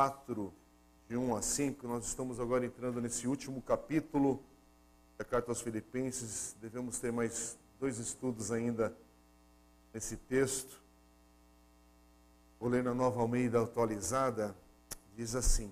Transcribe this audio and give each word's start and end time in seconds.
4, 0.00 0.50
de 1.10 1.14
1 1.14 1.36
a 1.36 1.42
5. 1.42 1.86
Nós 1.86 2.06
estamos 2.06 2.40
agora 2.40 2.64
entrando 2.64 3.02
nesse 3.02 3.28
último 3.28 3.60
capítulo 3.60 4.42
da 5.18 5.26
carta 5.26 5.50
aos 5.50 5.60
Filipenses. 5.60 6.56
Devemos 6.58 6.98
ter 6.98 7.12
mais 7.12 7.58
dois 7.78 7.98
estudos 7.98 8.50
ainda 8.50 8.96
nesse 9.92 10.16
texto. 10.16 10.80
Vou 12.58 12.70
ler 12.70 12.82
na 12.82 12.94
nova 12.94 13.20
Almeida 13.20 13.62
atualizada. 13.62 14.56
Diz 15.14 15.34
assim: 15.34 15.70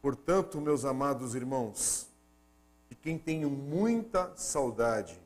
Portanto, 0.00 0.60
meus 0.60 0.84
amados 0.84 1.34
irmãos, 1.34 2.06
de 2.88 2.94
quem 2.94 3.18
tenho 3.18 3.50
muita 3.50 4.32
saudade, 4.36 5.20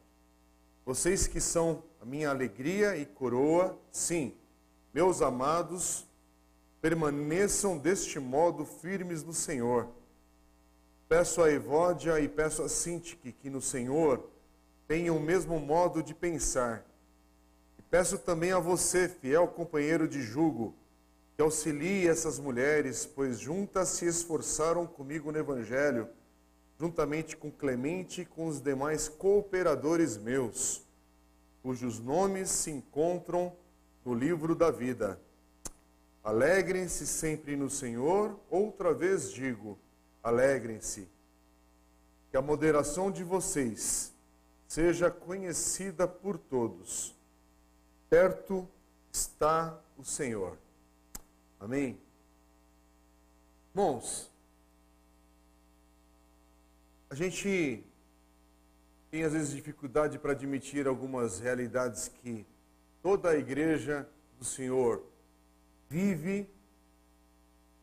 vocês 0.86 1.26
que 1.26 1.42
são 1.42 1.82
a 2.00 2.06
minha 2.06 2.30
alegria 2.30 2.96
e 2.96 3.04
coroa, 3.04 3.78
sim, 3.92 4.34
meus 4.94 5.20
amados, 5.20 6.06
permaneçam 6.84 7.78
deste 7.78 8.20
modo 8.20 8.66
firmes 8.66 9.24
no 9.24 9.32
Senhor. 9.32 9.88
Peço 11.08 11.42
a 11.42 11.50
Evódia 11.50 12.20
e 12.20 12.28
peço 12.28 12.62
a 12.62 12.68
Sintique 12.68 13.32
que 13.32 13.48
no 13.48 13.62
Senhor 13.62 14.28
tenham 14.86 15.16
o 15.16 15.20
mesmo 15.20 15.58
modo 15.58 16.02
de 16.02 16.14
pensar. 16.14 16.84
E 17.78 17.82
peço 17.84 18.18
também 18.18 18.52
a 18.52 18.58
você, 18.58 19.08
fiel 19.08 19.48
companheiro 19.48 20.06
de 20.06 20.20
jugo, 20.20 20.74
que 21.34 21.40
auxilie 21.40 22.06
essas 22.06 22.38
mulheres, 22.38 23.06
pois 23.06 23.40
juntas 23.40 23.88
se 23.88 24.04
esforçaram 24.04 24.86
comigo 24.86 25.32
no 25.32 25.38
Evangelho, 25.38 26.06
juntamente 26.78 27.34
com 27.34 27.50
Clemente 27.50 28.20
e 28.20 28.26
com 28.26 28.46
os 28.46 28.60
demais 28.60 29.08
cooperadores 29.08 30.18
meus, 30.18 30.84
cujos 31.62 31.98
nomes 31.98 32.50
se 32.50 32.70
encontram 32.70 33.56
no 34.04 34.12
livro 34.12 34.54
da 34.54 34.70
vida. 34.70 35.18
Alegrem-se 36.24 37.06
sempre 37.06 37.54
no 37.54 37.68
Senhor, 37.68 38.40
outra 38.48 38.94
vez 38.94 39.30
digo, 39.30 39.78
alegrem-se. 40.22 41.06
Que 42.30 42.36
a 42.38 42.40
moderação 42.40 43.10
de 43.10 43.22
vocês 43.22 44.10
seja 44.66 45.10
conhecida 45.10 46.08
por 46.08 46.38
todos. 46.38 47.14
Perto 48.08 48.66
está 49.12 49.78
o 49.98 50.02
Senhor. 50.02 50.56
Amém? 51.60 52.00
Irmãos, 53.74 54.30
a 57.10 57.14
gente 57.14 57.84
tem 59.10 59.24
às 59.24 59.34
vezes 59.34 59.52
dificuldade 59.52 60.18
para 60.18 60.32
admitir 60.32 60.86
algumas 60.86 61.38
realidades 61.38 62.08
que 62.08 62.46
toda 63.02 63.28
a 63.28 63.36
igreja 63.36 64.08
do 64.38 64.44
Senhor 64.44 65.04
vive. 65.88 66.48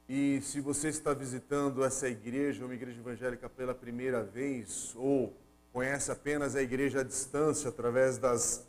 E 0.08 0.42
se 0.42 0.60
você 0.60 0.90
está 0.90 1.14
visitando 1.14 1.84
essa 1.84 2.08
igreja, 2.08 2.66
uma 2.66 2.74
igreja 2.74 3.00
evangélica 3.00 3.50
pela 3.50 3.74
primeira 3.74 4.24
vez, 4.24 4.94
ou 4.96 5.34
conhece 5.72 6.12
apenas 6.12 6.56
a 6.56 6.62
igreja 6.62 7.00
à 7.00 7.04
distância 7.04 7.70
através 7.70 8.18
das 8.18 8.68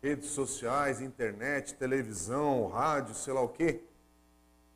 redes 0.00 0.28
sociais, 0.28 1.00
internet, 1.00 1.74
televisão, 1.74 2.68
rádio, 2.68 3.14
sei 3.14 3.32
lá 3.32 3.40
o 3.40 3.48
quê, 3.48 3.80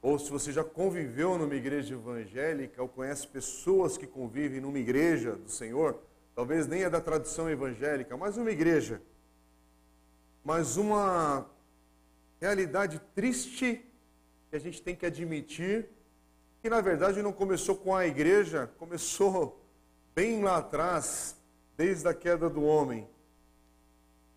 ou 0.03 0.19
se 0.19 0.29
você 0.31 0.51
já 0.51 0.65
conviveu 0.65 1.39
numa 1.39 1.55
igreja 1.55 1.95
evangélica, 1.95 2.83
ou 2.83 2.89
conhece 2.89 3.25
pessoas 3.29 3.97
que 3.97 4.07
convivem 4.07 4.61
numa 4.61 4.79
igreja 4.79 5.37
do 5.37 5.49
Senhor, 5.49 5.97
talvez 6.35 6.67
nem 6.67 6.83
é 6.83 6.91
da 6.91 7.01
tradição 7.01 7.49
evangélica, 7.49 8.17
mas 8.17 8.37
uma 8.37 8.51
igreja, 8.51 9.01
mas 10.43 10.77
uma 10.77 11.47
realidade 12.43 13.01
triste 13.15 13.85
que 14.51 14.57
a 14.57 14.59
gente 14.59 14.83
tem 14.83 14.97
que 14.97 15.07
admitir 15.07 15.89
que 16.61 16.69
na 16.69 16.81
verdade 16.81 17.23
não 17.23 17.33
começou 17.33 17.77
com 17.77 17.95
a 17.95 18.05
igreja, 18.05 18.69
começou 18.79 19.65
bem 20.13 20.43
lá 20.43 20.59
atrás, 20.59 21.37
desde 21.77 22.07
a 22.09 22.15
queda 22.15 22.51
do 22.51 22.63
homem. 22.63 23.09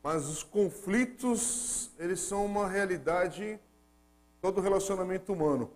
Mas 0.03 0.27
os 0.27 0.43
conflitos, 0.43 1.91
eles 1.97 2.19
são 2.19 2.45
uma 2.45 2.69
realidade 2.69 3.59
todo 4.39 4.61
relacionamento 4.61 5.33
humano. 5.33 5.71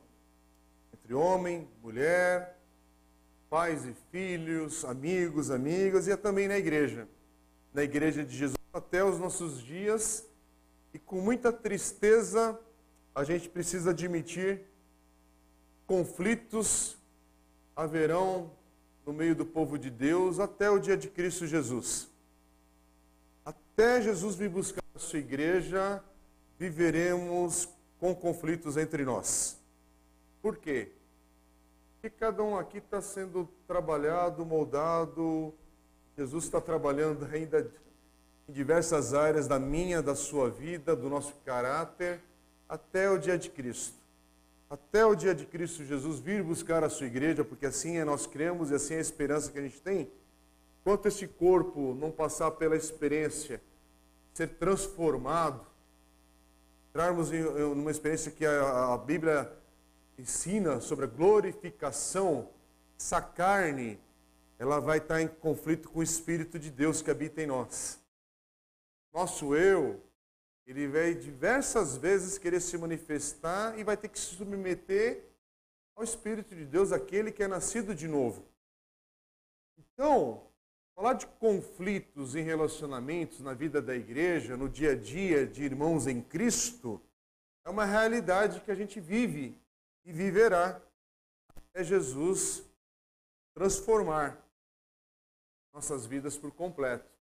Entre 0.94 1.16
homem, 1.16 1.68
mulher, 1.82 2.59
pais 3.50 3.86
e 3.86 3.96
filhos, 4.12 4.86
amigos, 4.86 5.50
amigas 5.50 6.06
e 6.06 6.12
é 6.12 6.18
também 6.18 6.48
na 6.48 6.59
igreja. 6.59 7.08
Na 7.74 7.84
igreja 7.84 8.24
de 8.24 8.38
Jesus 8.38 8.58
até 8.72 9.03
os 9.03 9.18
nossos 9.18 9.59
dias. 9.64 10.28
E 10.94 11.00
com 11.00 11.22
muita 11.22 11.52
tristeza, 11.52 12.60
a 13.14 13.24
gente 13.24 13.50
precisa 13.50 13.92
admitir 13.92 14.64
conflitos 15.86 17.00
haverão 17.76 18.52
no 19.06 19.14
meio 19.14 19.34
do 19.34 19.46
povo 19.46 19.80
de 19.80 19.90
Deus 19.90 20.40
até 20.40 20.70
o 20.70 20.78
dia 20.78 20.98
de 20.98 21.10
Cristo 21.10 21.48
Jesus. 21.48 22.10
Até 23.46 24.02
Jesus 24.02 24.36
vir 24.36 24.50
buscar 24.50 24.84
a 24.94 25.00
sua 25.00 25.20
igreja, 25.20 26.04
viveremos 26.58 27.70
com 28.00 28.14
conflitos 28.14 28.76
entre 28.76 29.06
nós. 29.06 29.58
Por 30.42 30.58
quê? 30.58 30.92
Porque 31.94 32.10
cada 32.18 32.44
um 32.44 32.58
aqui 32.58 32.80
está 32.80 33.02
sendo 33.02 33.48
trabalhado, 33.66 34.46
moldado. 34.46 35.54
Jesus 36.18 36.44
está 36.44 36.60
trabalhando 36.60 37.26
ainda 37.26 37.72
em 38.50 38.52
diversas 38.52 39.14
áreas 39.14 39.48
da 39.48 39.60
minha, 39.60 40.02
da 40.02 40.16
sua 40.16 40.50
vida, 40.50 40.96
do 40.96 41.08
nosso 41.08 41.36
caráter 41.46 42.20
até 42.68 43.08
o 43.08 43.20
dia 43.20 43.38
de 43.38 43.48
Cristo. 43.48 43.94
Até 44.68 45.06
o 45.06 45.14
dia 45.14 45.36
de 45.36 45.46
Cristo 45.46 45.86
Jesus 45.86 46.20
vir 46.20 46.42
buscar 46.42 46.84
a 46.84 46.90
sua 46.90 47.06
igreja, 47.06 47.44
porque 47.44 47.68
assim 47.68 47.98
é 47.98 48.04
nós 48.04 48.26
cremos 48.26 48.72
e 48.72 48.76
assim 48.76 48.96
é 48.96 48.98
a 48.98 49.02
esperança 49.02 49.52
que 49.52 49.59
a 49.59 49.62
gente 49.62 49.80
tem. 49.80 50.09
Enquanto 50.82 51.06
esse 51.06 51.28
corpo 51.28 51.94
não 51.94 52.09
passar 52.09 52.50
pela 52.52 52.76
experiência, 52.76 53.62
ser 54.34 54.48
transformado, 54.48 55.64
entrarmos 56.90 57.32
em 57.32 57.44
uma 57.44 57.92
experiência 57.92 58.32
que 58.32 58.48
a, 58.48 58.94
a 58.94 58.98
Bíblia 58.98 59.52
ensina 60.18 60.80
sobre 60.80 61.06
a 61.06 61.08
glorificação, 61.08 62.50
essa 63.00 63.22
carne, 63.22 64.00
ela 64.58 64.80
vai 64.80 64.98
estar 64.98 65.22
em 65.22 65.28
conflito 65.28 65.90
com 65.90 66.00
o 66.00 66.04
Espírito 66.04 66.58
de 66.58 66.72
Deus 66.72 67.00
que 67.04 67.12
habita 67.12 67.44
em 67.44 67.46
nós. 67.46 68.00
Nosso 69.12 69.56
eu, 69.56 70.02
ele 70.66 70.88
vai 70.88 71.16
diversas 71.16 71.97
vezes 71.97 72.38
querer 72.38 72.59
se 72.62 72.78
manifestar 72.78 73.78
e 73.78 73.84
vai 73.84 73.97
ter 73.97 74.08
que 74.08 74.20
se 74.20 74.36
submeter 74.36 75.25
ao 75.96 76.03
Espírito 76.03 76.56
de 76.56 76.66
Deus, 76.66 76.92
aquele 76.92 77.31
que 77.31 77.44
é 77.44 77.47
nascido 77.47 77.96
de 77.96 78.08
novo. 78.08 78.46
Então, 79.78 80.47
falar 80.96 81.14
de 81.14 81.25
conflitos 81.25 82.36
em 82.36 82.44
relacionamentos 82.44 83.40
na 83.40 83.53
vida 83.53 83.81
da 83.81 83.96
igreja, 83.96 84.56
no 84.56 84.70
dia 84.70 84.92
a 84.92 84.96
dia 84.96 85.46
de 85.46 85.64
irmãos 85.64 86.08
em 86.08 86.22
Cristo, 86.22 87.02
é 87.66 87.70
uma 87.70 87.86
realidade 87.86 88.62
que 88.62 88.72
a 88.72 88.76
gente 88.76 89.00
vive 89.00 89.58
e 90.06 90.12
viverá 90.12 90.81
até 91.56 91.84
Jesus 91.84 92.64
transformar 93.53 94.38
nossas 95.74 96.06
vidas 96.06 96.38
por 96.38 96.52
completo. 96.52 97.19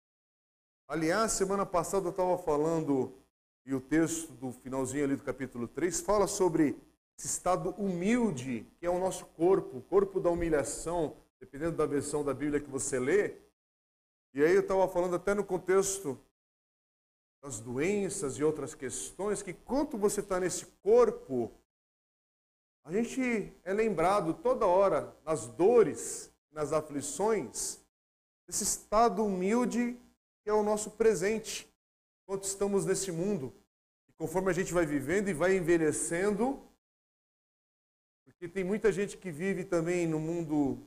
Aliás, 0.88 1.32
semana 1.32 1.66
passada 1.66 2.06
eu 2.06 2.12
estava 2.12 2.38
falando 2.38 3.12
e 3.66 3.74
o 3.74 3.82
texto 3.82 4.32
do 4.34 4.52
finalzinho 4.52 5.04
ali 5.04 5.16
do 5.16 5.24
capítulo 5.24 5.68
3 5.68 6.00
fala 6.02 6.28
sobre 6.28 6.80
esse 7.18 7.26
estado 7.26 7.72
humilde 7.72 8.68
que 8.78 8.86
é 8.86 8.90
o 8.90 9.00
nosso 9.00 9.26
corpo, 9.26 9.78
o 9.78 9.82
corpo 9.82 10.20
da 10.20 10.30
humilhação, 10.30 11.18
dependendo 11.40 11.76
da 11.76 11.88
versão 11.88 12.24
da 12.24 12.36
Bíblia 12.36 12.60
que 12.60 12.70
você 12.70 13.00
lê. 13.00 13.34
E 14.32 14.44
aí 14.44 14.54
eu 14.54 14.62
estava 14.62 14.88
falando 14.88 15.16
até 15.16 15.34
no 15.34 15.44
contexto 15.44 16.20
das 17.42 17.60
doenças 17.60 18.38
e 18.38 18.44
outras 18.44 18.76
questões, 18.76 19.42
que 19.42 19.54
quanto 19.54 19.98
você 19.98 20.20
está 20.20 20.40
nesse 20.40 20.68
corpo, 20.84 21.52
a 22.84 22.92
gente 22.92 23.52
é 23.64 23.74
lembrado 23.74 24.36
toda 24.36 24.68
hora 24.68 25.18
nas 25.26 25.48
dores, 25.48 26.32
nas 26.52 26.72
aflições, 26.72 27.84
desse 28.48 28.64
estado 28.64 29.26
humilde 29.26 30.00
que 30.46 30.50
é 30.52 30.54
o 30.54 30.62
nosso 30.62 30.92
presente 30.92 31.68
enquanto 32.22 32.44
estamos 32.44 32.86
nesse 32.86 33.12
mundo. 33.12 33.52
E 34.08 34.14
conforme 34.14 34.52
a 34.52 34.54
gente 34.54 34.72
vai 34.72 34.86
vivendo 34.86 35.28
e 35.28 35.34
vai 35.34 35.58
envelhecendo, 35.58 36.62
porque 38.24 38.48
tem 38.48 38.64
muita 38.64 38.92
gente 38.92 39.18
que 39.18 39.32
vive 39.32 39.64
também 39.64 40.06
no 40.06 40.20
mundo 40.20 40.78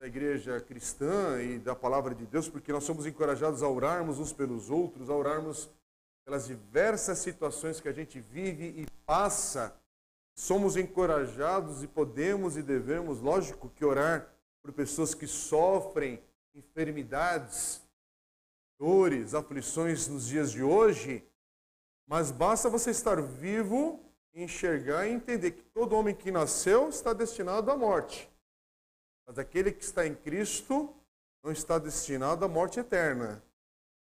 da 0.00 0.06
igreja 0.06 0.58
cristã 0.62 1.42
e 1.42 1.58
da 1.58 1.76
palavra 1.76 2.14
de 2.14 2.24
Deus, 2.24 2.48
porque 2.48 2.72
nós 2.72 2.84
somos 2.84 3.04
encorajados 3.04 3.62
a 3.62 3.68
orarmos 3.68 4.18
uns 4.18 4.32
pelos 4.32 4.70
outros, 4.70 5.10
a 5.10 5.14
orarmos 5.14 5.68
pelas 6.24 6.46
diversas 6.46 7.18
situações 7.18 7.82
que 7.82 7.88
a 7.88 7.92
gente 7.92 8.18
vive 8.18 8.64
e 8.64 8.86
passa. 9.04 9.78
Somos 10.34 10.78
encorajados 10.78 11.82
e 11.82 11.86
podemos 11.86 12.56
e 12.56 12.62
devemos, 12.62 13.20
lógico, 13.20 13.68
que 13.68 13.84
orar 13.84 14.26
por 14.62 14.72
pessoas 14.72 15.14
que 15.14 15.26
sofrem 15.26 16.18
enfermidades, 16.54 17.81
dores, 18.82 19.32
aflições 19.32 20.08
nos 20.08 20.26
dias 20.26 20.50
de 20.50 20.60
hoje, 20.60 21.24
mas 22.04 22.32
basta 22.32 22.68
você 22.68 22.90
estar 22.90 23.22
vivo 23.22 24.04
enxergar 24.34 25.06
e 25.06 25.12
entender 25.12 25.52
que 25.52 25.62
todo 25.62 25.94
homem 25.94 26.12
que 26.12 26.32
nasceu 26.32 26.88
está 26.88 27.12
destinado 27.12 27.70
à 27.70 27.76
morte. 27.76 28.28
Mas 29.24 29.38
aquele 29.38 29.70
que 29.70 29.84
está 29.84 30.04
em 30.04 30.16
Cristo 30.16 30.92
não 31.44 31.52
está 31.52 31.78
destinado 31.78 32.44
à 32.44 32.48
morte 32.48 32.80
eterna, 32.80 33.40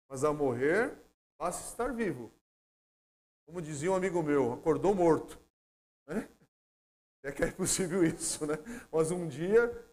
mas 0.07 0.24
a 0.24 0.31
morrer 0.31 0.95
basta 1.36 1.68
estar 1.68 1.92
vivo. 1.92 2.31
Como 3.48 3.63
dizia 3.63 3.92
um 3.92 3.95
amigo 3.95 4.21
meu, 4.21 4.54
acordou 4.54 4.94
morto. 4.94 5.39
Né? 6.06 6.30
É 7.21 7.33
que 7.33 7.44
é 7.44 7.51
possível 7.51 8.01
isso, 8.01 8.45
né? 8.48 8.57
Mas 8.89 9.12
um 9.12 9.27
dia 9.27 9.88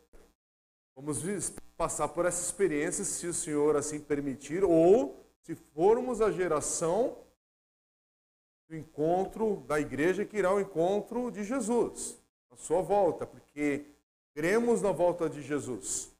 vamos 0.97 1.53
passar 1.77 2.09
por 2.09 2.25
essa 2.25 2.43
experiência, 2.43 3.05
se 3.05 3.27
o 3.27 3.35
Senhor 3.35 3.77
assim 3.77 4.01
permitir, 4.01 4.65
ou 4.65 5.23
se 5.43 5.55
formos 5.55 6.23
a 6.23 6.33
geração 6.33 7.19
do 8.69 8.75
encontro 8.75 9.63
da 9.69 9.79
igreja 9.79 10.25
que 10.25 10.39
irá 10.39 10.49
ao 10.49 10.61
encontro 10.61 11.31
de 11.31 11.45
Jesus, 11.45 12.19
a 12.51 12.57
sua 12.57 12.81
volta, 12.81 13.27
porque 13.27 13.85
cremos 14.35 14.81
na 14.81 14.91
volta 14.91 15.29
de 15.29 15.43
Jesus. 15.43 16.11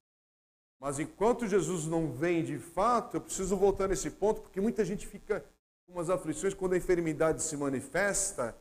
Mas 0.79 0.99
enquanto 0.99 1.47
Jesus 1.47 1.87
não 1.87 2.13
vem 2.13 2.45
de 2.45 2.59
fato, 2.59 3.17
eu 3.17 3.21
preciso 3.23 3.57
voltar 3.57 3.89
nesse 3.89 4.11
ponto, 4.11 4.43
porque 4.43 4.61
muita 4.61 4.85
gente 4.85 5.07
fica 5.07 5.45
com 5.87 5.95
umas 5.95 6.11
aflições 6.11 6.53
quando 6.53 6.75
a 6.75 6.77
enfermidade 6.77 7.43
se 7.43 7.57
manifesta, 7.57 8.57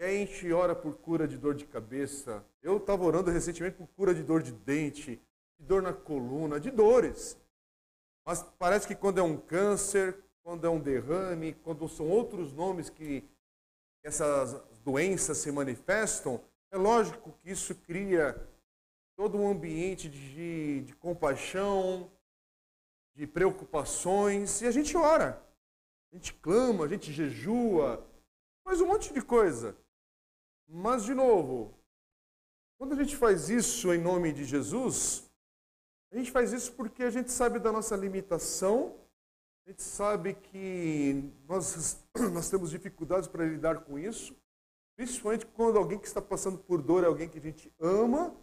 e 0.00 0.04
a 0.04 0.08
gente 0.08 0.50
ora 0.52 0.74
por 0.74 0.94
cura 0.94 1.28
de 1.28 1.36
dor 1.36 1.54
de 1.54 1.66
cabeça. 1.66 2.42
Eu 2.62 2.78
estava 2.78 3.04
orando 3.04 3.30
recentemente 3.30 3.76
por 3.76 3.86
cura 3.88 4.14
de 4.14 4.22
dor 4.22 4.42
de 4.42 4.52
dente, 4.52 5.20
de 5.58 5.66
dor 5.66 5.82
na 5.82 5.92
coluna, 5.92 6.60
de 6.60 6.70
dores. 6.70 7.36
Mas 8.24 8.42
parece 8.58 8.86
que 8.86 8.94
quando 8.94 9.18
é 9.18 9.22
um 9.22 9.36
câncer, 9.36 10.22
quando 10.42 10.66
é 10.66 10.70
um 10.70 10.80
derrame, 10.80 11.54
quando 11.54 11.88
são 11.88 12.08
outros 12.08 12.52
nomes 12.52 12.88
que 12.88 13.24
essas 14.02 14.54
doenças 14.84 15.38
se 15.38 15.50
manifestam, 15.50 16.40
é 16.70 16.76
lógico 16.76 17.32
que 17.32 17.50
isso 17.50 17.74
cria 17.74 18.48
todo 19.16 19.36
um 19.36 19.50
ambiente 19.50 20.08
de, 20.08 20.82
de 20.82 20.94
compaixão, 20.94 22.10
de 23.14 23.26
preocupações, 23.26 24.62
e 24.62 24.66
a 24.66 24.70
gente 24.70 24.96
ora, 24.96 25.42
a 26.12 26.14
gente 26.16 26.32
clama, 26.34 26.84
a 26.84 26.88
gente 26.88 27.12
jejua, 27.12 28.06
faz 28.64 28.80
um 28.80 28.86
monte 28.86 29.12
de 29.12 29.20
coisa. 29.20 29.76
Mas, 30.68 31.04
de 31.04 31.14
novo, 31.14 31.74
quando 32.78 32.92
a 32.92 32.96
gente 32.96 33.16
faz 33.16 33.48
isso 33.48 33.92
em 33.92 34.00
nome 34.00 34.32
de 34.32 34.44
Jesus, 34.44 35.27
a 36.10 36.16
gente 36.16 36.30
faz 36.30 36.52
isso 36.52 36.72
porque 36.72 37.02
a 37.02 37.10
gente 37.10 37.30
sabe 37.30 37.58
da 37.58 37.70
nossa 37.70 37.96
limitação, 37.96 38.96
a 39.66 39.70
gente 39.70 39.82
sabe 39.82 40.34
que 40.34 41.30
nós, 41.46 42.02
nós 42.32 42.48
temos 42.48 42.70
dificuldades 42.70 43.28
para 43.28 43.44
lidar 43.44 43.84
com 43.84 43.98
isso, 43.98 44.34
principalmente 44.96 45.46
quando 45.46 45.78
alguém 45.78 45.98
que 45.98 46.06
está 46.06 46.22
passando 46.22 46.58
por 46.58 46.80
dor 46.82 47.04
é 47.04 47.06
alguém 47.06 47.28
que 47.28 47.38
a 47.38 47.42
gente 47.42 47.72
ama 47.78 48.34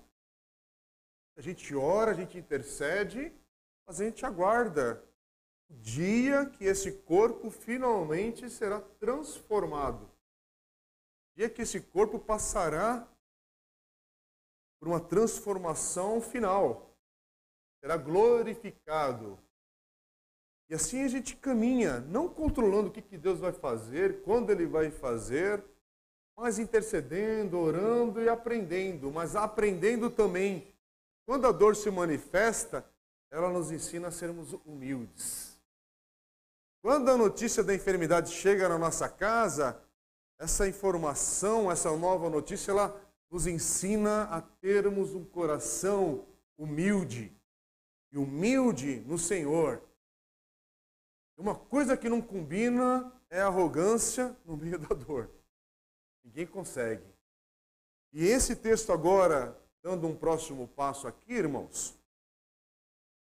a 1.37 1.41
gente 1.41 1.75
ora, 1.75 2.11
a 2.11 2.13
gente 2.13 2.37
intercede, 2.37 3.33
mas 3.85 3.99
a 3.99 4.05
gente 4.05 4.25
aguarda 4.25 5.03
o 5.69 5.73
dia 5.73 6.45
que 6.45 6.63
esse 6.63 6.91
corpo 6.91 7.49
finalmente 7.49 8.49
será 8.49 8.79
transformado. 8.79 10.05
O 10.05 11.37
dia 11.37 11.49
que 11.49 11.61
esse 11.61 11.81
corpo 11.81 12.17
passará 12.17 13.05
por 14.79 14.87
uma 14.87 14.99
transformação 14.99 16.21
final. 16.21 16.84
Será 17.85 17.97
glorificado. 17.97 19.37
E 20.67 20.73
assim 20.73 21.03
a 21.03 21.07
gente 21.07 21.35
caminha, 21.35 21.99
não 21.99 22.27
controlando 22.27 22.87
o 22.87 22.91
que 22.91 23.15
Deus 23.15 23.39
vai 23.39 23.51
fazer, 23.51 24.23
quando 24.23 24.49
Ele 24.49 24.65
vai 24.65 24.89
fazer, 24.89 25.63
mas 26.35 26.57
intercedendo, 26.57 27.59
orando 27.59 28.19
e 28.23 28.27
aprendendo, 28.27 29.11
mas 29.11 29.35
aprendendo 29.35 30.09
também 30.09 30.73
quando 31.27 31.45
a 31.45 31.51
dor 31.51 31.75
se 31.75 31.91
manifesta, 31.91 32.83
ela 33.29 33.51
nos 33.51 33.71
ensina 33.71 34.07
a 34.07 34.11
sermos 34.11 34.53
humildes. 34.65 35.55
Quando 36.81 37.11
a 37.11 37.17
notícia 37.17 37.63
da 37.63 37.75
enfermidade 37.75 38.31
chega 38.31 38.67
na 38.67 38.79
nossa 38.79 39.07
casa, 39.07 39.79
essa 40.39 40.67
informação, 40.67 41.71
essa 41.71 41.95
nova 41.95 42.31
notícia, 42.31 42.71
ela 42.71 42.99
nos 43.29 43.45
ensina 43.45 44.23
a 44.23 44.41
termos 44.41 45.13
um 45.13 45.23
coração 45.23 46.25
humilde. 46.57 47.31
E 48.15 48.17
humilde 48.17 49.01
no 49.01 49.17
Senhor. 49.17 49.83
Uma 51.35 51.53
coisa 51.53 51.97
que 51.97 52.07
não 52.07 52.21
combina 52.21 53.11
é 53.29 53.41
arrogância 53.41 54.33
no 54.45 54.55
meio 54.55 54.79
da 54.79 54.95
dor. 54.95 55.29
Ninguém 56.23 56.47
consegue. 56.47 57.03
E 58.13 58.25
esse 58.25 58.55
texto 58.55 58.93
agora 58.93 59.61
dando 59.83 60.07
um 60.07 60.15
próximo 60.15 60.65
passo 60.65 61.09
aqui, 61.09 61.33
irmãos, 61.33 61.99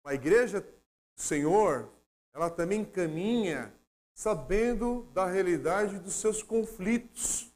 a 0.05 0.14
igreja 0.14 0.61
do 0.61 1.20
Senhor, 1.20 1.90
ela 2.32 2.49
também 2.49 2.85
caminha 2.85 3.75
sabendo 4.14 5.11
da 5.12 5.26
realidade 5.26 5.99
dos 5.99 6.14
seus 6.14 6.40
conflitos, 6.40 7.52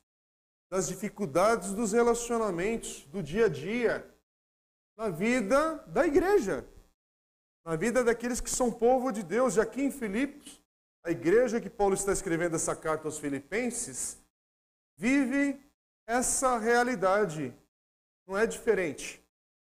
das 0.69 0.89
dificuldades 0.89 1.73
dos 1.73 1.93
relacionamentos, 1.93 3.05
do 3.05 3.23
dia 3.23 3.47
a 3.47 3.49
dia, 3.49 4.13
na 4.97 5.09
vida 5.09 5.77
da 5.87 6.05
igreja, 6.05 6.67
na 7.65 7.77
vida 7.77 8.03
daqueles 8.03 8.41
que 8.41 8.51
são 8.51 8.71
povo 8.71 9.13
de 9.13 9.23
Deus. 9.23 9.57
E 9.57 9.61
aqui 9.61 9.83
em 9.83 9.91
Filipos, 9.91 10.61
a 11.05 11.11
igreja 11.11 11.61
que 11.61 11.71
Paulo 11.71 11.95
está 11.95 12.13
escrevendo 12.13 12.57
essa 12.57 12.75
carta 12.75 13.09
aos 13.09 13.19
Filipenses, 13.19 14.19
vive 14.97 15.61
essa 16.07 16.59
realidade 16.59 17.55
não 18.27 18.37
é 18.37 18.47
diferente. 18.47 19.25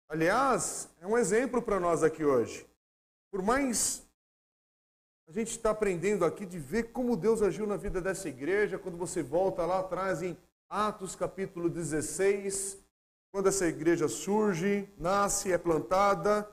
Aliás, 0.09 0.89
é 0.99 1.05
um 1.05 1.17
exemplo 1.17 1.61
para 1.61 1.79
nós 1.79 2.01
aqui 2.01 2.25
hoje. 2.25 2.67
Por 3.31 3.41
mais 3.41 4.03
a 5.27 5.31
gente 5.31 5.51
está 5.51 5.71
aprendendo 5.71 6.23
aqui 6.23 6.45
de 6.45 6.57
ver 6.57 6.91
como 6.91 7.17
Deus 7.17 7.41
agiu 7.41 7.67
na 7.67 7.75
vida 7.75 8.01
dessa 8.01 8.29
igreja, 8.29 8.79
quando 8.79 8.97
você 8.97 9.21
volta 9.21 9.65
lá 9.65 9.79
atrás 9.79 10.23
em 10.23 10.37
Atos 10.69 11.15
capítulo 11.15 11.69
16, 11.69 12.77
quando 13.31 13.47
essa 13.47 13.67
igreja 13.67 14.07
surge, 14.07 14.87
nasce, 14.97 15.51
é 15.51 15.57
plantada, 15.57 16.49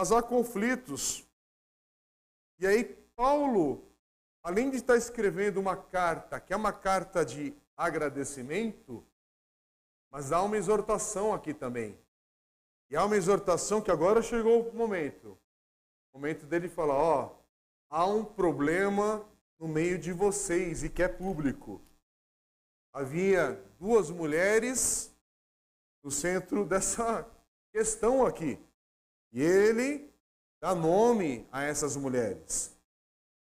mas 0.00 0.10
há 0.12 0.22
conflitos. 0.22 1.28
E 2.58 2.66
aí 2.66 2.84
Paulo, 3.14 3.84
além 4.42 4.70
de 4.70 4.76
estar 4.76 4.96
escrevendo 4.96 5.60
uma 5.60 5.76
carta, 5.76 6.40
que 6.40 6.54
é 6.54 6.56
uma 6.56 6.72
carta 6.72 7.22
de 7.22 7.54
agradecimento, 7.76 9.06
mas 10.10 10.32
há 10.32 10.40
uma 10.40 10.56
exortação 10.56 11.34
aqui 11.34 11.52
também. 11.52 11.98
E 12.88 12.96
há 12.96 13.04
uma 13.04 13.14
exortação 13.14 13.82
que 13.82 13.90
agora 13.90 14.22
chegou 14.22 14.70
o 14.70 14.74
momento. 14.74 15.38
O 16.14 16.18
momento 16.18 16.46
dele 16.46 16.70
falar, 16.70 16.94
ó, 16.94 17.36
há 17.90 18.06
um 18.06 18.24
problema 18.24 19.28
no 19.58 19.68
meio 19.68 19.98
de 19.98 20.14
vocês 20.14 20.82
e 20.82 20.88
que 20.88 21.02
é 21.02 21.08
público. 21.08 21.78
Havia 22.90 23.62
duas 23.78 24.10
mulheres 24.10 25.14
no 26.02 26.10
centro 26.10 26.64
dessa 26.64 27.30
questão 27.70 28.24
aqui. 28.24 28.58
E 29.32 29.40
ele 29.40 30.12
dá 30.60 30.74
nome 30.74 31.46
a 31.50 31.62
essas 31.62 31.96
mulheres. 31.96 32.76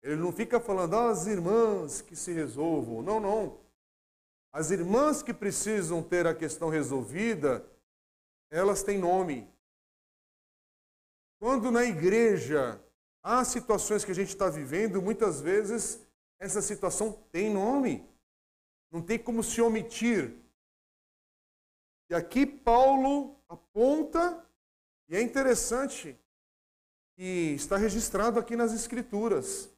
Ele 0.03 0.17
não 0.17 0.33
fica 0.33 0.61
falando, 0.61 0.97
ah, 0.97 1.11
as 1.11 1.27
irmãs 1.27 2.03
que 2.03 2.15
se 2.15 2.33
resolvam. 2.33 3.03
Não, 3.03 3.21
não. 3.21 3.59
As 4.53 4.71
irmãs 4.71 5.23
que 5.23 5.33
precisam 5.33 6.03
ter 6.03 6.27
a 6.27 6.35
questão 6.35 6.69
resolvida, 6.69 7.67
elas 8.51 8.83
têm 8.83 8.99
nome. 8.99 9.49
Quando 11.41 11.71
na 11.71 11.85
igreja 11.85 12.81
há 13.23 13.45
situações 13.45 14.05
que 14.05 14.11
a 14.11 14.15
gente 14.15 14.29
está 14.29 14.49
vivendo, 14.49 15.03
muitas 15.03 15.41
vezes 15.41 16.01
essa 16.39 16.63
situação 16.63 17.13
tem 17.33 17.53
nome. 17.53 18.09
Não 18.91 19.03
tem 19.03 19.19
como 19.19 19.43
se 19.43 19.61
omitir. 19.61 20.37
E 22.11 22.15
aqui 22.15 22.47
Paulo 22.47 23.37
aponta, 23.49 24.47
e 25.15 25.17
é 25.17 25.23
interessante, 25.23 26.19
que 27.15 27.55
está 27.55 27.77
registrado 27.77 28.41
aqui 28.41 28.57
nas 28.57 28.73
Escrituras. 28.75 29.71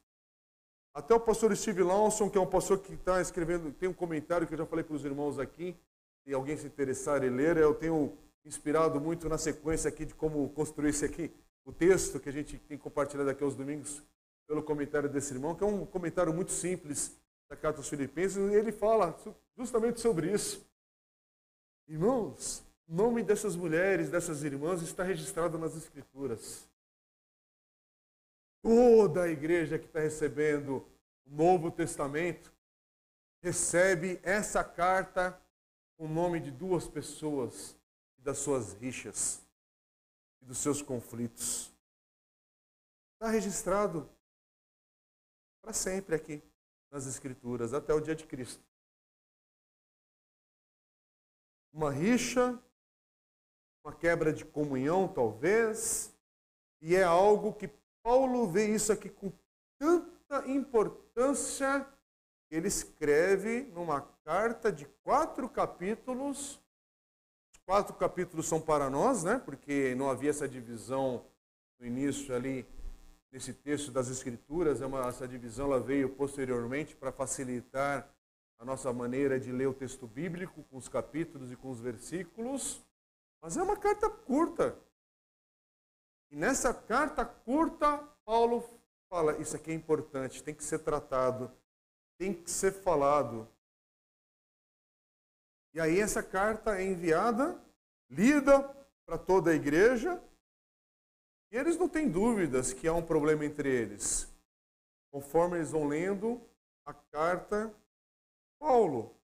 Até 0.95 1.13
o 1.13 1.19
pastor 1.19 1.55
Steve 1.55 1.83
Lawson, 1.83 2.27
que 2.27 2.39
é 2.39 2.41
um 2.41 2.49
pastor 2.49 2.79
que 2.79 2.95
está 2.95 3.21
escrevendo, 3.21 3.71
tem 3.71 3.87
um 3.87 3.93
comentário 3.93 4.47
que 4.47 4.55
eu 4.55 4.57
já 4.57 4.65
falei 4.65 4.83
para 4.83 4.95
os 4.95 5.05
irmãos 5.05 5.37
aqui, 5.37 5.77
se 6.23 6.33
alguém 6.33 6.57
se 6.57 6.65
interessar 6.65 7.23
em 7.23 7.29
ler, 7.29 7.55
eu 7.55 7.75
tenho 7.75 8.17
inspirado 8.43 8.99
muito 8.99 9.29
na 9.29 9.37
sequência 9.37 9.89
aqui 9.89 10.05
de 10.05 10.15
como 10.15 10.49
construir 10.49 10.89
esse 10.89 11.05
aqui, 11.05 11.31
o 11.63 11.71
texto 11.71 12.19
que 12.19 12.29
a 12.29 12.33
gente 12.33 12.57
tem 12.57 12.75
compartilhado 12.75 13.29
aqui 13.29 13.43
aos 13.43 13.53
domingos, 13.53 14.01
pelo 14.47 14.63
comentário 14.63 15.07
desse 15.07 15.35
irmão, 15.35 15.53
que 15.53 15.63
é 15.63 15.67
um 15.67 15.85
comentário 15.85 16.33
muito 16.33 16.51
simples 16.51 17.15
da 17.47 17.55
Carta 17.55 17.79
aos 17.79 17.87
Filipenses, 17.87 18.37
e 18.37 18.55
ele 18.55 18.71
fala 18.71 19.15
justamente 19.55 19.99
sobre 19.99 20.31
isso. 20.31 20.67
Irmãos, 21.87 22.65
o 22.87 22.93
nome 22.93 23.21
dessas 23.21 23.55
mulheres, 23.55 24.09
dessas 24.09 24.43
irmãs, 24.43 24.81
está 24.81 25.03
registrado 25.03 25.57
nas 25.57 25.75
Escrituras. 25.75 26.69
Toda 28.61 29.23
a 29.23 29.27
igreja 29.29 29.77
que 29.77 29.85
está 29.85 29.99
recebendo 29.99 30.85
o 31.25 31.35
Novo 31.35 31.69
Testamento 31.69 32.53
recebe 33.41 34.19
essa 34.23 34.63
carta 34.63 35.39
o 35.97 36.07
nome 36.07 36.39
de 36.39 36.51
duas 36.51 36.87
pessoas 36.87 37.75
e 38.17 38.21
das 38.21 38.37
suas 38.37 38.73
rixas 38.73 39.41
e 40.41 40.45
dos 40.45 40.59
seus 40.59 40.81
conflitos. 40.81 41.73
Está 43.13 43.29
registrado 43.29 44.09
para 45.61 45.73
sempre 45.73 46.15
aqui 46.15 46.41
nas 46.89 47.05
Escrituras, 47.05 47.73
até 47.73 47.93
o 47.93 47.99
dia 47.99 48.15
de 48.15 48.25
Cristo. 48.25 48.63
Uma 51.73 51.91
rixa, 51.91 52.57
uma 53.87 53.93
quebra 53.93 54.33
de 54.33 54.43
comunhão, 54.43 55.07
talvez, 55.07 56.13
e 56.81 56.93
é 56.93 57.03
algo 57.03 57.53
que 57.53 57.69
Paulo 58.03 58.45
vê 58.45 58.67
isso 58.67 58.91
aqui 58.91 59.09
com 59.09 59.31
tanta 59.79 60.45
importância 60.45 61.87
que 62.49 62.55
ele 62.57 62.67
escreve 62.67 63.61
numa 63.73 64.01
carta 64.25 64.73
de 64.73 64.85
quatro 65.05 65.47
capítulos. 65.47 66.61
Os 67.53 67.59
quatro 67.65 67.95
capítulos 67.95 68.45
são 68.45 68.59
para 68.59 68.89
nós, 68.89 69.23
né? 69.23 69.39
Porque 69.39 69.95
não 69.95 70.09
havia 70.09 70.31
essa 70.31 70.49
divisão 70.49 71.23
no 71.79 71.87
início 71.87 72.35
ali 72.35 72.67
nesse 73.31 73.53
texto 73.53 73.89
das 73.89 74.09
Escrituras. 74.09 74.81
É 74.81 74.85
essa 75.07 75.25
divisão 75.25 75.67
ela 75.67 75.79
veio 75.79 76.09
posteriormente 76.09 76.93
para 76.93 77.13
facilitar 77.13 78.13
a 78.59 78.65
nossa 78.65 78.91
maneira 78.91 79.39
de 79.39 79.49
ler 79.49 79.67
o 79.67 79.73
texto 79.73 80.05
bíblico 80.05 80.61
com 80.63 80.75
os 80.75 80.89
capítulos 80.89 81.53
e 81.53 81.55
com 81.55 81.69
os 81.69 81.79
versículos. 81.79 82.85
Mas 83.41 83.57
é 83.57 83.61
uma 83.61 83.77
carta 83.77 84.09
curta. 84.09 84.77
E 86.29 86.35
nessa 86.35 86.73
carta 86.73 87.25
curta, 87.25 87.97
Paulo 88.25 88.67
fala: 89.09 89.37
isso 89.41 89.55
aqui 89.55 89.71
é 89.71 89.73
importante, 89.73 90.43
tem 90.43 90.53
que 90.53 90.63
ser 90.63 90.79
tratado, 90.79 91.51
tem 92.17 92.33
que 92.33 92.49
ser 92.49 92.71
falado. 92.71 93.47
E 95.73 95.79
aí 95.79 95.99
essa 95.99 96.23
carta 96.23 96.77
é 96.77 96.83
enviada, 96.83 97.61
lida 98.09 98.63
para 99.05 99.17
toda 99.17 99.51
a 99.51 99.55
igreja, 99.55 100.21
e 101.51 101.57
eles 101.57 101.77
não 101.77 101.87
têm 101.87 102.09
dúvidas 102.09 102.73
que 102.73 102.87
há 102.87 102.93
um 102.93 103.05
problema 103.05 103.45
entre 103.45 103.69
eles. 103.69 104.27
Conforme 105.11 105.57
eles 105.57 105.71
vão 105.71 105.87
lendo 105.87 106.41
a 106.85 106.93
carta, 106.93 107.73
Paulo. 108.59 109.16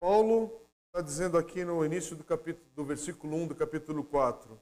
Paulo 0.00 0.60
está 0.86 1.00
dizendo 1.00 1.38
aqui 1.38 1.64
no 1.64 1.84
início 1.84 2.14
do 2.16 2.24
capítulo, 2.24 2.68
do 2.74 2.84
versículo 2.84 3.36
1 3.36 3.48
do 3.48 3.54
capítulo 3.54 4.04
4. 4.04 4.60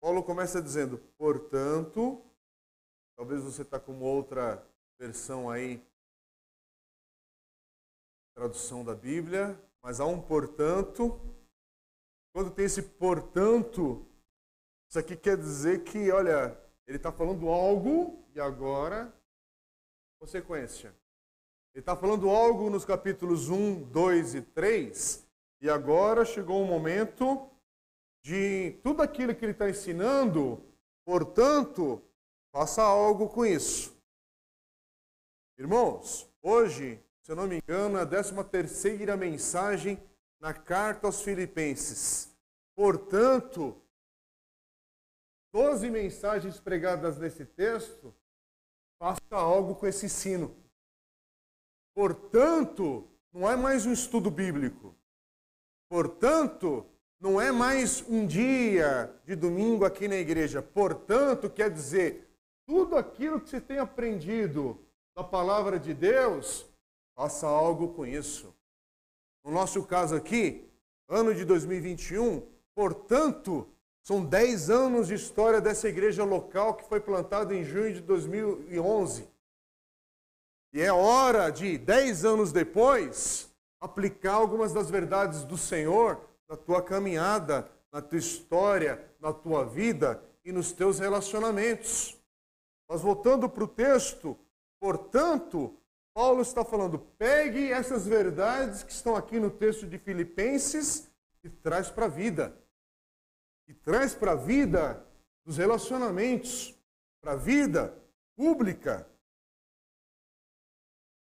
Paulo 0.00 0.22
começa 0.22 0.60
dizendo, 0.60 0.98
portanto, 1.16 2.22
talvez 3.16 3.42
você 3.42 3.62
está 3.62 3.80
com 3.80 4.00
outra 4.00 4.64
versão 4.98 5.48
aí, 5.50 5.82
tradução 8.34 8.84
da 8.84 8.94
Bíblia, 8.94 9.58
mas 9.82 10.00
há 10.00 10.06
um 10.06 10.20
portanto. 10.20 11.20
Quando 12.32 12.54
tem 12.54 12.66
esse 12.66 12.82
portanto, 12.82 14.06
isso 14.90 14.98
aqui 14.98 15.16
quer 15.16 15.36
dizer 15.36 15.84
que, 15.84 16.10
olha, 16.10 16.56
ele 16.86 16.98
está 16.98 17.10
falando 17.10 17.48
algo 17.48 18.22
e 18.34 18.40
agora 18.40 19.12
consequência. 20.20 20.94
Ele 21.76 21.82
está 21.82 21.94
falando 21.94 22.30
algo 22.30 22.70
nos 22.70 22.86
capítulos 22.86 23.50
1, 23.50 23.82
2 23.90 24.34
e 24.36 24.40
3, 24.40 25.28
e 25.60 25.68
agora 25.68 26.24
chegou 26.24 26.62
o 26.62 26.66
momento 26.66 27.50
de 28.24 28.78
tudo 28.82 29.02
aquilo 29.02 29.34
que 29.34 29.44
ele 29.44 29.52
está 29.52 29.68
ensinando, 29.68 30.64
portanto, 31.04 32.02
faça 32.50 32.80
algo 32.82 33.28
com 33.28 33.44
isso. 33.44 33.94
Irmãos, 35.58 36.26
hoje, 36.40 36.98
se 37.20 37.32
eu 37.32 37.36
não 37.36 37.46
me 37.46 37.58
engano, 37.58 37.98
é 37.98 38.00
a 38.04 38.06
13 38.06 38.42
terceira 38.44 39.14
mensagem 39.14 40.02
na 40.40 40.54
carta 40.54 41.06
aos 41.06 41.20
filipenses. 41.20 42.34
Portanto, 42.74 43.76
12 45.52 45.90
mensagens 45.90 46.58
pregadas 46.58 47.18
nesse 47.18 47.44
texto, 47.44 48.14
faça 48.98 49.20
algo 49.32 49.74
com 49.74 49.86
esse 49.86 50.06
ensino. 50.06 50.56
Portanto, 51.96 53.08
não 53.32 53.50
é 53.50 53.56
mais 53.56 53.86
um 53.86 53.92
estudo 53.92 54.30
bíblico. 54.30 54.94
Portanto, 55.88 56.84
não 57.18 57.40
é 57.40 57.50
mais 57.50 58.04
um 58.06 58.26
dia 58.26 59.10
de 59.24 59.34
domingo 59.34 59.82
aqui 59.82 60.06
na 60.06 60.16
igreja. 60.16 60.60
Portanto, 60.60 61.48
quer 61.48 61.70
dizer, 61.70 62.28
tudo 62.66 62.96
aquilo 62.96 63.40
que 63.40 63.48
você 63.48 63.62
tem 63.62 63.78
aprendido 63.78 64.78
da 65.16 65.24
palavra 65.24 65.80
de 65.80 65.94
Deus, 65.94 66.66
faça 67.16 67.46
algo 67.46 67.94
com 67.94 68.04
isso. 68.04 68.54
No 69.42 69.50
nosso 69.50 69.82
caso 69.82 70.14
aqui, 70.14 70.68
ano 71.08 71.34
de 71.34 71.46
2021, 71.46 72.46
portanto, 72.74 73.66
são 74.02 74.22
10 74.22 74.68
anos 74.68 75.08
de 75.08 75.14
história 75.14 75.62
dessa 75.62 75.88
igreja 75.88 76.24
local 76.24 76.74
que 76.74 76.84
foi 76.84 77.00
plantada 77.00 77.54
em 77.54 77.64
junho 77.64 77.94
de 77.94 78.02
2011. 78.02 79.34
E 80.76 80.82
é 80.82 80.92
hora 80.92 81.48
de, 81.48 81.78
dez 81.78 82.22
anos 82.22 82.52
depois, 82.52 83.50
aplicar 83.80 84.34
algumas 84.34 84.74
das 84.74 84.90
verdades 84.90 85.42
do 85.42 85.56
Senhor 85.56 86.20
na 86.46 86.54
tua 86.54 86.82
caminhada, 86.82 87.66
na 87.90 88.02
tua 88.02 88.18
história, 88.18 89.02
na 89.18 89.32
tua 89.32 89.64
vida 89.64 90.22
e 90.44 90.52
nos 90.52 90.72
teus 90.72 90.98
relacionamentos. 90.98 92.20
Mas 92.86 93.00
voltando 93.00 93.48
para 93.48 93.64
o 93.64 93.66
texto, 93.66 94.38
portanto, 94.78 95.74
Paulo 96.12 96.42
está 96.42 96.62
falando: 96.62 96.98
pegue 97.16 97.72
essas 97.72 98.06
verdades 98.06 98.82
que 98.82 98.92
estão 98.92 99.16
aqui 99.16 99.40
no 99.40 99.50
texto 99.50 99.86
de 99.86 99.98
Filipenses 99.98 101.10
e 101.42 101.48
traz 101.48 101.88
para 101.88 102.04
a 102.04 102.10
vida. 102.10 102.54
E 103.66 103.72
traz 103.72 104.14
para 104.14 104.32
a 104.32 104.36
vida 104.36 105.02
dos 105.42 105.56
relacionamentos, 105.56 106.78
para 107.22 107.32
a 107.32 107.36
vida 107.36 107.96
pública, 108.36 109.08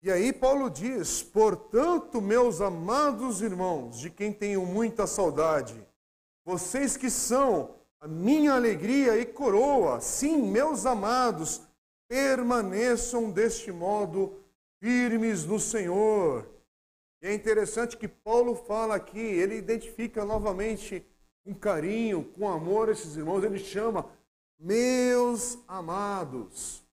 e 0.06 0.12
aí 0.12 0.32
Paulo 0.32 0.70
diz: 0.70 1.24
Portanto, 1.24 2.22
meus 2.22 2.62
amados 2.62 3.42
irmãos, 3.42 3.98
de 3.98 4.12
quem 4.12 4.32
tenho 4.32 4.64
muita 4.64 5.08
saudade, 5.08 5.84
vocês 6.46 6.96
que 6.96 7.10
são 7.10 7.74
a 8.00 8.08
minha 8.08 8.54
alegria 8.54 9.18
e 9.18 9.26
coroa, 9.26 10.00
sim, 10.00 10.44
meus 10.44 10.86
amados, 10.86 11.64
permaneçam 12.08 13.32
deste 13.32 13.72
modo 13.72 14.40
firmes 14.80 15.44
no 15.44 15.60
Senhor. 15.60 16.48
E 17.20 17.26
é 17.26 17.34
interessante 17.34 17.98
que 17.98 18.08
Paulo 18.08 18.54
fala 18.54 18.94
aqui, 18.94 19.18
ele 19.18 19.56
identifica 19.56 20.24
novamente 20.24 21.04
com 21.44 21.52
carinho, 21.52 22.24
com 22.38 22.48
amor 22.48 22.90
esses 22.90 23.18
irmãos, 23.18 23.44
ele 23.44 23.58
chama 23.58 24.06
meus 24.60 25.58
amados. 25.68 26.85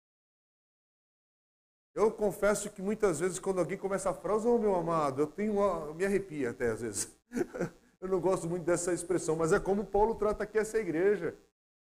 Eu 1.94 2.10
confesso 2.10 2.70
que 2.70 2.82
muitas 2.82 3.20
vezes, 3.20 3.38
quando 3.38 3.60
alguém 3.60 3.78
começa 3.78 4.10
a 4.10 4.14
frase, 4.14 4.48
oh 4.48 4.58
meu 4.58 4.76
amado, 4.76 5.24
eu 5.24 5.28
tenho 5.28 5.54
uma, 5.54 5.94
me 5.94 6.06
arrepia 6.06 6.52
até 6.52 6.70
às 6.72 6.82
vezes. 6.82 7.14
eu 8.00 8.08
não 8.08 8.20
gosto 8.20 8.48
muito 8.48 8.64
dessa 8.64 8.94
expressão, 8.94 9.36
mas 9.36 9.52
é 9.52 9.60
como 9.60 9.86
Paulo 9.86 10.16
trata 10.16 10.44
aqui 10.44 10.58
essa 10.58 10.78
igreja, 10.78 11.36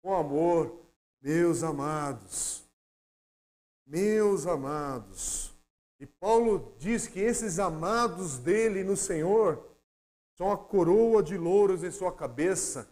com 0.00 0.14
amor. 0.14 0.80
Meus 1.20 1.64
amados, 1.64 2.64
meus 3.84 4.46
amados. 4.46 5.52
E 5.98 6.06
Paulo 6.06 6.74
diz 6.78 7.08
que 7.08 7.18
esses 7.18 7.58
amados 7.58 8.38
dele 8.38 8.84
no 8.84 8.96
Senhor 8.96 9.66
são 10.36 10.52
a 10.52 10.58
coroa 10.58 11.22
de 11.22 11.36
louros 11.36 11.82
em 11.82 11.90
sua 11.90 12.12
cabeça. 12.12 12.88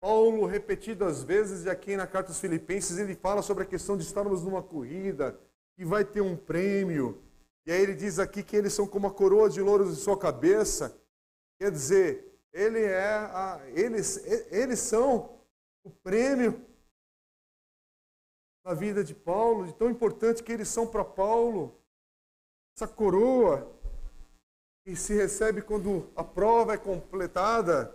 Paulo, 0.00 0.44
repetidas 0.44 1.22
vezes, 1.22 1.64
e 1.64 1.70
aqui 1.70 1.96
na 1.96 2.06
carta 2.06 2.30
aos 2.30 2.40
Filipenses, 2.40 2.98
ele 2.98 3.14
fala 3.14 3.42
sobre 3.42 3.62
a 3.62 3.66
questão 3.66 3.96
de 3.96 4.02
estarmos 4.02 4.42
numa 4.42 4.62
corrida, 4.62 5.38
que 5.78 5.84
vai 5.84 6.04
ter 6.04 6.20
um 6.20 6.36
prêmio. 6.36 7.22
E 7.64 7.70
aí 7.70 7.80
ele 7.80 7.94
diz 7.94 8.18
aqui 8.18 8.42
que 8.42 8.56
eles 8.56 8.72
são 8.72 8.84
como 8.84 9.06
a 9.06 9.14
coroa 9.14 9.48
de 9.48 9.60
louros 9.60 9.92
em 9.92 9.94
sua 9.94 10.18
cabeça. 10.18 11.00
Quer 11.56 11.70
dizer, 11.70 12.36
ele 12.52 12.82
é 12.82 13.06
a, 13.06 13.60
eles, 13.68 14.16
eles 14.50 14.80
são 14.80 15.38
o 15.84 15.90
prêmio 15.90 16.60
na 18.64 18.74
vida 18.74 19.04
de 19.04 19.14
Paulo, 19.14 19.66
de 19.66 19.74
tão 19.74 19.88
importante 19.88 20.42
que 20.42 20.50
eles 20.50 20.66
são 20.66 20.84
para 20.84 21.04
Paulo. 21.04 21.80
Essa 22.76 22.88
coroa 22.88 23.72
que 24.84 24.96
se 24.96 25.14
recebe 25.14 25.62
quando 25.62 26.10
a 26.16 26.24
prova 26.24 26.74
é 26.74 26.76
completada, 26.76 27.94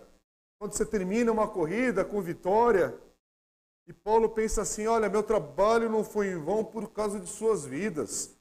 quando 0.58 0.72
você 0.72 0.86
termina 0.86 1.30
uma 1.30 1.46
corrida 1.46 2.02
com 2.02 2.22
vitória. 2.22 2.98
E 3.86 3.92
Paulo 3.92 4.30
pensa 4.30 4.62
assim: 4.62 4.86
olha, 4.86 5.08
meu 5.08 5.22
trabalho 5.22 5.88
não 5.90 6.02
foi 6.02 6.28
em 6.28 6.38
vão 6.38 6.64
por 6.64 6.90
causa 6.90 7.20
de 7.20 7.28
suas 7.28 7.64
vidas. 7.64 8.36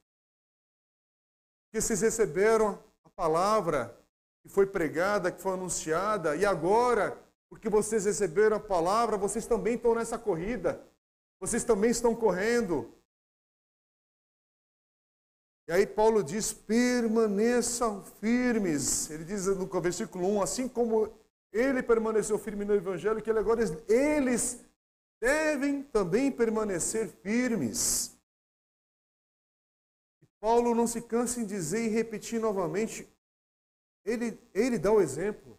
Que 1.72 1.82
vocês 1.82 2.02
receberam 2.02 2.82
a 3.04 3.10
palavra 3.10 3.98
que 4.42 4.50
foi 4.50 4.66
pregada, 4.66 5.32
que 5.32 5.42
foi 5.42 5.54
anunciada, 5.54 6.36
e 6.36 6.46
agora, 6.46 7.18
porque 7.50 7.70
vocês 7.70 8.06
receberam 8.06 8.58
a 8.58 8.60
palavra, 8.60 9.18
vocês 9.18 9.46
também 9.46 9.76
estão 9.76 9.96
nessa 9.96 10.18
corrida. 10.18 10.86
Vocês 11.40 11.64
também 11.64 11.92
estão 11.92 12.16
correndo. 12.16 12.94
E 15.68 15.74
aí 15.74 15.86
Paulo 15.86 16.24
diz: 16.24 16.54
permaneçam 16.54 18.04
firmes. 18.22 19.10
Ele 19.10 19.26
diz 19.26 19.48
no 19.48 19.68
versículo 19.82 20.26
1: 20.38 20.42
assim 20.42 20.68
como 20.70 21.14
ele 21.52 21.84
permaneceu 21.84 22.40
firme 22.40 22.64
no 22.64 22.74
evangelho, 22.74 23.22
que 23.22 23.30
ele 23.30 23.40
agora 23.40 23.62
eles 23.88 24.64
devem 25.24 25.82
também 25.82 26.30
permanecer 26.30 27.08
firmes. 27.08 28.14
Paulo 30.38 30.76
não 30.76 30.86
se 30.86 31.02
cansa 31.02 31.40
em 31.40 31.46
dizer 31.46 31.86
e 31.86 31.88
repetir 31.88 32.42
novamente, 32.42 33.08
ele, 34.04 34.38
ele 34.54 34.78
dá 34.78 34.92
o 34.92 35.00
exemplo. 35.00 35.58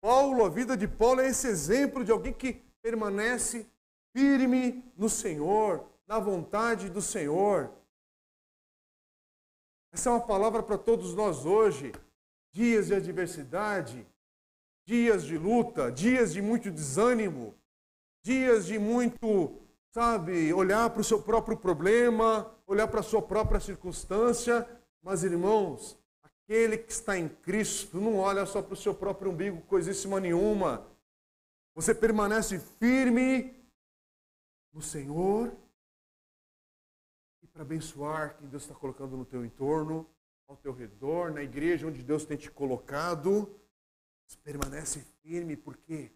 Paulo, 0.00 0.46
a 0.46 0.48
vida 0.48 0.78
de 0.78 0.88
Paulo 0.88 1.20
é 1.20 1.28
esse 1.28 1.46
exemplo 1.46 2.02
de 2.02 2.10
alguém 2.10 2.32
que 2.32 2.54
permanece 2.80 3.70
firme 4.14 4.82
no 4.96 5.10
Senhor, 5.10 5.86
na 6.06 6.18
vontade 6.18 6.88
do 6.88 7.02
Senhor. 7.02 7.70
Essa 9.92 10.08
é 10.08 10.12
uma 10.12 10.26
palavra 10.26 10.62
para 10.62 10.78
todos 10.78 11.12
nós 11.12 11.44
hoje. 11.44 11.92
Dias 12.50 12.86
de 12.86 12.94
adversidade, 12.94 14.06
dias 14.86 15.22
de 15.22 15.36
luta, 15.36 15.92
dias 15.92 16.32
de 16.32 16.40
muito 16.40 16.70
desânimo, 16.70 17.54
dias 18.26 18.66
de 18.66 18.76
muito, 18.76 19.56
sabe, 19.92 20.52
olhar 20.52 20.90
para 20.90 21.00
o 21.00 21.04
seu 21.04 21.22
próprio 21.22 21.56
problema, 21.56 22.52
olhar 22.66 22.88
para 22.88 22.98
a 22.98 23.04
sua 23.04 23.22
própria 23.22 23.60
circunstância. 23.60 24.68
Mas, 25.00 25.22
irmãos, 25.22 25.96
aquele 26.24 26.76
que 26.76 26.90
está 26.90 27.16
em 27.16 27.28
Cristo 27.28 28.00
não 28.00 28.16
olha 28.18 28.44
só 28.44 28.60
para 28.60 28.74
o 28.74 28.76
seu 28.76 28.92
próprio 28.92 29.30
umbigo, 29.30 29.62
coisíssima 29.62 30.18
nenhuma. 30.18 30.84
Você 31.76 31.94
permanece 31.94 32.58
firme 32.58 33.54
no 34.72 34.82
Senhor 34.82 35.56
e 37.40 37.46
para 37.46 37.62
abençoar 37.62 38.36
quem 38.38 38.48
Deus 38.48 38.64
está 38.64 38.74
colocando 38.74 39.16
no 39.16 39.24
teu 39.24 39.44
entorno, 39.44 40.04
ao 40.48 40.56
teu 40.56 40.72
redor, 40.72 41.30
na 41.30 41.44
igreja 41.44 41.86
onde 41.86 42.02
Deus 42.02 42.24
tem 42.24 42.36
te 42.36 42.50
colocado. 42.50 43.56
Você 44.26 44.36
permanece 44.42 45.06
firme 45.22 45.56
porque 45.56 46.10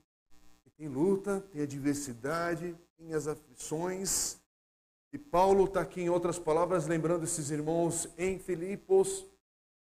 tem 0.81 0.89
luta, 0.89 1.43
tem 1.53 1.61
adversidade, 1.61 2.75
tem 2.97 3.13
as 3.13 3.27
aflições. 3.27 4.41
E 5.13 5.19
Paulo 5.19 5.67
está 5.67 5.83
aqui, 5.83 6.01
em 6.01 6.09
outras 6.09 6.39
palavras, 6.39 6.87
lembrando 6.87 7.25
esses 7.25 7.51
irmãos 7.51 8.09
em 8.17 8.39
Filipos, 8.39 9.27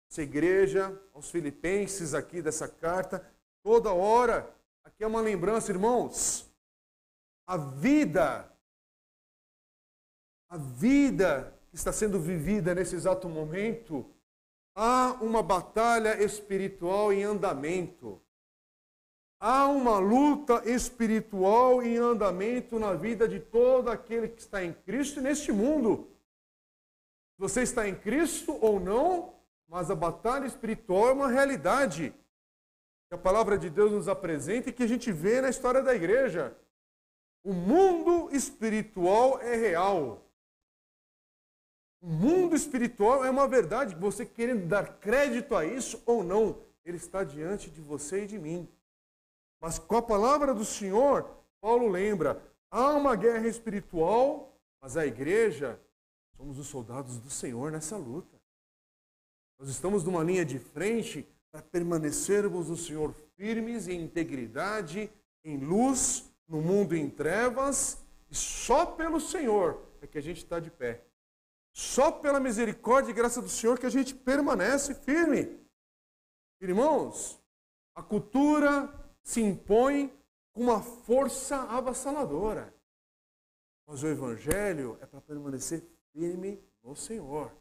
essa 0.09 0.23
igreja, 0.23 0.99
aos 1.13 1.29
filipenses 1.29 2.15
aqui 2.15 2.41
dessa 2.41 2.67
carta, 2.67 3.23
toda 3.61 3.93
hora. 3.93 4.51
Aqui 4.83 5.03
é 5.03 5.07
uma 5.07 5.21
lembrança, 5.21 5.71
irmãos. 5.71 6.51
A 7.45 7.57
vida, 7.57 8.51
a 10.49 10.57
vida 10.57 11.53
que 11.69 11.75
está 11.75 11.93
sendo 11.93 12.19
vivida 12.19 12.73
nesse 12.73 12.95
exato 12.95 13.29
momento, 13.29 14.03
há 14.73 15.15
uma 15.21 15.43
batalha 15.43 16.23
espiritual 16.23 17.13
em 17.13 17.23
andamento. 17.23 18.19
Há 19.39 19.67
uma 19.67 19.99
luta 19.99 20.67
espiritual 20.67 21.83
em 21.83 21.97
andamento 21.97 22.79
na 22.79 22.93
vida 22.93 23.27
de 23.27 23.39
todo 23.39 23.89
aquele 23.89 24.27
que 24.27 24.41
está 24.41 24.63
em 24.63 24.73
Cristo 24.73 25.19
e 25.19 25.23
neste 25.23 25.51
mundo. 25.51 26.09
Você 27.37 27.61
está 27.61 27.87
em 27.87 27.93
Cristo 27.93 28.57
ou 28.59 28.79
não, 28.79 29.35
mas 29.67 29.91
a 29.91 29.95
batalha 29.95 30.47
espiritual 30.47 31.09
é 31.09 31.13
uma 31.13 31.27
realidade 31.27 32.13
que 33.07 33.13
a 33.13 33.17
palavra 33.17 33.59
de 33.59 33.69
Deus 33.69 33.91
nos 33.91 34.07
apresenta 34.07 34.69
e 34.69 34.73
que 34.73 34.83
a 34.83 34.87
gente 34.87 35.11
vê 35.11 35.39
na 35.39 35.49
história 35.49 35.83
da 35.83 35.93
igreja. 35.93 36.57
O 37.43 37.53
mundo 37.53 38.29
espiritual 38.35 39.39
é 39.39 39.55
real. 39.55 40.27
O 42.01 42.07
mundo 42.07 42.55
espiritual 42.55 43.23
é 43.23 43.29
uma 43.29 43.47
verdade, 43.47 43.95
você 43.95 44.25
querendo 44.25 44.67
dar 44.67 44.99
crédito 44.99 45.55
a 45.55 45.63
isso 45.63 46.01
ou 46.05 46.23
não, 46.23 46.59
ele 46.83 46.97
está 46.97 47.23
diante 47.23 47.69
de 47.69 47.81
você 47.81 48.23
e 48.23 48.27
de 48.27 48.39
mim. 48.39 48.67
Mas 49.59 49.79
com 49.79 49.97
a 49.97 50.01
palavra 50.01 50.53
do 50.53 50.65
Senhor, 50.65 51.29
Paulo 51.59 51.87
lembra: 51.87 52.41
há 52.69 52.91
uma 52.93 53.15
guerra 53.15 53.47
espiritual, 53.47 54.57
mas 54.81 54.97
a 54.97 55.05
igreja, 55.05 55.79
somos 56.35 56.59
os 56.59 56.67
soldados 56.67 57.17
do 57.19 57.29
Senhor 57.29 57.71
nessa 57.71 57.97
luta. 57.97 58.37
Nós 59.59 59.69
estamos 59.69 60.03
numa 60.03 60.23
linha 60.23 60.45
de 60.45 60.59
frente 60.59 61.27
para 61.51 61.61
permanecermos 61.61 62.69
no 62.69 62.77
Senhor 62.77 63.13
firmes 63.35 63.87
em 63.87 64.01
integridade, 64.01 65.11
em 65.43 65.57
luz, 65.57 66.31
no 66.47 66.61
mundo 66.61 66.95
em 66.95 67.09
trevas, 67.09 68.05
e 68.29 68.35
só 68.35 68.85
pelo 68.85 69.19
Senhor 69.19 69.81
é 70.01 70.07
que 70.07 70.17
a 70.17 70.21
gente 70.21 70.37
está 70.37 70.59
de 70.59 70.69
pé. 70.69 71.03
Só 71.73 72.11
pela 72.11 72.39
misericórdia 72.39 73.11
e 73.11 73.13
graça 73.13 73.41
do 73.41 73.49
Senhor 73.49 73.79
que 73.79 73.85
a 73.85 73.89
gente 73.89 74.13
permanece 74.13 74.95
firme. 74.95 75.59
Irmãos, 76.59 77.39
a 77.95 78.01
cultura 78.01 78.91
se 79.27 79.41
impõe 79.41 80.07
com 80.53 80.61
uma 80.61 80.81
força 80.81 81.57
avassaladora. 81.63 82.73
Mas 83.85 84.01
o 84.01 84.07
Evangelho 84.07 84.97
é 85.01 85.05
para 85.05 85.19
permanecer 85.19 85.83
firme 86.13 86.63
no 86.81 86.95
Senhor. 86.95 87.51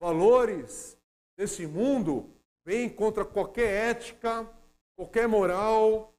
Valores 0.00 0.96
desse 1.36 1.66
mundo 1.66 2.34
vêm 2.64 2.88
contra 2.88 3.26
qualquer 3.26 3.90
ética, 3.90 4.50
qualquer 4.96 5.28
moral, 5.28 6.16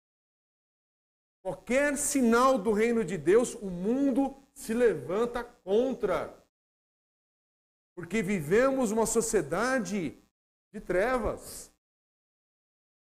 qualquer 1.42 1.98
sinal 1.98 2.60
do 2.60 2.72
reino 2.72 3.04
de 3.04 3.18
Deus, 3.18 3.56
o 3.56 3.72
mundo 3.72 4.38
se 4.54 4.76
levanta 4.76 5.44
contra. 5.44 6.40
Porque 7.96 8.22
vivemos 8.22 8.92
uma 8.92 9.08
sociedade 9.08 10.16
de 10.72 10.80
trevas. 10.80 11.74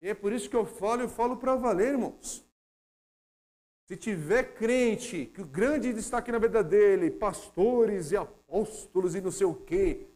E 0.00 0.08
é 0.08 0.14
por 0.14 0.32
isso 0.32 0.48
que 0.48 0.56
eu 0.56 0.64
falo, 0.64 1.02
eu 1.02 1.08
falo 1.08 1.36
para 1.36 1.56
valer, 1.56 1.92
irmãos. 1.92 2.44
Se 3.86 3.96
tiver 3.96 4.54
crente 4.54 5.26
que 5.26 5.42
o 5.42 5.46
grande 5.46 5.92
destaque 5.92 6.30
na 6.30 6.38
vida 6.38 6.62
dele, 6.62 7.10
pastores 7.10 8.12
e 8.12 8.16
apóstolos 8.16 9.14
e 9.14 9.20
não 9.20 9.30
sei 9.30 9.46
o 9.46 9.54
quê, 9.54 10.06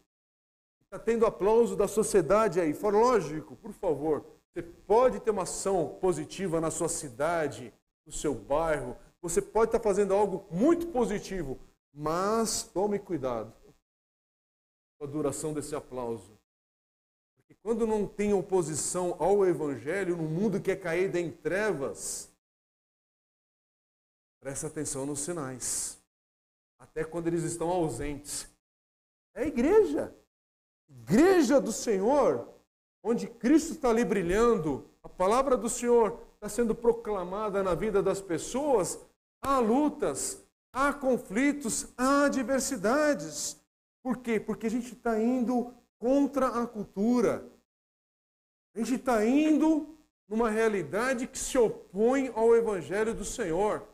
está 0.83 0.99
tendo 0.99 1.27
aplauso 1.27 1.75
da 1.75 1.89
sociedade 1.89 2.61
aí, 2.61 2.73
for 2.73 2.95
lógico, 2.95 3.57
por 3.57 3.73
favor, 3.73 4.25
você 4.53 4.63
pode 4.63 5.19
ter 5.19 5.33
uma 5.33 5.43
ação 5.43 5.99
positiva 6.01 6.61
na 6.61 6.71
sua 6.71 6.89
cidade, 6.89 7.75
no 8.07 8.13
seu 8.13 8.33
bairro, 8.33 8.97
você 9.21 9.43
pode 9.43 9.71
estar 9.71 9.81
fazendo 9.81 10.15
algo 10.15 10.47
muito 10.51 10.87
positivo, 10.89 11.59
mas 11.93 12.63
tome 12.63 12.99
cuidado 12.99 13.53
com 14.99 15.05
a 15.05 15.09
duração 15.09 15.53
desse 15.53 15.75
aplauso. 15.75 16.34
Porque 17.47 17.61
quando 17.63 17.87
não 17.87 18.07
tem 18.07 18.33
oposição 18.33 19.17
ao 19.19 19.47
Evangelho, 19.47 20.17
no 20.17 20.23
mundo 20.23 20.61
que 20.61 20.71
é 20.71 20.77
caído 20.77 21.19
em 21.19 21.31
trevas, 21.31 22.33
presta 24.41 24.67
atenção 24.67 25.05
nos 25.05 25.21
sinais. 25.21 26.03
Até 26.79 27.05
quando 27.05 27.27
eles 27.27 27.43
estão 27.45 27.69
ausentes. 27.69 28.49
É 29.35 29.43
a 29.43 29.47
igreja. 29.47 30.15
Igreja 30.89 31.61
do 31.61 31.71
Senhor, 31.73 32.49
onde 33.03 33.27
Cristo 33.27 33.73
está 33.73 33.91
ali 33.91 34.05
brilhando, 34.05 34.89
a 35.03 35.09
palavra 35.09 35.57
do 35.57 35.69
Senhor 35.69 36.19
está 36.35 36.49
sendo 36.49 36.75
proclamada 36.75 37.63
na 37.63 37.75
vida 37.75 38.03
das 38.03 38.23
pessoas, 38.23 38.99
há 39.43 39.59
lutas, 39.59 40.43
há 40.73 40.95
conflitos, 40.95 41.89
há 41.97 42.25
adversidades. 42.25 43.61
Por 44.03 44.19
quê? 44.19 44.41
Porque 44.41 44.67
a 44.67 44.71
gente 44.71 44.95
está 44.95 45.21
indo 45.21 45.75
contra 46.05 46.49
a 46.49 46.67
cultura. 46.67 47.51
A 48.75 48.79
gente 48.79 48.97
está 48.97 49.25
indo 49.25 49.97
numa 50.29 50.51
realidade 50.51 51.27
que 51.27 51.39
se 51.39 51.57
opõe 51.57 52.31
ao 52.35 52.55
Evangelho 52.55 53.15
do 53.15 53.25
Senhor. 53.25 53.89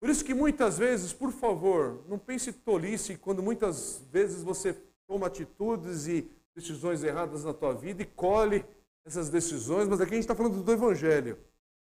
Por 0.00 0.08
isso 0.08 0.24
que 0.24 0.32
muitas 0.32 0.78
vezes, 0.78 1.12
por 1.12 1.30
favor, 1.32 2.02
não 2.08 2.18
pense 2.18 2.50
tolice 2.50 3.18
quando 3.18 3.42
muitas 3.42 3.98
vezes 4.10 4.42
você 4.42 4.72
toma 5.06 5.26
atitudes 5.26 6.06
e 6.06 6.30
decisões 6.54 7.04
erradas 7.04 7.44
na 7.44 7.52
tua 7.52 7.74
vida 7.74 8.00
e 8.00 8.06
colhe 8.06 8.64
essas 9.04 9.28
decisões, 9.28 9.86
mas 9.86 10.00
aqui 10.00 10.12
a 10.12 10.14
gente 10.14 10.24
está 10.24 10.34
falando 10.34 10.62
do 10.62 10.72
Evangelho. 10.72 11.38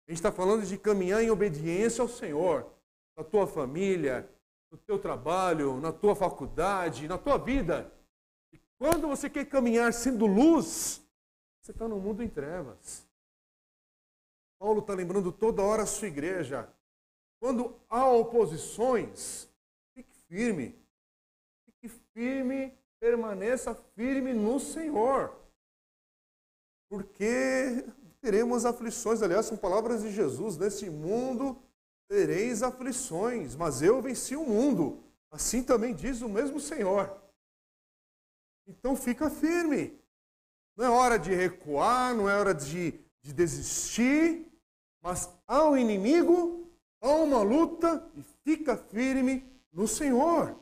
A 0.08 0.10
gente 0.10 0.18
está 0.18 0.32
falando 0.32 0.66
de 0.66 0.76
caminhar 0.76 1.22
em 1.22 1.30
obediência 1.30 2.02
ao 2.02 2.08
Senhor, 2.08 2.66
na 3.16 3.22
tua 3.22 3.46
família, 3.46 4.28
no 4.68 4.76
teu 4.76 4.98
trabalho, 4.98 5.80
na 5.80 5.92
tua 5.92 6.16
faculdade, 6.16 7.06
na 7.06 7.16
tua 7.16 7.38
vida. 7.38 7.92
Quando 8.78 9.08
você 9.08 9.30
quer 9.30 9.46
caminhar 9.46 9.92
sendo 9.92 10.26
luz, 10.26 11.02
você 11.60 11.72
está 11.72 11.88
no 11.88 11.98
mundo 11.98 12.22
em 12.22 12.28
trevas. 12.28 13.06
Paulo 14.58 14.80
está 14.80 14.94
lembrando 14.94 15.32
toda 15.32 15.62
hora 15.62 15.82
a 15.82 15.86
sua 15.86 16.08
igreja. 16.08 16.68
Quando 17.40 17.78
há 17.88 18.08
oposições, 18.10 19.48
fique 19.94 20.14
firme. 20.28 20.78
Fique 21.64 21.88
firme, 22.12 22.72
permaneça 23.00 23.74
firme 23.94 24.32
no 24.32 24.58
Senhor. 24.60 25.34
Porque 26.88 27.84
teremos 28.20 28.64
aflições. 28.64 29.22
Aliás, 29.22 29.46
são 29.46 29.56
palavras 29.56 30.02
de 30.02 30.12
Jesus. 30.12 30.56
Nesse 30.56 30.88
mundo 30.88 31.60
tereis 32.08 32.62
aflições, 32.62 33.56
mas 33.56 33.82
eu 33.82 34.00
venci 34.00 34.36
o 34.36 34.44
mundo. 34.44 35.02
Assim 35.30 35.62
também 35.62 35.94
diz 35.94 36.22
o 36.22 36.28
mesmo 36.28 36.60
Senhor. 36.60 37.25
Então 38.66 38.96
fica 38.96 39.30
firme. 39.30 39.98
Não 40.76 40.84
é 40.84 40.90
hora 40.90 41.18
de 41.18 41.34
recuar, 41.34 42.14
não 42.14 42.28
é 42.28 42.36
hora 42.36 42.54
de, 42.54 42.92
de 43.22 43.32
desistir, 43.32 44.46
mas 45.00 45.30
há 45.46 45.64
um 45.64 45.76
inimigo, 45.76 46.68
há 47.00 47.08
uma 47.08 47.42
luta 47.42 48.06
e 48.14 48.22
fica 48.44 48.76
firme 48.76 49.50
no 49.72 49.86
Senhor. 49.86 50.58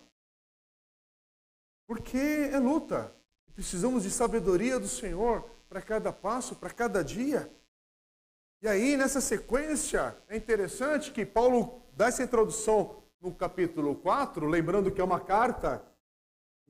Porque 1.86 2.50
é 2.52 2.58
luta. 2.58 3.14
Precisamos 3.54 4.02
de 4.02 4.10
sabedoria 4.10 4.78
do 4.78 4.88
Senhor 4.88 5.48
para 5.68 5.80
cada 5.80 6.12
passo, 6.12 6.56
para 6.56 6.70
cada 6.70 7.02
dia. 7.02 7.50
E 8.62 8.68
aí, 8.68 8.96
nessa 8.96 9.20
sequência, 9.20 10.16
é 10.28 10.36
interessante 10.36 11.12
que 11.12 11.26
Paulo 11.26 11.82
dá 11.92 12.06
essa 12.06 12.22
introdução 12.22 13.02
no 13.20 13.34
capítulo 13.34 13.94
4, 13.96 14.46
lembrando 14.46 14.90
que 14.90 15.00
é 15.00 15.04
uma 15.04 15.20
carta, 15.20 15.84